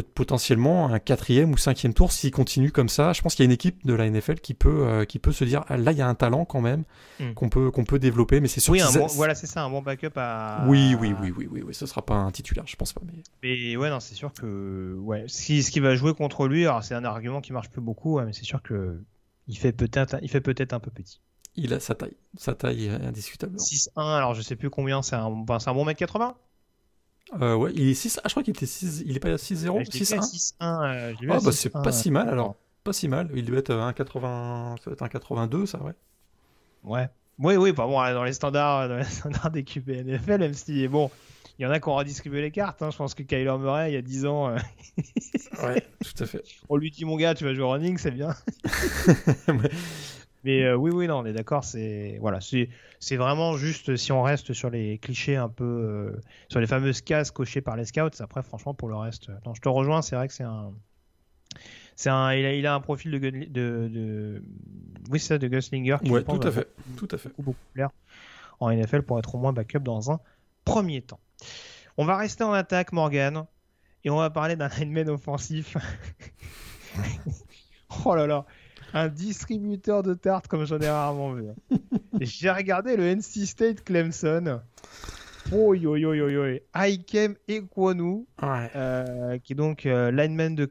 [0.00, 3.12] potentiellement un quatrième ou cinquième tour s'il continue comme ça.
[3.12, 5.32] Je pense qu'il y a une équipe de la NFL qui peut, euh, qui peut
[5.32, 6.84] se dire ah, là il y a un talent quand même
[7.20, 7.34] hmm.
[7.34, 8.72] qu'on peut, qu'on peut développer, mais c'est sûr.
[8.72, 8.80] Oui,
[9.14, 10.64] voilà, c'est ça, un bon backup à.
[10.68, 13.02] Oui, oui, oui, oui, oui, oui, ce sera pas un titulaire, je pense pas.
[13.04, 16.82] Mais, mais ouais, non, c'est sûr que ouais, ce qui va jouer contre lui, alors
[16.82, 18.98] c'est un argument qui marche peu beaucoup, mais c'est sûr que
[19.48, 21.20] il fait peut-être, il fait peut-être un peu petit.
[21.54, 23.56] Il a sa taille, sa taille indiscutable.
[23.56, 26.34] 6-1, alors je sais plus combien, c'est un, un bon mètre 80
[27.40, 28.20] Euh, ouais, il est 6.
[28.22, 29.04] Ah, je crois qu'il était 6.
[29.06, 32.56] Il est pas à 6-0 6-1 Ah, bah c'est pas si mal alors.
[32.84, 33.30] Pas si mal.
[33.34, 34.76] Il doit être 1,80.
[34.78, 35.92] Ça doit être 1,82, ça, ouais.
[36.82, 37.08] Ouais.
[37.38, 40.86] Oui, oui, pas bon, dans les standards, dans les standards des QB NFL, même si,
[40.88, 41.10] bon,
[41.58, 42.82] il y en a qui ont redistribué les cartes.
[42.82, 42.90] Hein.
[42.90, 44.48] Je pense que Kyler Murray, il y a 10 ans.
[44.48, 44.56] Euh,
[45.62, 46.42] ouais, tout à fait.
[46.68, 48.34] On lui dit, mon gars, tu vas jouer running, c'est bien.
[50.44, 51.64] Mais euh, oui, oui, non, on est d'accord.
[51.64, 56.60] C'est voilà, c'est vraiment juste si on reste sur les clichés un peu, euh, sur
[56.60, 58.20] les fameuses cases cochées par les scouts.
[58.20, 60.02] Après, franchement, pour le reste, non, je te rejoins.
[60.02, 60.72] C'est vrai que c'est un,
[61.94, 64.42] c'est un, il a, il a un profil de, de, de...
[65.10, 65.98] oui, c'est ça, de Gunslinger.
[66.04, 67.28] Qui, ouais, tout à fait, tout à fait.
[67.28, 67.92] Beaucoup, beaucoup
[68.62, 70.20] en NFL pour être au moins backup dans un
[70.64, 71.20] premier temps.
[71.96, 73.44] On va rester en attaque, Morgan,
[74.04, 75.76] et on va parler d'un lineman offensif.
[78.04, 78.46] oh là là,
[78.94, 81.44] un distributeur de tartes comme j'en ai rarement vu.
[82.20, 84.60] J'ai regardé le NC State Clemson.
[85.50, 86.58] Oh yo yo yo yo.
[86.74, 90.64] Aikem Ekwonu, euh, qui est donc euh, lineman de,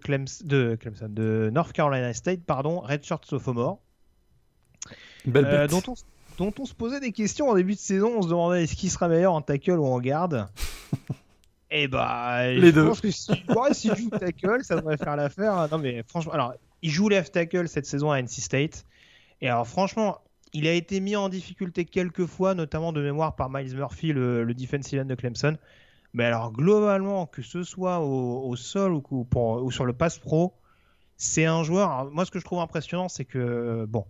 [0.45, 3.79] de Clemson, de North Carolina State, pardon, redshirt sophomore.
[5.25, 5.93] Belle euh, dont on
[6.37, 8.13] dont on se posait des questions en début de saison.
[8.17, 10.47] On se demandait est-ce qu'il sera meilleur en tackle ou en garde?
[11.69, 12.85] Et eh bah, les je deux.
[12.87, 15.67] pense que si, ouais, joue tackle, ça devrait faire l'affaire.
[15.69, 18.85] Non mais franchement, alors il joue left tackle cette saison à NC State.
[19.41, 20.19] Et alors franchement,
[20.53, 24.43] il a été mis en difficulté quelques fois, notamment de mémoire par Miles Murphy, le,
[24.43, 25.57] le defensive end de Clemson.
[26.13, 30.53] Mais alors globalement, que ce soit au, sol ou, sur le pass pro,
[31.17, 32.11] c'est un joueur.
[32.11, 34.05] moi, ce que je trouve impressionnant, c'est que bon,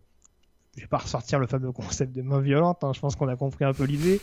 [0.75, 3.35] je vais pas ressortir le fameux concept de main violente, hein, je pense qu'on a
[3.35, 4.19] compris un peu l'idée.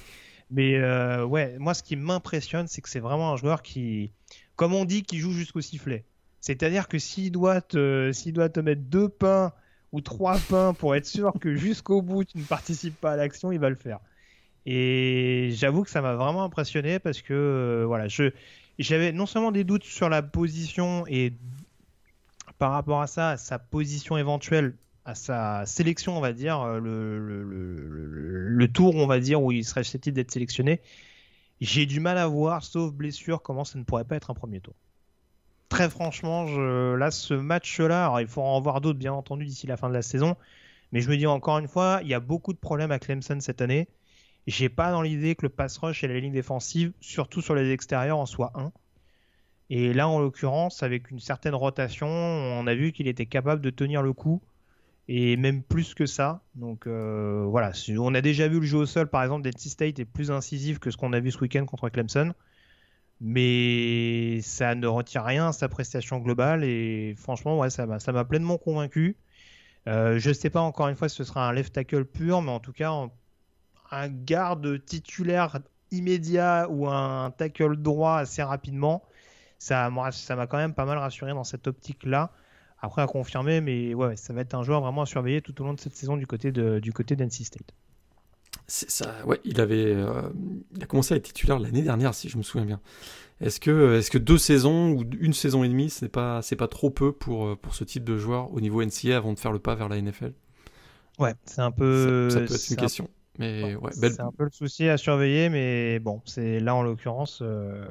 [0.50, 4.12] Mais euh, ouais, moi ce qui m'impressionne, c'est que c'est vraiment un joueur qui,
[4.56, 6.04] comme on dit, qui joue jusqu'au sifflet.
[6.40, 9.52] C'est-à-dire que s'il doit, te, doit te mettre deux pains
[9.92, 13.52] ou trois pains pour être sûr que jusqu'au bout tu ne participes pas à l'action,
[13.52, 14.00] il va le faire.
[14.66, 18.06] Et j'avoue que ça m'a vraiment impressionné parce que euh, voilà,
[18.78, 21.32] j'avais non seulement des doutes sur la position et
[22.58, 24.74] par rapport à ça, sa position éventuelle
[25.04, 29.82] à sa sélection, on va dire, euh, le, tour, on va dire, où il serait
[29.82, 30.82] susceptible d'être sélectionné,
[31.62, 34.60] j'ai du mal à voir, sauf blessure, comment ça ne pourrait pas être un premier
[34.60, 34.74] tour.
[35.68, 36.44] Très franchement,
[36.96, 40.02] là, ce match-là, il faudra en voir d'autres, bien entendu, d'ici la fin de la
[40.02, 40.36] saison.
[40.92, 43.38] Mais je me dis encore une fois, il y a beaucoup de problèmes à Clemson
[43.40, 43.88] cette année.
[44.46, 47.70] J'ai pas dans l'idée que le pass rush et la ligne défensive, surtout sur les
[47.70, 48.72] extérieurs, en soient un.
[49.68, 53.68] Et là, en l'occurrence, avec une certaine rotation, on a vu qu'il était capable de
[53.68, 54.40] tenir le coup
[55.08, 56.42] et même plus que ça.
[56.54, 59.98] Donc euh, voilà, on a déjà vu le jeu au sol, par exemple, d'NC State
[59.98, 62.32] est plus incisif que ce qu'on a vu ce week-end contre Clemson,
[63.20, 68.58] mais ça ne retire rien à sa prestation globale et franchement, ouais, ça m'a pleinement
[68.58, 69.16] convaincu.
[69.88, 72.50] Euh, je sais pas encore une fois si ce sera un left tackle pur, mais
[72.50, 72.92] en tout cas,
[73.90, 79.02] un garde titulaire immédiat ou un tackle droit assez rapidement,
[79.58, 82.32] ça m'a quand même pas mal rassuré dans cette optique-là.
[82.80, 85.64] Après, à confirmer, mais ouais, ça va être un joueur vraiment à surveiller tout au
[85.64, 87.72] long de cette saison du côté de, du côté d'NC State.
[88.66, 90.28] Ça, ouais, il avait, euh,
[90.76, 92.80] il a commencé à être titulaire l'année dernière, si je me souviens bien.
[93.40, 96.68] Est-ce que, est-ce que deux saisons ou une saison et demie, c'est pas, c'est pas
[96.68, 99.52] trop peu pour, euh, pour ce type de joueur au niveau NCA avant de faire
[99.52, 100.34] le pas vers la NFL
[101.18, 102.28] Ouais, c'est un peu.
[102.30, 103.08] Ça, peut être une question.
[103.38, 107.40] Mais ouais, C'est un peu le souci à surveiller, mais bon, c'est là en l'occurrence.
[107.40, 107.86] Euh,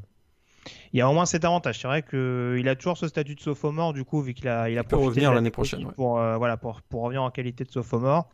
[0.92, 1.80] il y a au moins cet avantage.
[1.80, 4.78] C'est vrai qu'il a toujours ce statut de sophomore, du coup, vu qu'il a, il
[4.78, 5.90] a peut revenir l'année prochaine.
[5.96, 8.30] Pour, euh, voilà, pour, pour revenir en qualité de sophomore.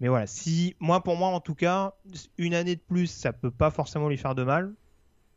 [0.00, 1.94] Mais voilà, si, moi, pour moi, en tout cas,
[2.38, 4.72] une année de plus, ça peut pas forcément lui faire de mal.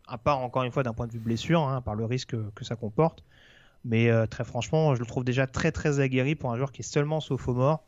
[0.07, 2.65] À part, encore une fois, d'un point de vue blessure, hein, par le risque que
[2.65, 3.23] ça comporte.
[3.85, 6.81] Mais euh, très franchement, je le trouve déjà très très aguerri pour un joueur qui
[6.81, 7.83] est seulement sophomore.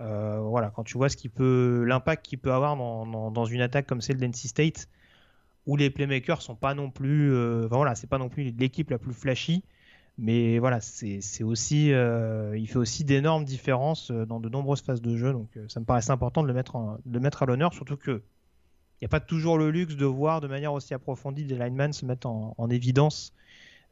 [0.00, 3.60] Euh, voilà, quand tu vois ce qui peut, l'impact qu'il peut avoir dans, dans, une
[3.60, 4.88] attaque comme celle d'NC State,
[5.66, 8.98] où les playmakers sont pas non plus, euh, voilà, c'est pas non plus l'équipe la
[8.98, 9.64] plus flashy,
[10.18, 15.02] mais voilà, c'est aussi, euh, il fait aussi d'énormes différences euh, dans de nombreuses phases
[15.02, 17.96] de jeu, donc ça me paraissait important de le mettre, de mettre à l'honneur, surtout
[17.96, 18.22] que
[18.98, 21.92] il n'y a pas toujours le luxe de voir de manière aussi approfondie des linemen
[21.92, 23.34] se mettre en, évidence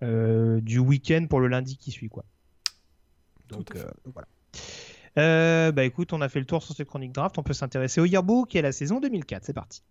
[0.00, 2.24] du week-end pour le lundi qui suit, quoi.
[3.50, 3.76] Donc
[4.06, 5.72] voilà.
[5.72, 7.36] bah écoute, on a fait le tour sur ce chronique draft.
[7.36, 9.44] On peut s'intéresser au yearbook qui est la saison 2004.
[9.44, 9.82] C'est parti.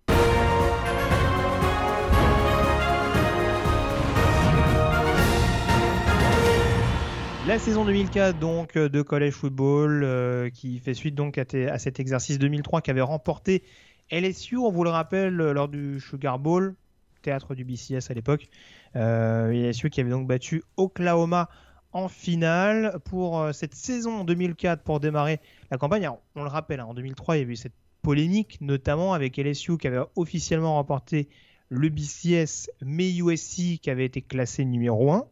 [7.45, 11.99] La saison 2004 donc euh, de college football euh, qui fait suite donc à, cet
[11.99, 13.63] exercice 2003 qui avait remporté
[14.09, 16.73] LSU, on vous le rappelle, euh, lors du Sugar Bowl,
[17.21, 18.47] théâtre du BCS à l'époque.
[18.95, 21.49] LSU qui avait donc battu Oklahoma
[21.91, 26.09] en finale pour cette saison 2004 pour démarrer la campagne.
[26.35, 29.77] on le rappelle, hein, en 2003 il y avait eu cette polémique notamment avec LSU
[29.77, 31.27] qui avait officiellement remporté
[31.67, 35.27] le BCS, mais USC qui avait été classé numéro 1.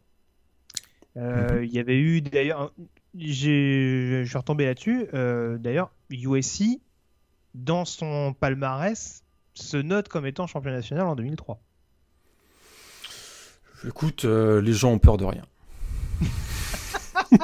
[1.18, 2.72] Euh, il y avait eu d'ailleurs,
[3.18, 5.08] je suis retombé là-dessus.
[5.14, 6.80] euh, d'ailleurs, USC
[7.54, 9.24] dans son palmarès
[9.54, 11.60] se note comme étant champion national en 2003.
[13.86, 15.44] Écoute, euh, les gens ont peur de rien.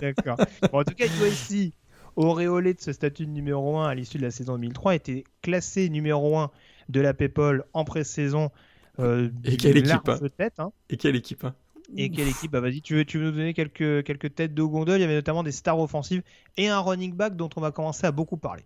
[0.00, 0.38] D'accord.
[0.72, 1.72] Bon, en tout cas, USC,
[2.16, 5.88] auréolé de ce statut de numéro 1 à l'issue de la saison 2003, était classé
[5.88, 6.50] numéro 1
[6.88, 8.50] de la PayPal en pré-saison.
[8.98, 10.08] euh, Et quelle équipe,
[10.58, 10.72] hein.
[10.90, 11.54] Et quelle équipe hein
[11.96, 14.98] Et quelle équipe Bah vas-y, tu veux, nous donner quelques, têtes de gondole?
[14.98, 16.22] Il y avait notamment des stars offensives
[16.56, 18.62] et un running back dont on va commencer à beaucoup parler.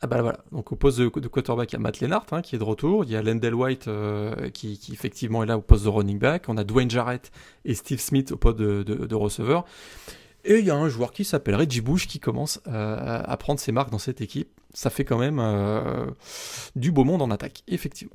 [0.00, 2.40] Ah bah voilà, donc au poste de, de quarterback, il y a Matt Lennart hein,
[2.40, 5.60] qui est de retour, il y a Lendell White euh, qui, effectivement est là au
[5.60, 7.32] poste de running back, on a Dwayne Jarrett
[7.64, 9.64] et Steve Smith au poste de, receveur,
[10.44, 13.58] et il y a un joueur qui s'appelle Reggie Bush qui commence euh, à prendre
[13.58, 14.48] ses marques dans cette équipe.
[14.72, 16.06] Ça fait quand même euh,
[16.76, 18.14] du beau monde en attaque, effectivement.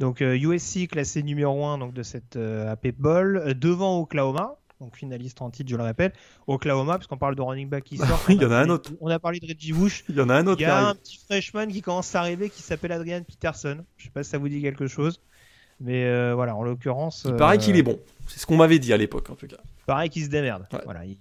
[0.00, 4.56] Donc euh, USC classé numéro 1 donc, de cette euh, AP Bowl, euh, devant Oklahoma,
[4.80, 6.14] donc finaliste en titre, je le répète.
[6.46, 8.18] Oklahoma, puisqu'on parle de running back qui sort.
[8.30, 8.92] il y en a un parlé- autre.
[9.02, 10.04] On a parlé de Reggie Bush.
[10.08, 12.20] Il y en a un autre Il y a un petit freshman qui commence à
[12.20, 13.84] arriver qui s'appelle Adrian Peterson.
[13.98, 15.20] Je sais pas si ça vous dit quelque chose.
[15.80, 17.24] Mais euh, voilà, en l'occurrence.
[17.28, 19.46] Il paraît euh, qu'il est bon, c'est ce qu'on m'avait dit à l'époque en tout
[19.46, 19.56] cas.
[19.86, 20.66] Pareil qu'il se démerde.
[20.72, 20.80] Ouais.
[20.84, 21.16] Voilà, il,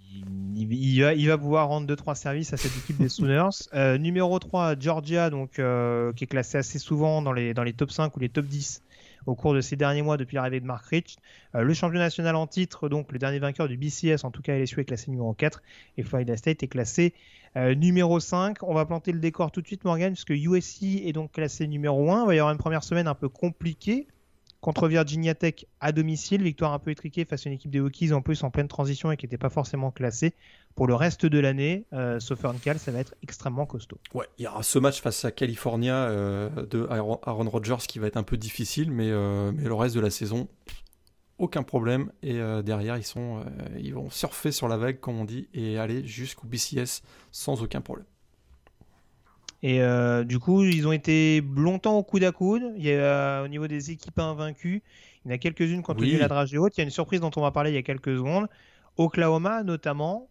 [0.56, 3.50] il- il va, il va pouvoir rendre 2-3 services à cette équipe des Sooners.
[3.74, 7.74] Euh, numéro 3, Georgia, donc, euh, qui est classé assez souvent dans les, dans les
[7.74, 8.82] top 5 ou les top 10
[9.26, 11.16] au cours de ces derniers mois depuis l'arrivée de Mark Rich.
[11.56, 14.54] Euh, le champion national en titre, donc le dernier vainqueur du BCS, en tout cas
[14.58, 15.62] LSU est classé numéro 4
[15.98, 17.14] et Florida State est classé
[17.56, 18.58] euh, numéro 5.
[18.64, 22.12] On va planter le décor tout de suite, Morgan, puisque USC est donc classé numéro
[22.12, 22.24] 1.
[22.24, 24.08] Il va y avoir une première semaine un peu compliquée
[24.62, 28.14] contre Virginia Tech à domicile, victoire un peu étriquée face à une équipe des Hokies
[28.14, 30.34] en plus en pleine transition et qui n'était pas forcément classée.
[30.76, 33.98] Pour le reste de l'année, euh, sauf un cal, ça va être extrêmement costaud.
[34.14, 38.08] Ouais, il y aura ce match face à California euh, de Aaron Rodgers qui va
[38.08, 40.48] être un peu difficile, mais, euh, mais le reste de la saison,
[41.38, 42.12] aucun problème.
[42.22, 43.46] Et euh, derrière, ils, sont,
[43.78, 47.82] ils vont surfer sur la vague, comme on dit, et aller jusqu'au BCS sans aucun
[47.82, 48.06] problème.
[49.62, 52.64] Et euh, du coup, ils ont été longtemps au coude à coude.
[52.78, 54.84] Il y a, euh, au niveau des équipes invaincues,
[55.26, 56.14] il y en a quelques-unes quand Oui.
[56.16, 56.78] on la dragée haute.
[56.78, 58.48] Il y a une surprise dont on va parler il y a quelques secondes.
[58.98, 60.30] Oklahoma, notamment,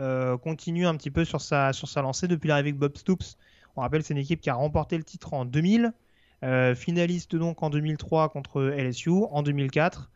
[0.00, 3.36] euh, continue un petit peu sur sa, sur sa lancée depuis l'arrivée de Bob Stoops.
[3.76, 5.92] On rappelle, c'est une équipe qui a remporté le titre en 2000,
[6.42, 10.10] euh, finaliste donc en 2003 contre LSU, en 2004.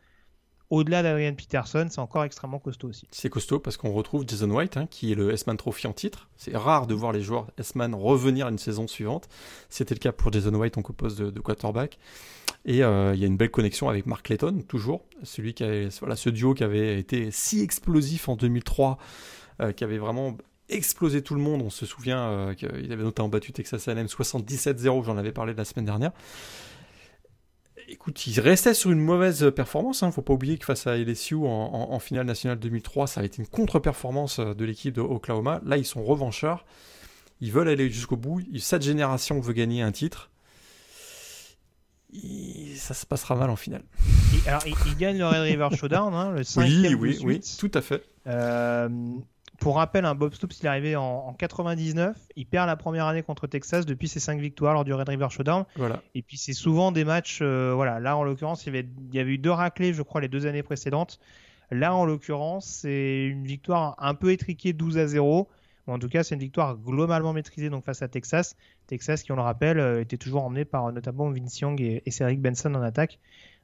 [0.70, 3.08] Au-delà d'Adrian Peterson, c'est encore extrêmement costaud aussi.
[3.10, 6.28] C'est costaud parce qu'on retrouve Jason White, hein, qui est le S-Man Trophy en titre.
[6.36, 9.28] C'est rare de voir les joueurs S-Man revenir une saison suivante.
[9.70, 11.98] C'était le cas pour Jason White, donc au poste de, de quarterback.
[12.66, 15.04] Et euh, il y a une belle connexion avec Mark Clayton, toujours.
[15.22, 15.64] Celui qui
[16.00, 18.98] voilà, ce duo qui avait été si explosif en 2003,
[19.60, 20.36] euh, qui avait vraiment
[20.68, 21.62] explosé tout le monde.
[21.62, 25.64] On se souvient euh, qu'il avait notamment battu Texas A&M 77-0, j'en avais parlé la
[25.64, 26.12] semaine dernière.
[27.90, 30.02] Écoute, il restait sur une mauvaise performance.
[30.02, 30.10] Hein.
[30.12, 33.24] Faut pas oublier que face à LSU en, en- en finale nationale 2003, ça a
[33.24, 35.60] été une contre-performance euh, de l'équipe de Oklahoma.
[35.64, 36.64] Là, ils sont revanchards.
[37.40, 38.42] Ils veulent aller jusqu'au bout.
[38.58, 40.30] Cette génération veut gagner un titre.
[42.12, 43.84] Et ça se passera mal en finale.
[44.34, 47.56] Et- alors, ils, gagnent le Red River Showdown, hein, le cinquième de suite.
[47.58, 48.02] tout à fait.
[48.26, 48.88] Euh,
[49.58, 52.16] pour rappel, un Bob Stoops, il est arrivé en, en 99.
[52.36, 55.26] Il perd la première année contre Texas depuis ses 5 victoires lors du Red River
[55.30, 55.64] Showdown.
[55.76, 56.02] Voilà.
[56.14, 59.14] Et puis c'est souvent des matchs, euh, voilà, là en l'occurrence, il y, avait, il
[59.14, 61.18] y avait eu deux raclés, je crois, les deux années précédentes.
[61.70, 65.48] Là en l'occurrence, c'est une victoire un peu étriquée 12 à 0.
[65.86, 68.56] Ou en tout cas, c'est une victoire globalement maîtrisée donc face à Texas.
[68.86, 72.02] Texas qui, on le rappelle, euh, était toujours emmené par euh, notamment Vince Young et,
[72.04, 73.18] et Cedric Benson en attaque.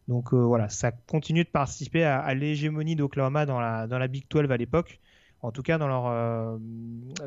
[0.09, 4.09] Donc euh, voilà, ça continue de participer à, à l'hégémonie d'Oklahoma dans la, dans la
[4.09, 5.01] Big 12 à l'époque.
[5.45, 6.57] En tout cas, dans, leur, euh,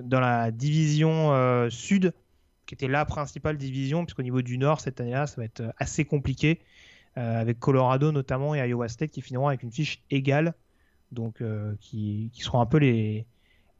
[0.04, 2.14] dans la division euh, sud,
[2.66, 6.04] qui était la principale division, puisqu'au niveau du nord, cette année-là, ça va être assez
[6.04, 6.60] compliqué,
[7.18, 10.54] euh, avec Colorado notamment et Iowa State qui finiront avec une fiche égale,
[11.12, 13.26] donc euh, qui, qui seront un peu les,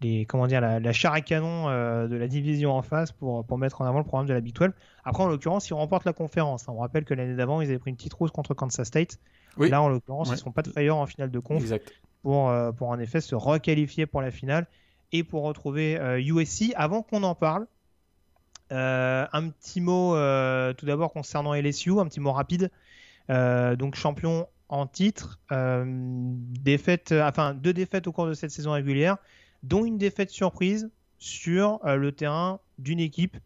[0.02, 3.44] les comment dire, la, la char à canon euh, de la division en face pour,
[3.44, 4.70] pour mettre en avant le programme de la Big 12.
[5.04, 6.70] Après, en l'occurrence, ils remportent la conférence.
[6.70, 6.74] hein.
[6.76, 9.20] On rappelle que l'année d'avant, ils avaient pris une petite rousse contre Kansas State.
[9.58, 9.70] Oui.
[9.70, 10.36] Là, en l'occurrence, Ouais.
[10.36, 11.92] ils ne sont pas de failleur en finale de conf Exact.
[12.28, 14.68] Pour, euh, pour en effet se requalifier pour la finale
[15.14, 16.74] et pour retrouver euh, USC.
[16.76, 17.68] Avant qu'on en parle,
[18.74, 22.70] euh, un petit mot euh, tout d'abord concernant LSU, un petit mot rapide.
[23.30, 28.52] Euh, donc champion en titre, euh, défaite, euh, enfin deux défaites au cours de cette
[28.52, 29.16] saison régulière,
[29.64, 33.38] dont une défaite surprise sur euh, le terrain d'une équipe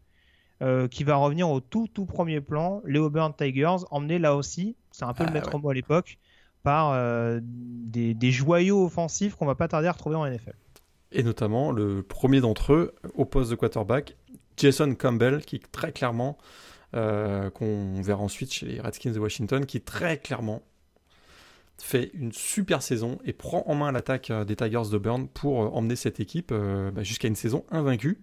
[0.60, 4.74] euh, qui va revenir au tout tout premier plan, les Auburn Tigers, emmenés là aussi,
[4.90, 5.60] c'est un peu le Ah, maître ouais.
[5.60, 6.18] mot à l'époque,
[6.62, 10.54] par euh, des, joyaux offensifs qu'on va pas tarder à retrouver en NFL.
[11.12, 14.16] Et notamment le premier d'entre eux au poste de quarterback,
[14.56, 16.38] Jason Campbell, qui très clairement
[16.92, 20.62] qu'on verra ensuite chez les Redskins de Washington, qui très clairement
[21.78, 25.96] fait une super saison et prend en main l'attaque des Tigers de Burn pour emmener
[25.96, 28.18] cette équipe bah, jusqu'à une saison invaincue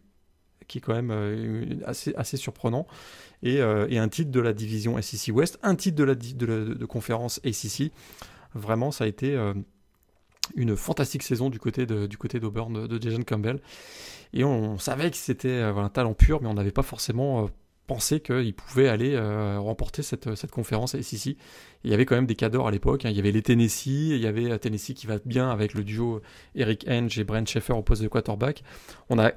[0.70, 2.88] qui est quand même assez, assez surprenant,
[3.44, 7.42] et, un titre de la division SEC West, un titre de la de, de conférence
[7.44, 7.92] ACC.
[8.56, 9.36] Vraiment, ça a été
[10.56, 13.60] une fantastique saison du côté de, du côté d'Auburn de, Jason Campbell.
[14.34, 17.48] Et on, savait que c'était euh, un talent pur, mais on n'avait pas forcément euh,
[17.90, 21.38] pensé qu'il pouvait aller euh, remporter cette, cette conférence à SEC
[21.86, 23.06] il y avait quand même des cadors à l'époque.
[23.06, 23.10] Hein.
[23.10, 25.84] Il y avait les Tennessee, il y avait euh, Tennessee qui va bien avec le
[25.84, 26.22] duo
[26.56, 28.64] Eric Henge et Brent Schaeffer au poste de quarterback.
[29.10, 29.32] On a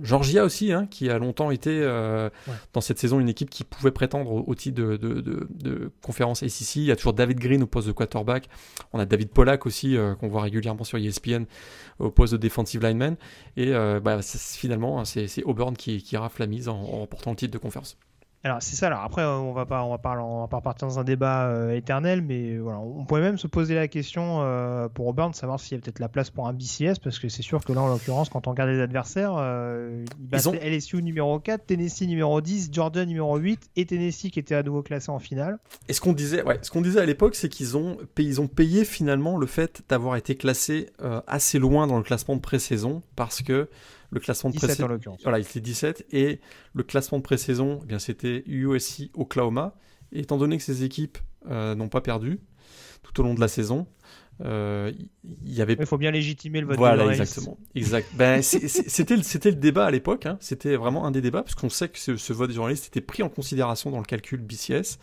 [0.00, 2.30] Georgia aussi, hein, qui a longtemps été euh,
[2.72, 6.76] dans cette saison une équipe qui pouvait prétendre au, titre de, de, de, conférence SEC.
[6.76, 8.48] Il y a toujours David Green au poste de quarterback.
[8.94, 11.44] On a David Pollack aussi, euh, qu'on voit régulièrement sur ESPN
[11.98, 13.16] au poste de defensive lineman.
[13.56, 17.36] Et bah, finalement, hein, c'est Auburn qui, qui rafle la mise en, en remportant le
[17.36, 17.83] titre de conférence.
[18.44, 18.88] Alors c'est ça.
[18.88, 21.46] Alors après, on va pas, on va pas, on va pas repartir dans un débat
[21.46, 25.34] euh, éternel, mais voilà, on pourrait même se poser la question euh, pour Auburn, de
[25.34, 27.72] savoir s'il y a peut-être la place pour un BCS, parce que c'est sûr que
[27.72, 30.52] là, en l'occurrence, quand on regarde les adversaires, euh, ils ont...
[30.52, 34.82] LSU numéro 4, Tennessee numéro 10, Jordan numéro 8 et Tennessee qui était à nouveau
[34.82, 35.58] classé en finale.
[35.88, 38.46] Et ce qu'on disait, ouais, ce qu'on disait à l'époque, c'est qu'ils ont, ils ont
[38.46, 40.90] payé finalement le fait d'avoir été classé
[41.26, 43.68] assez loin dans le classement de pré-saison, parce que
[44.10, 44.88] le classement de pré-saison.
[45.22, 46.06] Voilà, il était 17.
[46.12, 46.40] Et
[46.72, 49.76] le classement de pré-saison, eh bien c'était USC Oklahoma.
[50.12, 51.18] Et étant donné que ces équipes
[51.50, 52.40] euh, n'ont pas perdu
[53.02, 53.86] tout au long de la saison,
[54.42, 54.92] euh,
[55.44, 55.76] il y avait.
[55.78, 56.76] Il faut bien légitimer le vote.
[56.76, 57.58] Voilà, exactement.
[57.74, 58.08] Exact.
[58.14, 60.26] ben, c'était le débat à l'époque.
[60.26, 60.36] Hein.
[60.40, 63.22] C'était vraiment un des débats parce qu'on sait que ce, vote des journalistes était pris
[63.22, 64.98] en considération dans le calcul BCS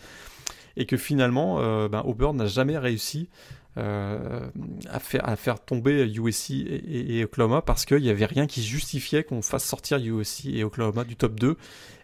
[0.78, 3.30] et que finalement, euh, ben, Auburn n'a jamais réussi
[3.78, 4.50] euh,
[4.90, 9.24] à, faire, à faire tomber USC et, Oklahoma parce qu'il n'y avait rien qui justifiait
[9.24, 11.56] qu'on fasse sortir USC et Oklahoma du top 2,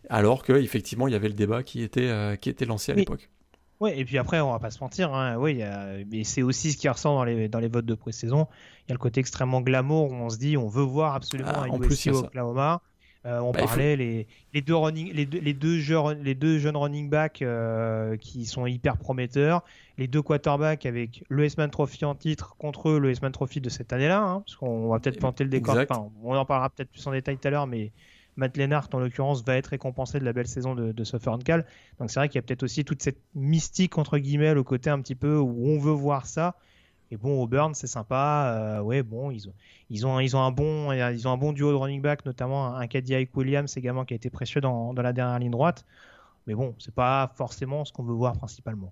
[0.10, 3.30] alors qu'effectivement il y avait le débat qui était, euh, qui était lancé à l'époque.
[3.80, 5.62] Oui, et puis après, on va pas se mentir, hein, oui,
[6.12, 8.48] mais c'est aussi ce qui ressort dans les, dans les votes de pré-saison.
[8.86, 11.52] Il y a le côté extrêmement glamour où on se dit on veut voir absolument
[11.54, 12.82] ah, un USC Oklahoma.
[13.28, 16.60] Euh, on bah, parlait les, les, deux running, les, deux, les, deux jeunes, les deux
[16.60, 19.64] jeunes running backs euh, qui sont hyper prometteurs,
[19.98, 23.68] les deux quarterbacks avec le S-Man Trophy en titre contre eux, le S-Man Trophy de
[23.68, 25.76] cette année-là, hein, parce qu'on va peut-être planter le décor.
[26.24, 27.92] on en parlera peut-être plus en détail tout à l'heure, mais
[28.38, 31.66] Matt Lennart en l'occurrence va être récompensé de la belle saison de, de Cal.
[32.00, 34.90] Donc c'est vrai qu'il y a peut-être aussi toute cette mystique entre guillemets, le côté
[34.90, 36.56] un petit peu où on veut voir ça.
[37.12, 38.54] Et bon, Auburn, c'est sympa.
[38.56, 39.54] Euh, ouais, bon, ils ont,
[39.90, 42.76] ils ont, ils ont un bon, ils ont un bon duo de running back, notamment
[42.76, 45.86] un Cadillac Williams également qui a été précieux dans, dans, la dernière ligne droite.
[46.48, 48.92] Mais bon, c'est pas forcément ce qu'on veut voir principalement.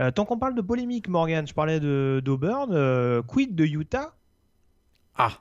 [0.00, 4.14] Euh, tant qu'on parle de polémique, Morgan, je parlais d'Auburn, euh, quid de Utah?
[5.16, 5.32] Ah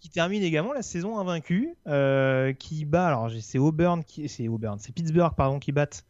[0.00, 1.74] qui termine également la saison invaincue,
[2.60, 6.04] qui bat, alors c'est Auburn, qui, c'est Auburn, c'est Pittsburgh pardon, qui battent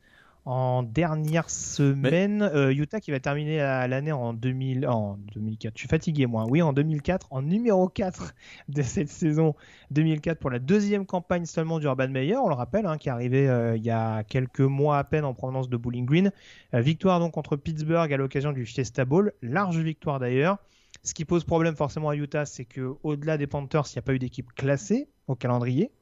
[0.48, 2.40] en dernière semaine.
[2.40, 5.74] Euh, Utah qui va terminer l'année en, 2000, en 2004.
[5.74, 6.46] Je suis fatigué, moi.
[6.48, 8.34] Oui, en 2004, en numéro 4
[8.70, 9.54] de cette saison
[9.90, 13.12] 2004 pour la deuxième campagne seulement du Urban Meyer, on le rappelle, hein, qui est
[13.12, 16.32] arrivé euh, il y a quelques mois à peine en provenance de Bowling Green.
[16.72, 19.34] Euh, victoire donc contre Pittsburgh à l'occasion du Fiesta Bowl.
[19.42, 20.56] Large victoire d'ailleurs.
[21.02, 24.02] Ce qui pose problème forcément à Utah, c'est que au-delà des Panthers, il n'y a
[24.02, 25.92] pas eu d'équipe classée au calendrier.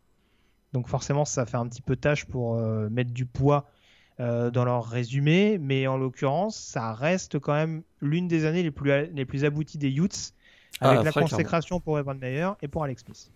[0.73, 2.60] Donc forcément, ça fait un petit peu tâche pour
[2.90, 3.66] mettre du poids
[4.19, 8.71] euh, dans leur résumé, mais en l'occurrence, ça reste quand même l'une des années les
[8.71, 10.33] plus, les plus abouties des Utes,
[10.81, 13.31] ah, avec la consécration pour Evan Meyer et pour Alex Smith.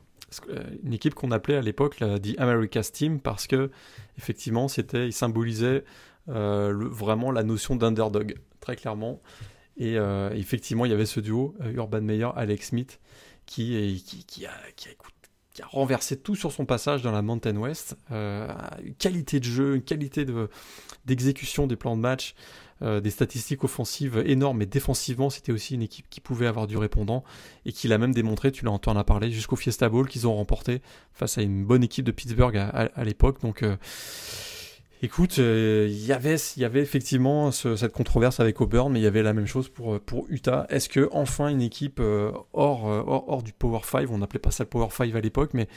[0.49, 3.71] Euh, une équipe qu'on appelait à l'époque la The America's Team parce que
[4.17, 5.83] effectivement c'était il symbolisait
[6.29, 9.21] euh, vraiment la notion d'underdog très clairement
[9.77, 9.97] et
[10.35, 13.01] effectivement il y avait ce duo Urban Meyer Alex Smith
[13.47, 14.93] qui, qui, qui, a, qui a
[15.53, 17.97] qui a renversé tout sur son passage dans la Mountain West.
[18.13, 18.49] Euh,
[18.85, 20.25] une qualité de jeu, une qualité
[21.07, 22.35] d'exécution des plans de match,
[22.83, 26.79] euh, des statistiques offensives énormes, mais défensivement, c'était aussi une équipe qui pouvait avoir du
[26.79, 27.25] répondant
[27.67, 30.35] et qui l'a même démontré, tu l'as entendu en parler, jusqu'au Fiesta Bowl qu'ils ont
[30.35, 30.81] remporté
[31.13, 33.43] face à une bonne équipe de Pittsburgh à, l'époque.
[33.43, 33.77] Donc, euh,
[35.03, 39.07] Écoute, euh, il y avait, y avait effectivement cette controverse avec Auburn, mais il y
[39.07, 40.67] avait la même chose pour, pour Utah.
[40.69, 44.65] Est-ce que enfin une équipe euh, hors, euh, du Power 5, on n'appelait pas ça
[44.65, 45.69] le Power 5 à l'époque, mais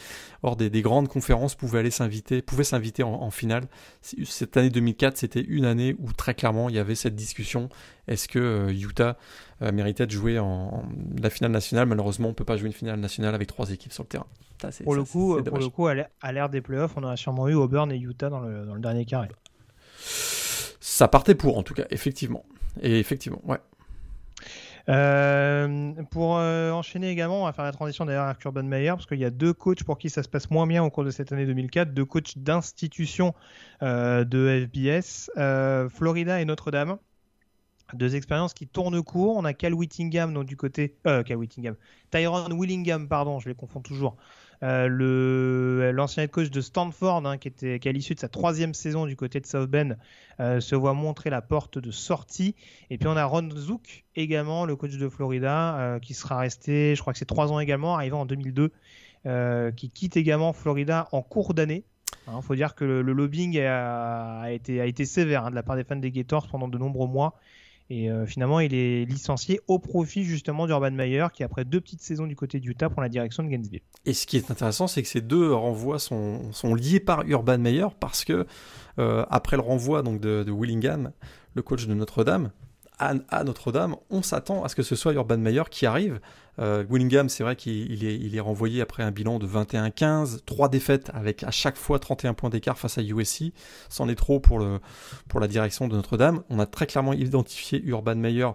[0.41, 3.64] hors des, des, grandes conférences pouvait aller s'inviter, pouvait s'inviter en, en, finale?
[4.02, 7.70] Cette année 2004, c'était une année où très clairement il y avait cette discussion.
[8.10, 9.18] Est-ce que Utah
[9.62, 10.84] méritait de jouer en,
[11.22, 14.04] la finale nationale Malheureusement, on peut pas jouer une finale nationale avec trois équipes sur
[14.04, 14.28] le terrain
[14.84, 17.92] pour, le coup, pour le coup, à l'ère des playoffs, on a sûrement eu Auburn
[17.92, 19.30] et Utah dans le, dans le dernier carré.
[19.98, 22.46] Ça partait pour, en tout cas, effectivement.
[22.82, 23.58] Et effectivement, ouais.
[24.90, 29.06] Euh, pour euh, enchaîner également, on va faire la transition d'ailleurs avec Urban Meyer, parce
[29.06, 31.12] qu'il y a deux coachs pour qui ça se passe moins bien au cours de
[31.12, 33.34] cette année 2004, deux coachs d'institution
[33.82, 35.30] euh, de FBS,
[35.90, 36.98] Florida et Notre-Dame.
[37.95, 39.38] Deux expériences qui tournent court.
[39.38, 40.95] On a Cal Whittingham, donc du côté.
[41.03, 41.76] Cal Whittingham.
[42.11, 44.18] Tyrone Willingham, pardon, je les confonds toujours,
[44.64, 49.06] euh, l'ancien coach de Stanford, hein, qui, était, qui à l'issue de sa troisième saison
[49.06, 49.98] du côté de South Bend,
[50.40, 52.56] euh, se voit montrer la porte de sortie.
[52.90, 56.95] Et puis on a Ron Zook également, le coach de Florida, euh, qui sera resté,
[56.95, 58.72] je crois que c'est trois ans également, arrivant en 2002,
[59.76, 61.84] qui quitte également Florida en cours d'année.
[62.28, 65.64] Il hein, faut dire que le, lobbying a, été, a été sévère hein, de la
[65.64, 67.36] part des fans des Gators pendant de nombreux mois.
[67.95, 72.02] Et euh, finalement, il est licencié au profit justement d'Urban Meyer, qui après deux petites
[72.02, 73.82] saisons du côté d'Utah prend la direction de Gainesville.
[74.06, 76.41] Et ce qui est intéressant, c'est que ces deux renvois sont,
[76.76, 78.48] liés par Urban Meyer parce que
[78.98, 81.11] euh, après le renvoi donc de, de Willingham,
[81.53, 82.49] le coach de Notre-Dame,
[83.30, 86.20] à, Notre-Dame, on s'attend à ce que ce soit Urban Meyer qui arrive.
[86.60, 91.44] Euh, Willingham, c'est vrai qu'il est, renvoyé après un bilan de 21-15, trois défaites avec
[91.44, 93.54] à chaque fois 31 points d'écart face à USC.
[93.90, 94.80] C'en est trop pour, le,
[95.28, 96.44] pour la direction de Notre-Dame.
[96.50, 98.50] On a très clairement identifié Urban Meyer,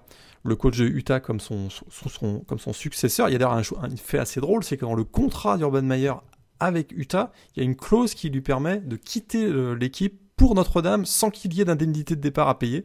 [0.45, 3.29] le coach de Utah, comme son, son, comme son successeur.
[3.29, 5.83] Il y a d'ailleurs un, un, fait assez drôle, c'est que dans le contrat d'Urban
[5.83, 6.15] Meyer
[6.61, 10.55] avec Utah, il y a une clause qui lui permet de quitter euh, l'équipe pour
[10.55, 12.85] Notre-Dame sans qu'il y ait d'indemnité de départ à payer.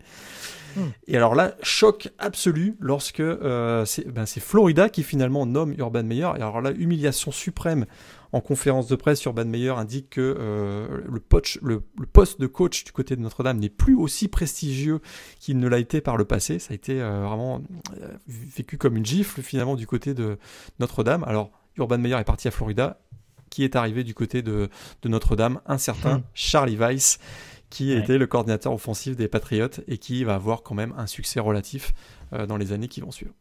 [0.76, 0.90] Hmm.
[1.08, 6.30] Et alors là, choc absolu lorsque euh, ben, c'est Florida qui finalement nomme Urban Meyer.
[6.38, 7.86] Et alors là, humiliation suprême
[8.34, 11.22] en conférence de presse, Urban Meyer indique que euh, le,
[11.62, 15.02] le, poste de coach du côté de Notre-Dame n'est plus aussi prestigieux
[15.40, 16.58] qu'il ne l'a été par le passé.
[16.58, 17.62] Ça a été euh, vraiment
[18.28, 20.40] vécu comme une gifle finalement du côté de
[20.80, 21.24] Notre-Dame.
[21.28, 23.00] Alors Urban Meyer est parti à Florida.
[23.52, 24.68] Qui est arrivé du côté de,
[25.06, 26.24] Notre-Dame Un certain hmm.
[26.34, 27.20] Charlie Weiss
[27.74, 31.40] qui était le coordinateur offensif des Patriots et qui va avoir quand même un succès
[31.40, 31.92] relatif
[32.32, 33.34] euh, dans les années qui vont suivre.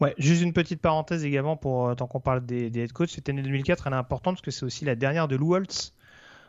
[0.00, 3.10] Ouais, juste une petite parenthèse également pour euh, tant qu'on parle des, head coachs.
[3.10, 5.92] Cette année 2004, elle est importante parce que c'est aussi la dernière de Lou Holtz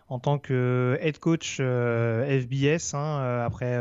[0.10, 2.96] en tant que head coach euh, FBS.
[2.96, 3.80] Hein, après,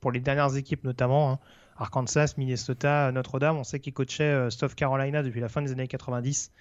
[0.00, 1.38] pour les dernières équipes notamment, hein,
[1.76, 6.52] Arkansas, Minnesota, Notre-Dame, on sait qu'il coachait South Carolina depuis la fin des années 90.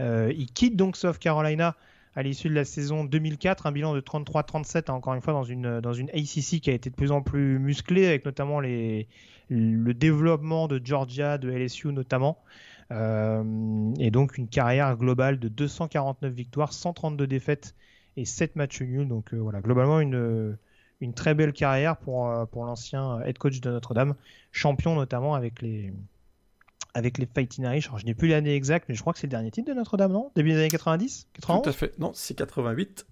[0.00, 1.74] il quitte donc South Carolina
[2.16, 5.80] à l'issue de la saison 2004, un bilan de 33-37, encore une fois dans une,
[5.80, 10.68] dans une ACC qui a été de plus en plus musclée, avec notamment le développement
[10.68, 12.38] de Georgia, de LSU notamment.
[12.90, 17.74] Euh, et donc une carrière globale de 249 victoires, 132 défaites
[18.16, 19.08] et 7 matchs nuls.
[19.08, 20.56] Donc euh, voilà, globalement une,
[21.00, 24.14] une très belle carrière pour, euh, pour l'ancien head coach de Notre-Dame,
[24.52, 25.92] champion notamment avec les,
[26.94, 27.90] avec les Fighting Irish.
[27.96, 30.12] je n'ai plus l'année exacte, mais je crois que c'est le dernier titre de Notre-Dame,
[30.12, 30.30] non?
[30.34, 31.98] Début des années 90 Tout à fait.
[31.98, 33.06] Non, c'est 88.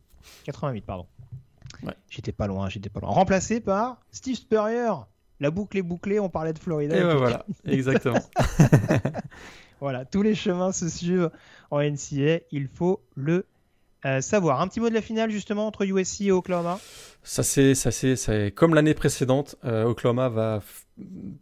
[0.44, 1.06] 88, pardon.
[2.08, 3.10] J'étais pas loin, j'étais pas loin.
[3.10, 4.92] Remplacé par Steve Spurrier.
[5.40, 6.96] La boucle est bouclée, on parlait de Florida.
[6.96, 8.20] Et voilà, exactement.
[9.80, 11.30] voilà, tous les chemins se suivent
[11.70, 13.46] en NCA, il faut le
[14.04, 14.60] euh, savoir.
[14.60, 16.78] Un petit mot de la finale justement entre USC et Oklahoma?
[17.22, 20.60] Ça c'est, ça c'est, comme l'année précédente, euh, Oklahoma va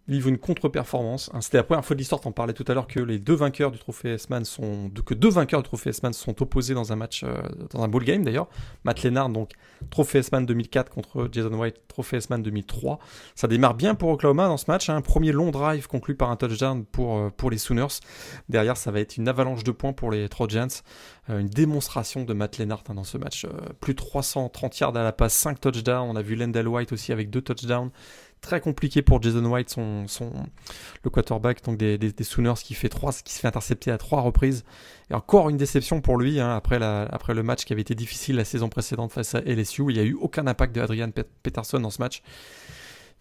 [0.06, 1.30] livre une contre-performance.
[1.34, 3.34] Hein, c'était la première fois de l'histoire, t'en parlais tout à l'heure, que les deux
[3.34, 7.24] vainqueurs du trophée S-Man sont, que deux vainqueurs du trophée sont opposés dans un match,
[7.24, 8.48] euh, dans un ball game d'ailleurs.
[8.84, 9.52] Matt Lennart, donc
[9.90, 12.98] trophée S-Man 2004 contre Jason White, trophée S-Man 2003.
[13.34, 14.88] Ça démarre bien pour Oklahoma dans ce match.
[14.88, 14.96] Hein.
[14.96, 18.00] un premier long drive conclu par un touchdown pour, euh, pour les Sooners.
[18.48, 20.68] Derrière, ça va être une avalanche de points pour les Trojans.
[21.28, 23.46] Euh, une démonstration de Matt Lennart hein, dans ce match.
[23.80, 26.08] plus de 330 yards à la passe, 5 touchdowns.
[26.08, 27.90] On a vu Lendell White aussi avec deux touchdowns
[28.40, 30.06] très compliqué pour Jason White, son,
[31.04, 34.20] le quarterback donc des, des, Sooners qui, fait trois, qui se fait intercepter à trois
[34.20, 34.64] reprises.
[35.10, 38.36] Et encore une déception pour lui hein, après, après le match qui avait été difficile
[38.36, 39.84] la saison précédente face à LSU.
[39.88, 41.10] Il n'y a eu aucun impact de Adrian
[41.42, 42.22] Peterson dans ce match.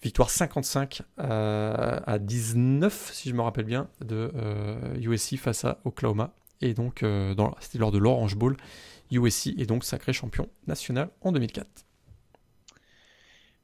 [0.02, 4.32] Victoire 55 euh, à 19, si je me rappelle bien, de
[4.98, 6.34] USC euh, face à Oklahoma.
[6.62, 8.56] Et donc, euh, c'était lors de l'Orange Bowl.
[9.12, 11.68] USC est donc sacré champion national en 2004.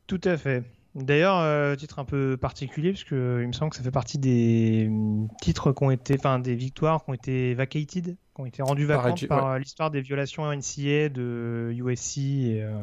[0.08, 0.64] Tout à fait.
[0.96, 4.18] D'ailleurs, euh, titre un peu particulier, parce que il me semble que ça fait partie
[4.18, 8.46] des mm, titres qui ont été, enfin des victoires qui ont été vacated, qui ont
[8.46, 12.82] été rendues vacantes par, euh, l'histoire des violations NCA de USC euh,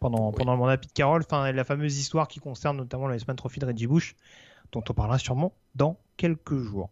[0.00, 3.36] pendant, pendant le mandat Pete Carroll, enfin la fameuse histoire qui concerne notamment la Iceman
[3.36, 4.16] Trophy de Reggie Bush,
[4.72, 6.90] dont on parlera sûrement dans quelques jours.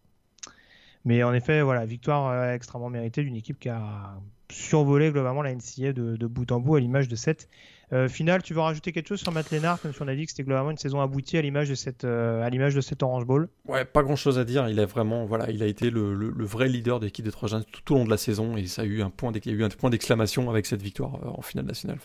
[1.03, 4.15] Mais en effet, voilà, victoire extrêmement méritée d'une équipe qui a
[4.49, 7.47] survolé globalement la NCA de, de bout en bout à l'image de cette
[7.95, 10.25] euh, final, tu veux rajouter quelque chose sur Matt Lennart, même si on a dit
[10.25, 13.01] que c'était globalement une saison aboutie à l'image de cette, euh, à l'image de cette
[13.01, 13.47] Orange Bowl?
[13.67, 14.67] Ouais, pas grand chose à dire.
[14.67, 17.93] Il a vraiment, voilà, il a été le, vrai leader de l'équipe de Trojans tout
[17.93, 19.63] au long de la saison et ça a eu un point, il y a eu
[19.63, 21.99] un point d'exclamation avec cette victoire euh, en finale nationale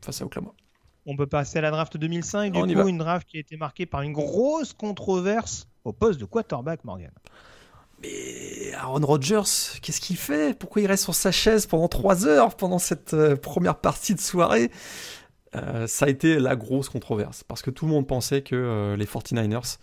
[0.00, 0.52] face à Oklahoma.
[1.04, 3.84] On peut passer à la draft 2005, du coup, une draft qui a été marquée
[3.84, 7.10] par une grosse controverse au poste de quarterback, Morgan.
[8.00, 10.58] Mais Aaron Rodgers, qu'est-ce qu'il fait?
[10.58, 14.70] Pourquoi il reste sur sa chaise pendant trois heures pendant cette première partie de soirée?
[15.56, 18.96] Euh, Ça a été la grosse controverse parce que tout le monde pensait que euh,
[18.96, 19.78] les 49ers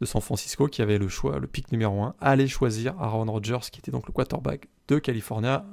[0.00, 3.70] de San Francisco, qui avaient le choix, le pick numéro 1, allaient choisir Aaron Rodgers,
[3.72, 5.64] qui était donc le quarterback de California,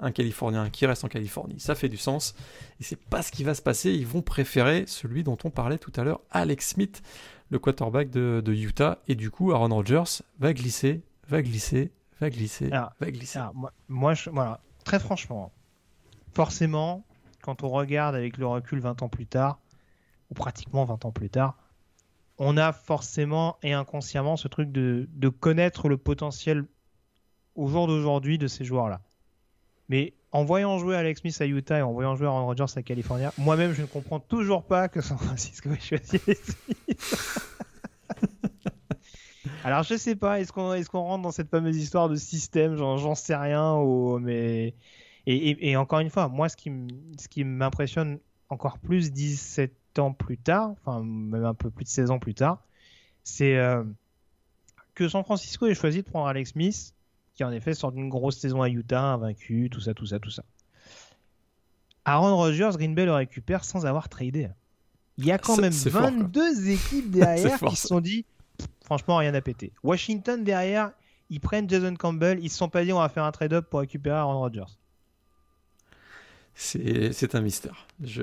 [0.00, 1.60] un Californien qui reste en Californie.
[1.60, 2.34] Ça fait du sens.
[2.80, 3.92] Et c'est pas ce qui va se passer.
[3.92, 7.02] Ils vont préférer celui dont on parlait tout à l'heure, Alex Smith,
[7.50, 8.98] le quarterback de, Utah.
[9.08, 12.70] Et du coup, Aaron Rodgers va glisser, va glisser, va glisser,
[13.00, 13.40] va glisser.
[13.88, 15.52] moi, je, voilà, très franchement,
[16.32, 17.04] forcément,
[17.42, 19.60] quand on regarde avec le recul 20 ans plus tard,
[20.30, 21.56] ou pratiquement 20 ans plus tard,
[22.38, 26.64] on a forcément et inconsciemment ce truc de, connaître le potentiel
[27.54, 29.02] au jour d'aujourd'hui de ces joueurs-là.
[29.88, 32.82] Mais en voyant jouer Alex Smith à Utah et en voyant jouer Aaron Rodgers à
[32.82, 37.00] Californie, moi-même je ne comprends toujours pas que San Francisco ait choisi Alex Smith.
[39.64, 43.36] Alors je sais pas, est-ce qu'on rentre dans cette fameuse histoire de système, j'en sais
[43.36, 43.76] rien,
[44.20, 44.74] mais
[45.32, 46.70] et, encore une fois, moi ce qui
[47.18, 51.90] ce qui m'impressionne encore plus 17 ans plus tard, enfin même un peu plus de
[51.90, 52.62] 16 ans plus tard,
[53.22, 53.84] c'est euh,
[54.94, 56.94] que San Francisco ait choisi de prendre Alex Smith,
[57.34, 60.30] qui en effet sort d'une grosse saison à Utah, invaincu, tout ça, tout ça, tout
[60.30, 60.42] ça.
[62.04, 64.48] Aaron Rodgers, Green Bay le récupère sans avoir tradé.
[65.18, 68.24] Il y a quand même 22 équipes derrière qui se sont dit
[68.82, 69.72] franchement rien à péter.
[69.84, 70.92] Washington derrière,
[71.28, 73.80] ils prennent Jason Campbell, ils se sont pas dit on va faire un trade-up pour
[73.80, 74.79] récupérer Aaron Rodgers.
[76.60, 77.86] C'est un mystère.
[78.02, 78.22] Je...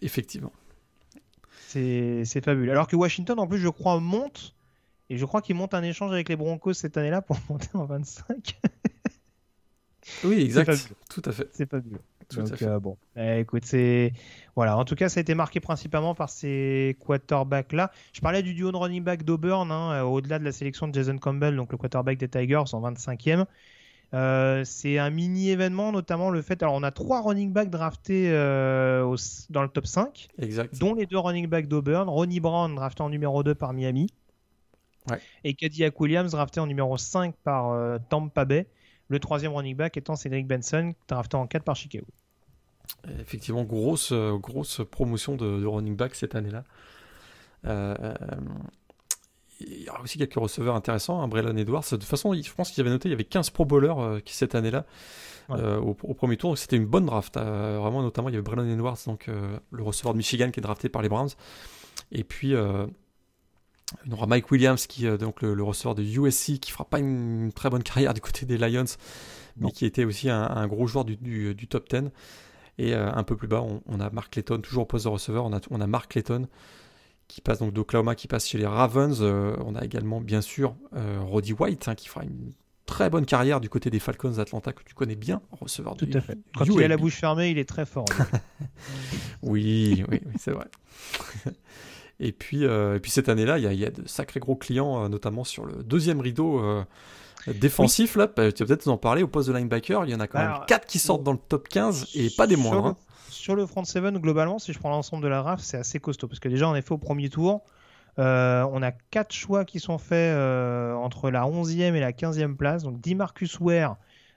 [0.00, 0.52] Effectivement.
[1.66, 2.70] C'est fabuleux.
[2.70, 4.54] Alors que Washington, en plus, je crois, monte.
[5.10, 7.84] Et je crois qu'il monte un échange avec les Broncos cette année-là pour monter en
[7.84, 8.60] 25.
[10.24, 10.92] oui, exact.
[11.10, 11.48] Tout à fait.
[11.52, 12.00] C'est fabuleux.
[12.34, 14.12] Donc, euh, bon, eh, écoute, c'est
[14.54, 14.76] voilà.
[14.76, 17.90] En tout cas, ça a été marqué principalement par ces quarterbacks là.
[18.12, 20.94] Je parlais du duo de running back d'Auburn, hein, euh, au-delà de la sélection de
[20.94, 23.46] Jason Campbell, donc le quarterback des Tigers en 25e.
[24.14, 26.62] Euh, c'est un mini événement, notamment le fait.
[26.62, 30.78] Alors, on a trois running backs draftés dans le top 5, exact.
[30.78, 32.08] dont les deux running backs d'Auburn.
[32.08, 34.08] Ronnie Brown, drafté en numéro 2 par Miami.
[35.10, 35.20] Ouais.
[35.44, 38.66] Et Cadillac Williams, drafté en numéro 5 par Tampa Bay.
[39.08, 42.06] Le troisième running back étant Cédric Benson, drafté en 4 par Chicago.
[43.20, 46.64] Effectivement, grosse, euh, grosse promotion de, running back cette année-là.
[49.62, 51.84] Euh, il y aura aussi quelques receveurs intéressants, hein, Braylon Edwards.
[51.84, 54.20] De toute façon, je pense qu'il avait noté il y avait 15 Pro Bowlers euh,
[54.20, 54.86] qui cette année-là
[55.50, 56.58] au, premier tour.
[56.58, 57.36] C'était une bonne draft.
[57.36, 60.90] vraiment, notamment, il y avait Braylon Edwards, donc le receveur de Michigan qui est drafté
[60.90, 61.30] par les Browns.
[62.12, 66.84] Et puis, il y aura Mike Williams, qui donc le, receveur de USC, qui fera
[66.84, 68.84] pas une, très bonne carrière du côté des Lions,
[69.56, 72.10] mais qui était aussi un, gros joueur du, du, top 10.
[72.78, 75.44] Et euh, un peu plus bas, on, a Mark Clayton, toujours au poste de receveur.
[75.44, 76.46] On a, on a Mark Clayton
[77.28, 79.18] qui passe donc d'Oklahoma, qui passe chez les Ravens.
[79.20, 82.52] Euh, on a également, bien sûr, euh, Roddy White, hein, qui fera une
[82.86, 86.20] très bonne carrière du côté des Falcons d'Atlanta, que tu connais bien, receveur Tout à
[86.20, 86.38] fait.
[86.56, 88.06] Quand il a la bouche fermée, il est très fort.
[89.42, 90.66] oui, oui, oui c'est vrai.
[92.20, 95.44] Et puis, et puis cette année-là, il y, y, a de sacrés gros clients, notamment
[95.44, 96.84] sur le deuxième rideau
[97.46, 100.04] défensif, là, tu vas peut-être nous en parler au poste de linebacker.
[100.04, 102.46] Il y en a quand même 4 qui sortent dans le top 15 et pas
[102.46, 102.96] des moindres.
[103.28, 106.28] Sur le front 7, globalement, si je prends l'ensemble de la draft, c'est assez costaud.
[106.28, 107.62] Parce que déjà, en effet, au premier tour,
[108.18, 112.56] euh, on a 4 choix qui sont faits euh, entre la 11e et la 15e
[112.56, 112.82] place.
[112.82, 113.96] Donc, Dimarcus Ware,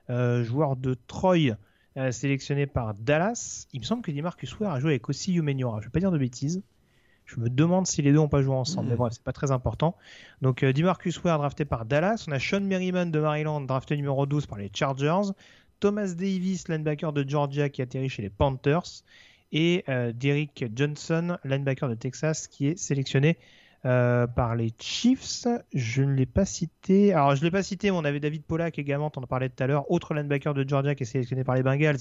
[0.10, 1.56] euh, joueur de Troy,
[2.12, 3.68] sélectionné par Dallas.
[3.74, 5.82] Il me semble que Dimarcus Ware a joué avec aussi Umeniora.
[5.82, 6.64] Je ne vais pas dire de bêtises.
[7.26, 8.98] Je me demande si les deux n'ont pas joué ensemble, mais hmm.
[8.98, 9.96] bref, c'est pas très important.
[10.42, 12.26] Donc, Demarcus Ware drafté par Dallas.
[12.28, 15.32] On a Sean Merriman de Maryland, drafté numéro 12 par les Chargers.
[15.82, 19.04] Thomas Davis, linebacker de Georgia, qui atterrit chez les Panthers.
[19.52, 23.38] Et euh, Derrick Johnson, linebacker de Texas, qui est sélectionné
[23.84, 25.48] euh, par les Chiefs.
[25.74, 27.12] Je ne l'ai pas cité.
[27.12, 29.50] Alors, je ne l'ai pas cité, mais on avait David Pollack également, on en parlait
[29.50, 29.92] tout à l'heure.
[29.92, 31.98] Autre linebacker de Georgia qui est sélectionné par les Bengals.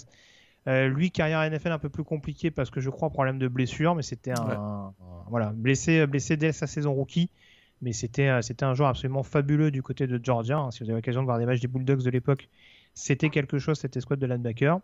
[0.67, 3.95] Euh, lui, carrière NFL un peu plus compliqué parce que je crois problème de blessure,
[3.95, 4.93] mais c'était un,
[5.29, 7.31] voilà blessé blessé dès sa saison rookie,
[7.81, 10.59] mais c'était euh, c'était un joueur absolument fabuleux du côté de Georgia.
[10.59, 10.71] Hein.
[10.71, 12.49] Si vous avez l'occasion de voir des matchs des Bulldogs de l'époque,
[12.95, 14.81] c'était quelque chose cette escouade de linebacker.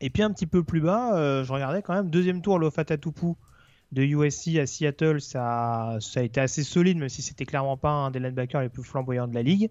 [0.00, 3.34] Et puis un petit peu plus bas, euh, je regardais quand même deuxième tour Lofatatupu
[3.92, 7.90] de USC à Seattle, ça, ça a été assez solide, même si c'était clairement pas
[7.90, 9.70] un des linebackers les plus flamboyants de la ligue.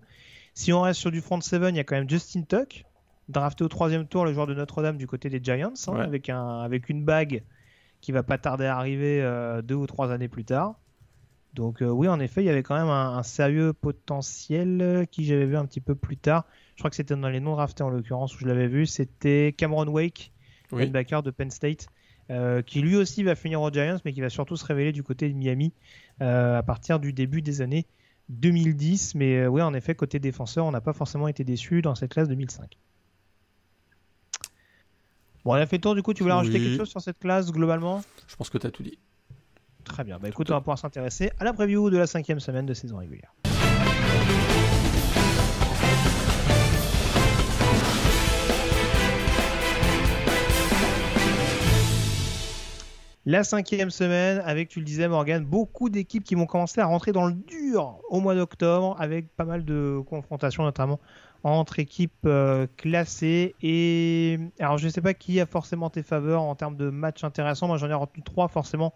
[0.53, 2.85] Si on reste sur du front 7, il y a quand même Justin Tuck,
[3.29, 6.59] drafté au troisième tour, le joueur de Notre-Dame du côté des Giants, hein, avec, un,
[6.59, 7.43] avec une bague
[7.99, 10.75] qui va pas tarder à arriver euh, deux ou trois années plus tard.
[11.53, 15.45] Donc euh, oui, en effet, il y avait quand même un, sérieux potentiel qui j'avais
[15.45, 16.45] vu un petit peu plus tard.
[16.81, 18.87] Je crois que c'était dans les non draftés en l'occurrence où je l'avais vu.
[18.87, 20.31] C'était Cameron Wake,
[20.71, 21.85] linebacker de Penn State,
[22.65, 25.29] qui lui aussi va finir aux Giants, mais qui va surtout se révéler du côté
[25.29, 25.73] de Miami
[26.19, 27.85] à partir du début des années
[28.29, 29.13] 2010.
[29.13, 32.27] Mais oui, en effet, côté défenseur, on n'a pas forcément été déçu dans cette classe
[32.27, 32.75] 2005.
[35.45, 37.19] Bon, on a fait le tour, du coup, tu voulais rajouter quelque chose sur cette
[37.19, 38.01] classe globalement?
[38.27, 38.97] Je pense que tu as tout dit.
[39.83, 42.65] Très bien, bah écoute, on va pouvoir s'intéresser à la preview de la cinquième semaine
[42.65, 43.35] de saison régulière.
[53.27, 57.11] La cinquième semaine, avec, tu le disais Morgan, beaucoup d'équipes qui vont commencer à rentrer
[57.11, 60.99] dans le dur au mois d'octobre, avec pas mal de confrontations notamment
[61.43, 63.55] entre équipes euh, classées.
[63.61, 67.23] Et alors, je ne sais pas qui a forcément tes faveurs en termes de matchs
[67.23, 67.67] intéressants.
[67.67, 68.93] Moi, j'en ai retenu trois forcément,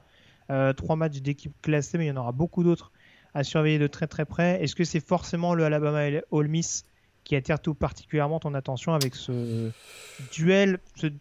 [0.50, 2.92] euh, trois matchs d'équipes classées, mais il y en aura beaucoup d'autres
[3.36, 4.64] à surveiller de très très près.
[4.64, 6.86] Est-ce que c'est forcément le Alabama Ole Miss
[7.26, 9.72] qui attire tout particulièrement ton attention avec ce
[10.32, 10.80] duel,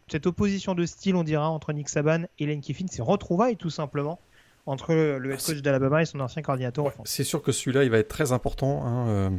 [0.09, 3.71] cette opposition de style, on dira, entre Nick Saban et Lane Kiffin, c'est retrouvailles tout
[3.71, 4.21] simplement
[4.67, 6.93] entre le head coach d'Alabama et son ancien coordinateur.
[7.05, 8.87] c'est sûr que celui-là, il va être très important.
[8.87, 9.31] Hein, euh,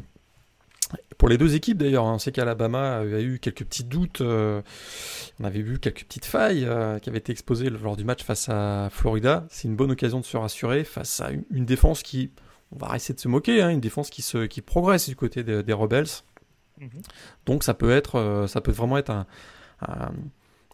[1.17, 4.61] pour les deux équipes d'ailleurs, on sait qu'Alabama a eu quelques petits doutes, euh,
[5.39, 8.49] on avait vu quelques petites failles euh, qui avaient été exposées lors du match face
[8.49, 9.45] à Florida.
[9.49, 12.31] C'est une bonne occasion de se rassurer face à une, défense qui,
[12.71, 15.43] on va essayer de se moquer, hein, une défense qui, se, qui progresse du côté
[15.43, 16.05] des, Rebels.
[16.79, 17.01] Mhm.
[17.45, 19.25] Donc ça peut être, euh, ça peut vraiment être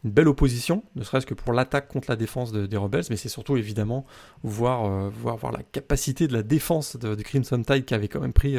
[0.03, 3.29] une belle opposition, ne serait-ce que pour l'attaque contre la défense des Rebels, mais c'est
[3.29, 4.05] surtout évidemment
[4.43, 8.57] voir, voir, la capacité de la défense de, Crimson Tide qui avait quand même pris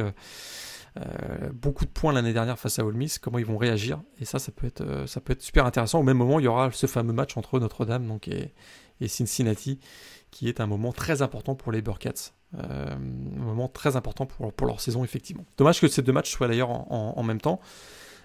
[0.99, 4.03] euh, beaucoup de points l'année dernière face à Ole Miss, comment ils vont réagir.
[4.21, 6.01] Et ça, ça peut être, euh, ça peut être super intéressant.
[6.01, 8.53] Au même moment, il y aura ce fameux match entre Notre-Dame donc, et,
[9.07, 9.81] Cincinnati,
[10.31, 12.33] qui est un moment très important pour les Burkats.
[12.59, 15.45] Euh, un moment très important pour, pour leur saison, effectivement.
[15.57, 17.61] Dommage que ces deux matchs soient d'ailleurs en, même temps.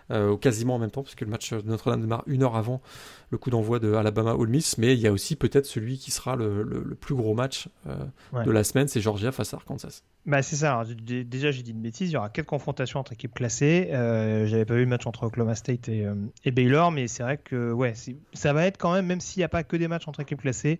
[0.09, 2.81] Euh, quasiment en même temps, parce que le match de Notre-Dame démarre une heure avant
[3.29, 6.11] le coup d'envoi de Alabama Ole Miss, mais il y a aussi peut-être celui qui
[6.11, 10.03] sera le, plus gros match euh, de la semaine, c'est Georgia face à Arkansas.
[10.25, 10.83] Bah c'est ça.
[10.85, 12.09] déjà j'ai dit une bêtise.
[12.09, 13.89] Il y aura quatre confrontations entre équipes classées.
[13.91, 17.23] Euh, J'avais pas vu le match entre Oklahoma State et, euh, et Baylor, mais c'est
[17.23, 17.93] vrai que ouais,
[18.33, 20.41] ça va être quand même, même s'il n'y a pas que des matchs entre équipes
[20.41, 20.79] classées,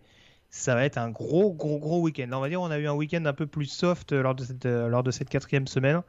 [0.49, 2.29] ça va être un gros gros gros week-end.
[2.31, 4.65] On va dire on a eu un week-end un peu plus soft lors de cette
[4.65, 6.01] lors de cette quatrième semaine.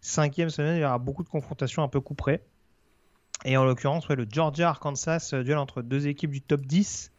[0.00, 2.42] Cinquième semaine, il y aura beaucoup de confrontations un peu coup près.
[3.44, 7.12] Et en l'occurrence, le Georgia-Arkansas, euh, duel entre deux équipes du top 10.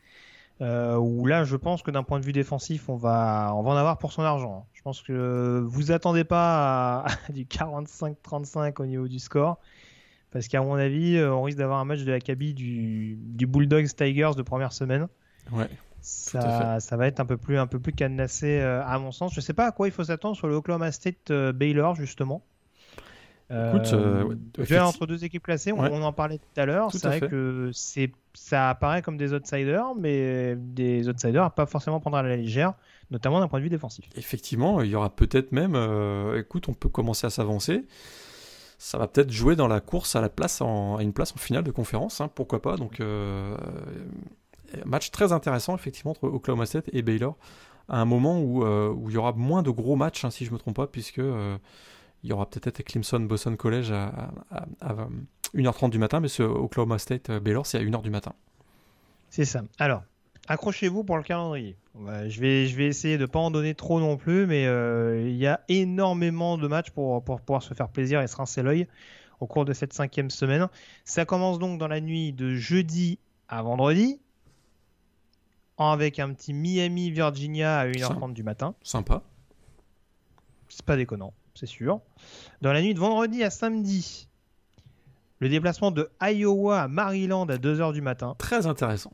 [0.62, 3.72] Euh, où là, je pense que d'un point de vue défensif, on va, on va
[3.72, 4.68] en avoir pour son argent.
[4.74, 9.58] Je pense que vous attendez pas à, du 45-35 au niveau du score.
[10.30, 13.48] Parce qu'à mon avis, euh, on risque d'avoir un match de la cabine du, du
[13.48, 15.08] Bulldogs Tigers de première semaine.
[15.52, 15.70] Ouais.
[16.02, 19.34] Ça, ça, va être un peu plus, un peu plus cadenassé à mon sens.
[19.34, 22.42] Je sais pas à quoi il faut s'attendre sur le Oklahoma State Baylor justement.
[23.52, 26.90] Écoute, euh, euh entre deux équipes classées, on, en parlait tout à l'heure.
[26.92, 32.00] C'est vrai que c'est ça apparaît comme des outsiders, mais des outsiders à pas forcément
[32.00, 32.76] prendre à la légère,
[33.10, 34.06] notamment d'un point de vue défensif.
[34.16, 37.84] Effectivement, il y aura peut-être même, euh, écoute, on peut commencer à s'avancer.
[38.78, 41.38] Ça va peut-être jouer dans la course à la place en, à une place en
[41.38, 42.78] finale de conférence, hein, pourquoi pas.
[42.78, 43.58] Donc, euh,
[44.86, 47.38] match très intéressant effectivement entre Oklahoma State et Baylor,
[47.90, 50.52] à un moment où, où il y aura moins de gros matchs, hein, si je
[50.52, 51.22] me trompe pas, puisque
[52.24, 54.32] il y aura peut-être Clemson Boston College à,
[55.56, 58.34] 1h30 du matin, mais ce Oklahoma State euh, Baylor, c'est à 1h du matin.
[59.30, 59.64] C'est ça.
[59.80, 60.04] Alors,
[60.48, 61.76] accrochez-vous pour le calendrier.
[62.28, 65.28] Je vais, je vais essayer de ne pas en donner trop non plus, mais euh,
[65.28, 68.64] il y a énormément de matchs pour, pour pouvoir se faire plaisir et se rincer
[68.64, 68.88] l'œil
[69.40, 70.68] au cours de cette cinquième semaine.
[71.04, 73.20] Ça commence donc dans la nuit de jeudi
[73.50, 74.22] à vendredi,
[75.90, 78.76] avec un petit Miami Virginia à 1h30 du matin.
[78.84, 79.24] Sympa.
[80.70, 82.02] C'est pas déconnant c'est sûr.
[82.62, 84.28] Dans la nuit de vendredi à samedi,
[85.40, 88.36] le déplacement de Iowa à Maryland à 2h du matin.
[88.38, 89.14] Très intéressant.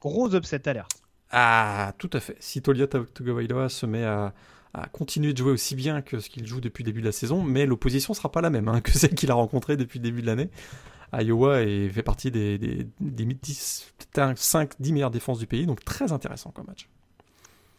[0.00, 1.02] Gros upset alerte.
[1.30, 2.36] Ah, tout à fait.
[2.40, 4.32] Si Tolia Tagovailoa se met à,
[4.92, 7.42] continuer de jouer aussi bien que ce qu'il joue depuis le début de la saison,
[7.42, 10.22] mais l'opposition sera pas la même hein, que celle qu'il a rencontrée depuis le début
[10.22, 10.50] de l'année.
[11.12, 16.66] Iowa et fait partie des, des, 5-10 meilleures défenses du pays, donc très intéressant comme
[16.66, 16.88] match.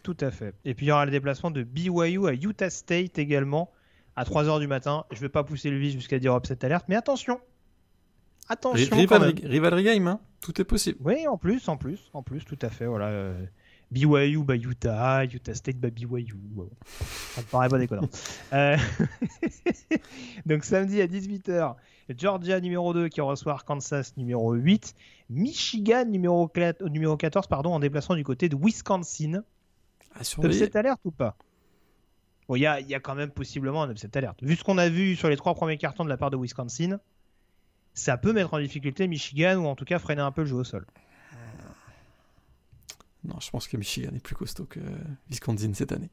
[0.03, 0.55] Tout à fait.
[0.65, 3.71] Et puis il y aura le déplacement de BYU à Utah State également
[4.15, 5.05] à 3h du matin.
[5.11, 7.39] Je ne vais pas pousser le vis jusqu'à dire cette alerte, mais attention
[8.47, 10.97] Attention Rivalry, game, hein tout est possible.
[11.01, 12.85] Oui, en plus, en plus, en plus, tout à fait.
[12.85, 13.33] Voilà.
[13.91, 16.35] BYU, bah Utah, Utah State, bah BYU.
[17.33, 18.09] Ça me paraît pas déconnant.
[18.51, 18.77] Euh,
[20.47, 21.75] donc samedi à 18h,
[22.17, 24.95] Georgia numéro 2 qui reçoit Kansas numéro 8,
[25.29, 26.51] Michigan numéro,
[26.89, 29.43] numéro 14 pardon, en déplacement du côté de Wisconsin.
[30.23, 31.35] Cette alerte ou pas?
[32.55, 34.41] Il y a, quand même possiblement un upset alerte.
[34.41, 36.99] Vu ce qu'on a vu sur les trois premiers cartons de la part de Wisconsin,
[37.93, 40.55] ça peut mettre en difficulté Michigan ou en tout cas freiner un peu le jeu
[40.55, 40.87] au sol.
[43.23, 44.79] Non, je pense que Michigan est plus costaud que
[45.29, 46.09] Wisconsin cette année.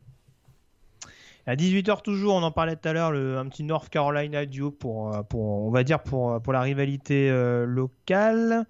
[1.48, 5.14] À 18h toujours, on en parlait tout à l'heure, un petit North Carolina Duke pour,
[5.14, 8.66] euh, pour, on va dire pour, pour la rivalité euh, locale.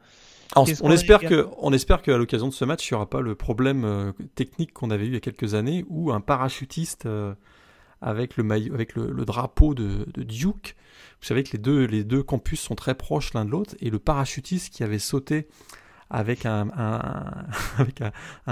[0.55, 3.35] on, espère que, on espère qu'à l'occasion de ce match, il n'y aura pas le
[3.35, 7.09] problème euh, technique qu'on avait eu il y a quelques années où un parachutiste
[8.03, 10.77] avec, le, maillot, avec le, drapeau de, Duke,
[11.23, 13.89] vous savez que les deux, les deux campus sont très proches l'un de l'autre et
[13.89, 15.49] le parachutiste qui avait sauté
[16.11, 16.67] avec un,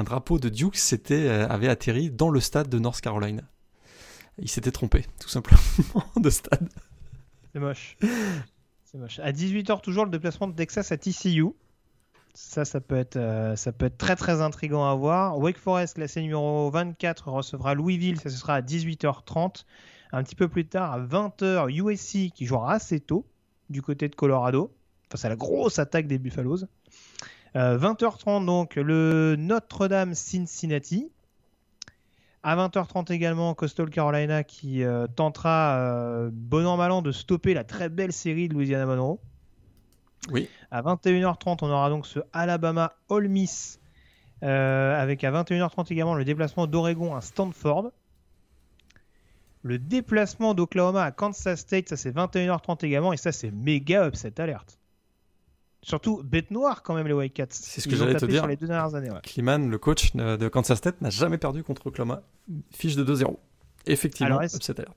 [0.04, 3.42] drapeau de Duke c'était, avait atterri dans le stade de North Carolina
[4.38, 5.60] il s'était trompé, tout simplement,
[6.16, 6.68] de stade.
[7.52, 7.96] C'est moche.
[8.84, 9.20] C'est moche.
[9.20, 11.46] À 18h, toujours le déplacement de Texas à TCU.
[12.34, 15.38] Ça, ça peut être, euh, ça peut être très très intriguant à voir.
[15.38, 18.18] Wake Forest, classé numéro 24, recevra Louisville.
[18.18, 19.64] Ça, ce sera à 18h30.
[20.10, 23.24] Un petit peu plus tard, à 20h, USC qui jouera assez tôt
[23.70, 24.72] du côté de Colorado.
[25.10, 26.66] Face à la grosse attaque des Buffaloes.
[27.54, 31.10] 20h30, euh, donc, le Notre-Dame Cincinnati.
[32.46, 37.54] À 20h30 également, Coastal Carolina qui euh, tentera, euh, bon an mal an, de stopper
[37.54, 39.18] la très belle série de Louisiana Monroe.
[40.30, 40.50] Oui.
[40.70, 43.80] À 21h30, on aura donc ce Alabama All Miss,
[44.42, 47.92] euh, avec à 21h30 également le déplacement d'Oregon à Stanford.
[49.62, 54.38] Le déplacement d'Oklahoma à Kansas State, ça c'est 21h30 également, et ça c'est méga upset
[54.38, 54.78] alerte.
[55.84, 57.46] Surtout bête noire quand même les White Cats.
[57.50, 58.40] C'est ce que j'allais te dire.
[58.40, 59.10] Sur les deux dernières années.
[59.22, 62.22] Kliman, le coach de Kansas State, n'a jamais perdu contre Oklahoma.
[62.70, 63.36] Fiche de 2-0.
[63.86, 64.96] Effectivement, est upset alert.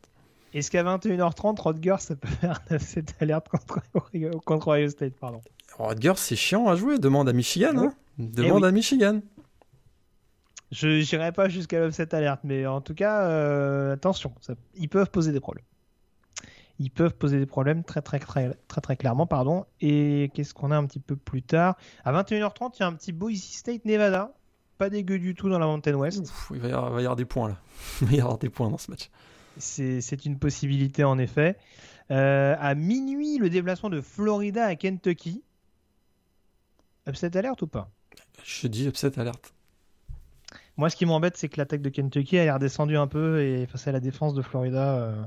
[0.53, 3.81] Est-ce qu'à 21h30, Rodgers, ça peut faire un upset alert contre,
[4.45, 5.41] contre Ohio State pardon?
[5.77, 6.97] Rodgers, c'est chiant à jouer.
[6.99, 7.77] Demande à Michigan.
[7.77, 7.93] Hein.
[8.17, 9.19] Demande eh à Michigan.
[10.71, 14.33] Je n'irai pas jusqu'à l'upset alert, mais en tout cas, euh, attention,
[14.75, 15.65] ils peuvent poser des problèmes
[16.79, 19.65] ils peuvent poser des problèmes très très très très très, clairement pardon.
[19.81, 21.77] Et qu'est-ce qu'on a un petit peu plus tard?
[22.05, 24.33] À 21h30 il y a un petit Boise State Nevada.
[24.77, 26.31] Pas dégueu du tout dans la Mountain West.
[26.51, 27.57] Il va y, avoir, des points là.
[28.01, 29.09] Il va y avoir des points dans ce match.
[29.57, 31.57] C'est une possibilité en effet.
[32.11, 35.43] Euh, à minuit le déplacement de Florida à Kentucky.
[37.07, 37.89] Upset alerte ou pas?
[38.43, 39.53] Je dis upset alerte
[40.77, 43.87] moi, ce qui m'embête, c'est que l'attaque de Kentucky a redescendu un peu et face
[43.87, 45.23] à la défense de Florida, euh,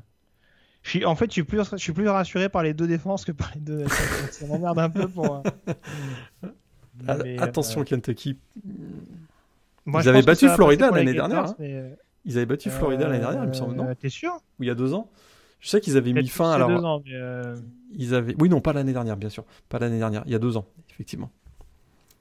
[1.05, 3.53] en fait, je suis, plus, je suis plus rassuré par les deux défenses que par
[3.55, 3.87] les deux
[4.31, 5.43] Ça m'emmerde un peu pour.
[7.09, 8.37] Euh, attention, Kentucky.
[9.87, 11.47] Ils avaient battu Florida l'année dernière.
[11.47, 11.57] Hein.
[11.61, 11.95] Euh,
[12.25, 14.33] ils avaient battu Florida l'année dernière, il me semble, non euh, T'es sûr?
[14.59, 15.09] Ou il y a deux ans
[15.61, 16.59] Je sais qu'ils avaient mis fin.
[16.59, 17.03] Deux ans,
[17.93, 18.35] ils avaient.
[18.39, 19.45] Oui, non, pas l'année dernière, bien sûr.
[19.69, 20.23] Pas l'année dernière.
[20.27, 21.31] Il y a deux ans, effectivement.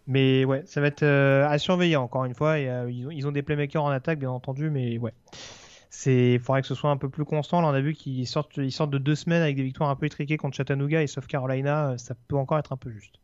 [0.07, 2.60] Mais ouais, ça va être à surveiller encore une fois.
[2.60, 5.14] Et, ils, ont, ils ont des playmakers en attaque, bien entendu, mais ouais
[6.05, 7.61] il faudrait que ce soit un peu plus constant.
[7.61, 10.37] Là, on a vu qu'ils sortent, de deux semaines avec des victoires un peu étriquées
[10.37, 11.91] contre Chattanooga et South Carolina.
[11.91, 13.15] Euh, ça peut encore être un peu juste.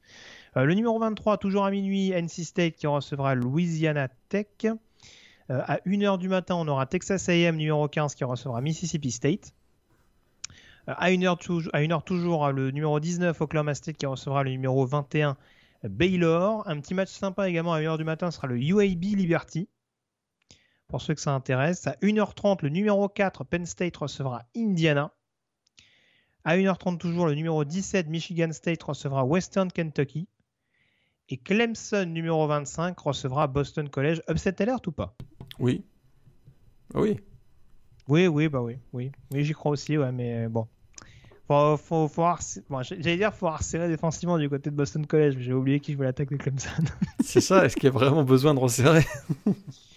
[0.58, 4.48] Euh, le numéro 23, toujours à minuit, NC State qui recevra Louisiana Tech.
[4.66, 9.54] Euh, à 1h du matin, on aura Texas AM numéro 15 qui recevra Mississippi State.
[10.88, 15.38] à 1h, à 1h toujours, le numéro 19, Oklahoma State qui recevra le numéro 21,
[15.84, 16.68] Baylor.
[16.68, 19.70] Un petit match sympa également à 1h du matin sera le UAB Liberty
[20.88, 21.88] pour ceux que ça intéresse.
[21.88, 25.12] À 1h30, le numéro 4, Penn State recevra Indiana.
[26.44, 30.28] À 1h30 toujours, le numéro 17, Michigan State recevra Western Kentucky.
[31.30, 34.22] Et Clemson, numéro 25, recevra Boston College.
[34.30, 35.16] Upset alert ou pas?
[35.58, 35.84] Oui.
[36.94, 37.20] Oui.
[38.08, 38.78] Oui, oui, bah oui.
[38.94, 40.68] Oui, oui j'y crois aussi, ouais, mais bon.
[41.48, 42.26] Faut, faut, faut
[42.82, 46.06] J'allais dire faut resserrer défensivement du côté de Boston College, mais j'ai oublié qui jouait
[46.06, 46.70] l'attaque de Clemson.
[47.24, 49.06] C'est ça, est-ce qu'il y a vraiment besoin de resserrer?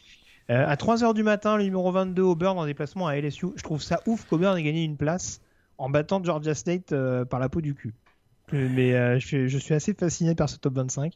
[0.50, 3.48] Euh, à 3h du matin, le numéro 22 Auburn en déplacement à LSU.
[3.56, 5.40] Je trouve ça ouf qu'Auburn ait gagné une place
[5.76, 7.94] en battant Georgia State euh, par la peau du cul.
[8.54, 11.12] Euh, mais je, suis assez fasciné par ce top 25.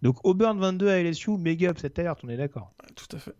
[0.00, 2.72] Donc Auburn 22 à LSU, méga upset alert, on est d'accord.
[2.96, 3.34] Tout à fait.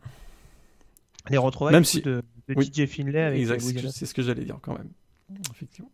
[1.30, 2.02] Les retrouvailles même si...
[2.02, 4.90] de, DJ Finlay avec Exact, c'est ce que j'allais dire quand même.
[5.50, 5.90] Effectivement.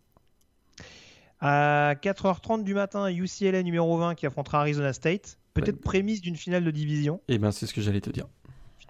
[1.40, 5.38] À 4h30 du matin, UCLA numéro 20 qui affrontera Arizona State.
[5.54, 7.20] Peut-être prémisse d'une finale de division.
[7.28, 8.26] Eh ben, c'est ce que j'allais te dire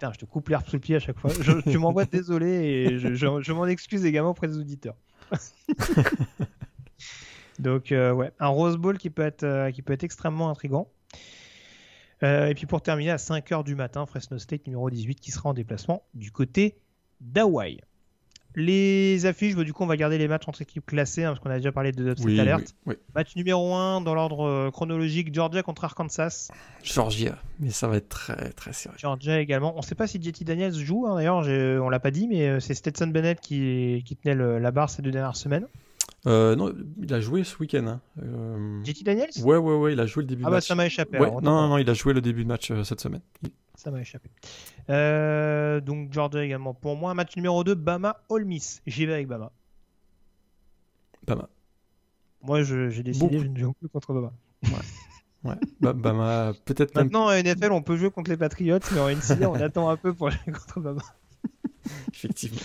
[0.01, 1.31] je te coupe l'herbe sous le pied à chaque fois.
[1.41, 4.95] Je, tu m'envoies désolé et je, m'en excuse également auprès des auditeurs.
[7.59, 10.89] Donc, euh, ouais, un Rose Bowl qui peut être, euh, qui peut être extrêmement intrigant.
[12.23, 15.49] Euh, et puis pour terminer, à 5h du matin, Fresno State numéro 18 qui sera
[15.49, 16.79] en déplacement du côté
[17.19, 17.81] d'Hawaï.
[18.59, 21.39] Les affiches, bah, du coup, on va garder les matchs entre équipes classées, hein, parce
[21.39, 22.75] qu'on a déjà parlé de cette alerte.
[23.15, 26.49] Match numéro 1 dans l'ordre euh, chronologique, Georgia contre Arkansas.
[26.83, 28.97] Georgia, mais ça va être très très sérieux.
[28.99, 29.73] Georgia également.
[29.75, 31.37] On ne sait pas si JT Daniels joue, hein, d'ailleurs,
[31.81, 35.01] on l'a pas dit, mais euh, c'est Stetson Bennett qui, qui tenait la barre ces
[35.01, 35.65] deux dernières semaines.
[36.27, 37.87] Euh, non, il a joué ce week-end.
[37.87, 38.81] Hein.
[38.83, 39.29] JT Daniels?
[39.41, 40.67] Ouais, ouais, ouais, il a joué le début ah de bah, match.
[40.67, 41.17] ça m'a échappé.
[41.17, 43.21] non, non, non, il a joué le début de match cette semaine.
[43.79, 44.29] Ça m'a échappé.
[44.89, 47.13] Euh, donc Georgia également pour moi.
[47.13, 48.81] Match numéro 2, Bama All Miss.
[48.85, 49.53] J'y vais avec Bama.
[51.25, 51.47] Bama.
[52.43, 54.33] Moi, j'ai décidé, je ne joue plus contre Bama.
[55.45, 55.55] Ouais.
[55.93, 57.05] Bama, peut-être même...
[57.05, 59.95] Maintenant, en NFL, on peut jouer contre les Patriots, mais en NCA, on attend un
[59.95, 61.01] peu pour jouer contre Bama.
[62.13, 62.59] Effectivement.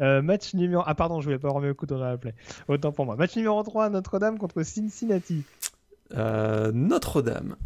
[0.00, 0.82] Euh, match numéro.
[0.86, 2.34] Ah, pardon, je voulais pas remettre le coup dans la play.
[2.68, 3.16] Autant pour moi.
[3.16, 5.44] Match numéro 3, Notre-Dame contre Cincinnati.
[6.14, 7.56] Euh, Notre-Dame.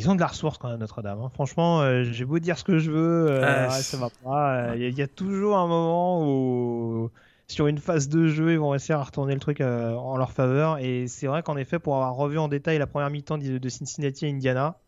[0.00, 1.20] Ils ont de la ressource quand même, Notre-Dame.
[1.20, 1.30] Hein.
[1.34, 4.74] Franchement, euh, j'ai beau dire ce que je veux, ah, ça va pas.
[4.74, 7.10] Il y, a toujours un moment où,
[7.48, 10.78] sur une phase de jeu, ils vont essayer à retourner le truc en leur faveur.
[10.78, 14.24] Et c'est vrai qu'en effet, pour avoir revu en détail la première mi-temps de Cincinnati
[14.24, 14.78] à Indiana,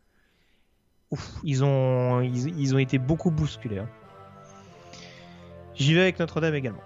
[1.45, 3.81] ils, ont, ils, ont été beaucoup bousculés.
[3.81, 3.89] Hein.
[5.75, 6.81] J'y vais avec Notre-Dame également.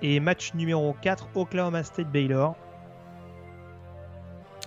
[0.00, 2.56] Et match numéro 4, Oklahoma State Baylor.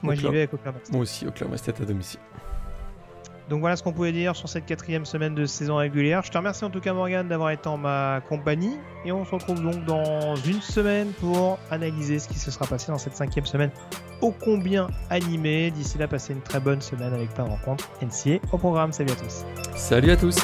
[0.04, 0.94] Moi j'y vais avec Oklahoma State.
[0.94, 2.20] Moi aussi, Oklahoma State à domicile.
[3.50, 6.22] Donc voilà ce qu'on pouvait dire sur cette quatrième semaine de saison régulière.
[6.24, 8.78] Je te remercie en tout cas Morgan d'avoir été en ma compagnie.
[9.06, 12.92] Et on se retrouve donc dans une semaine pour analyser ce qui se sera passé
[12.92, 13.72] dans cette cinquième semaine
[14.22, 15.72] ô combien animée.
[15.72, 18.92] D'ici là, passez une très bonne semaine avec plein de rencontres NCA au programme.
[18.92, 19.46] Salut à tous.
[19.76, 20.38] Salut à tous.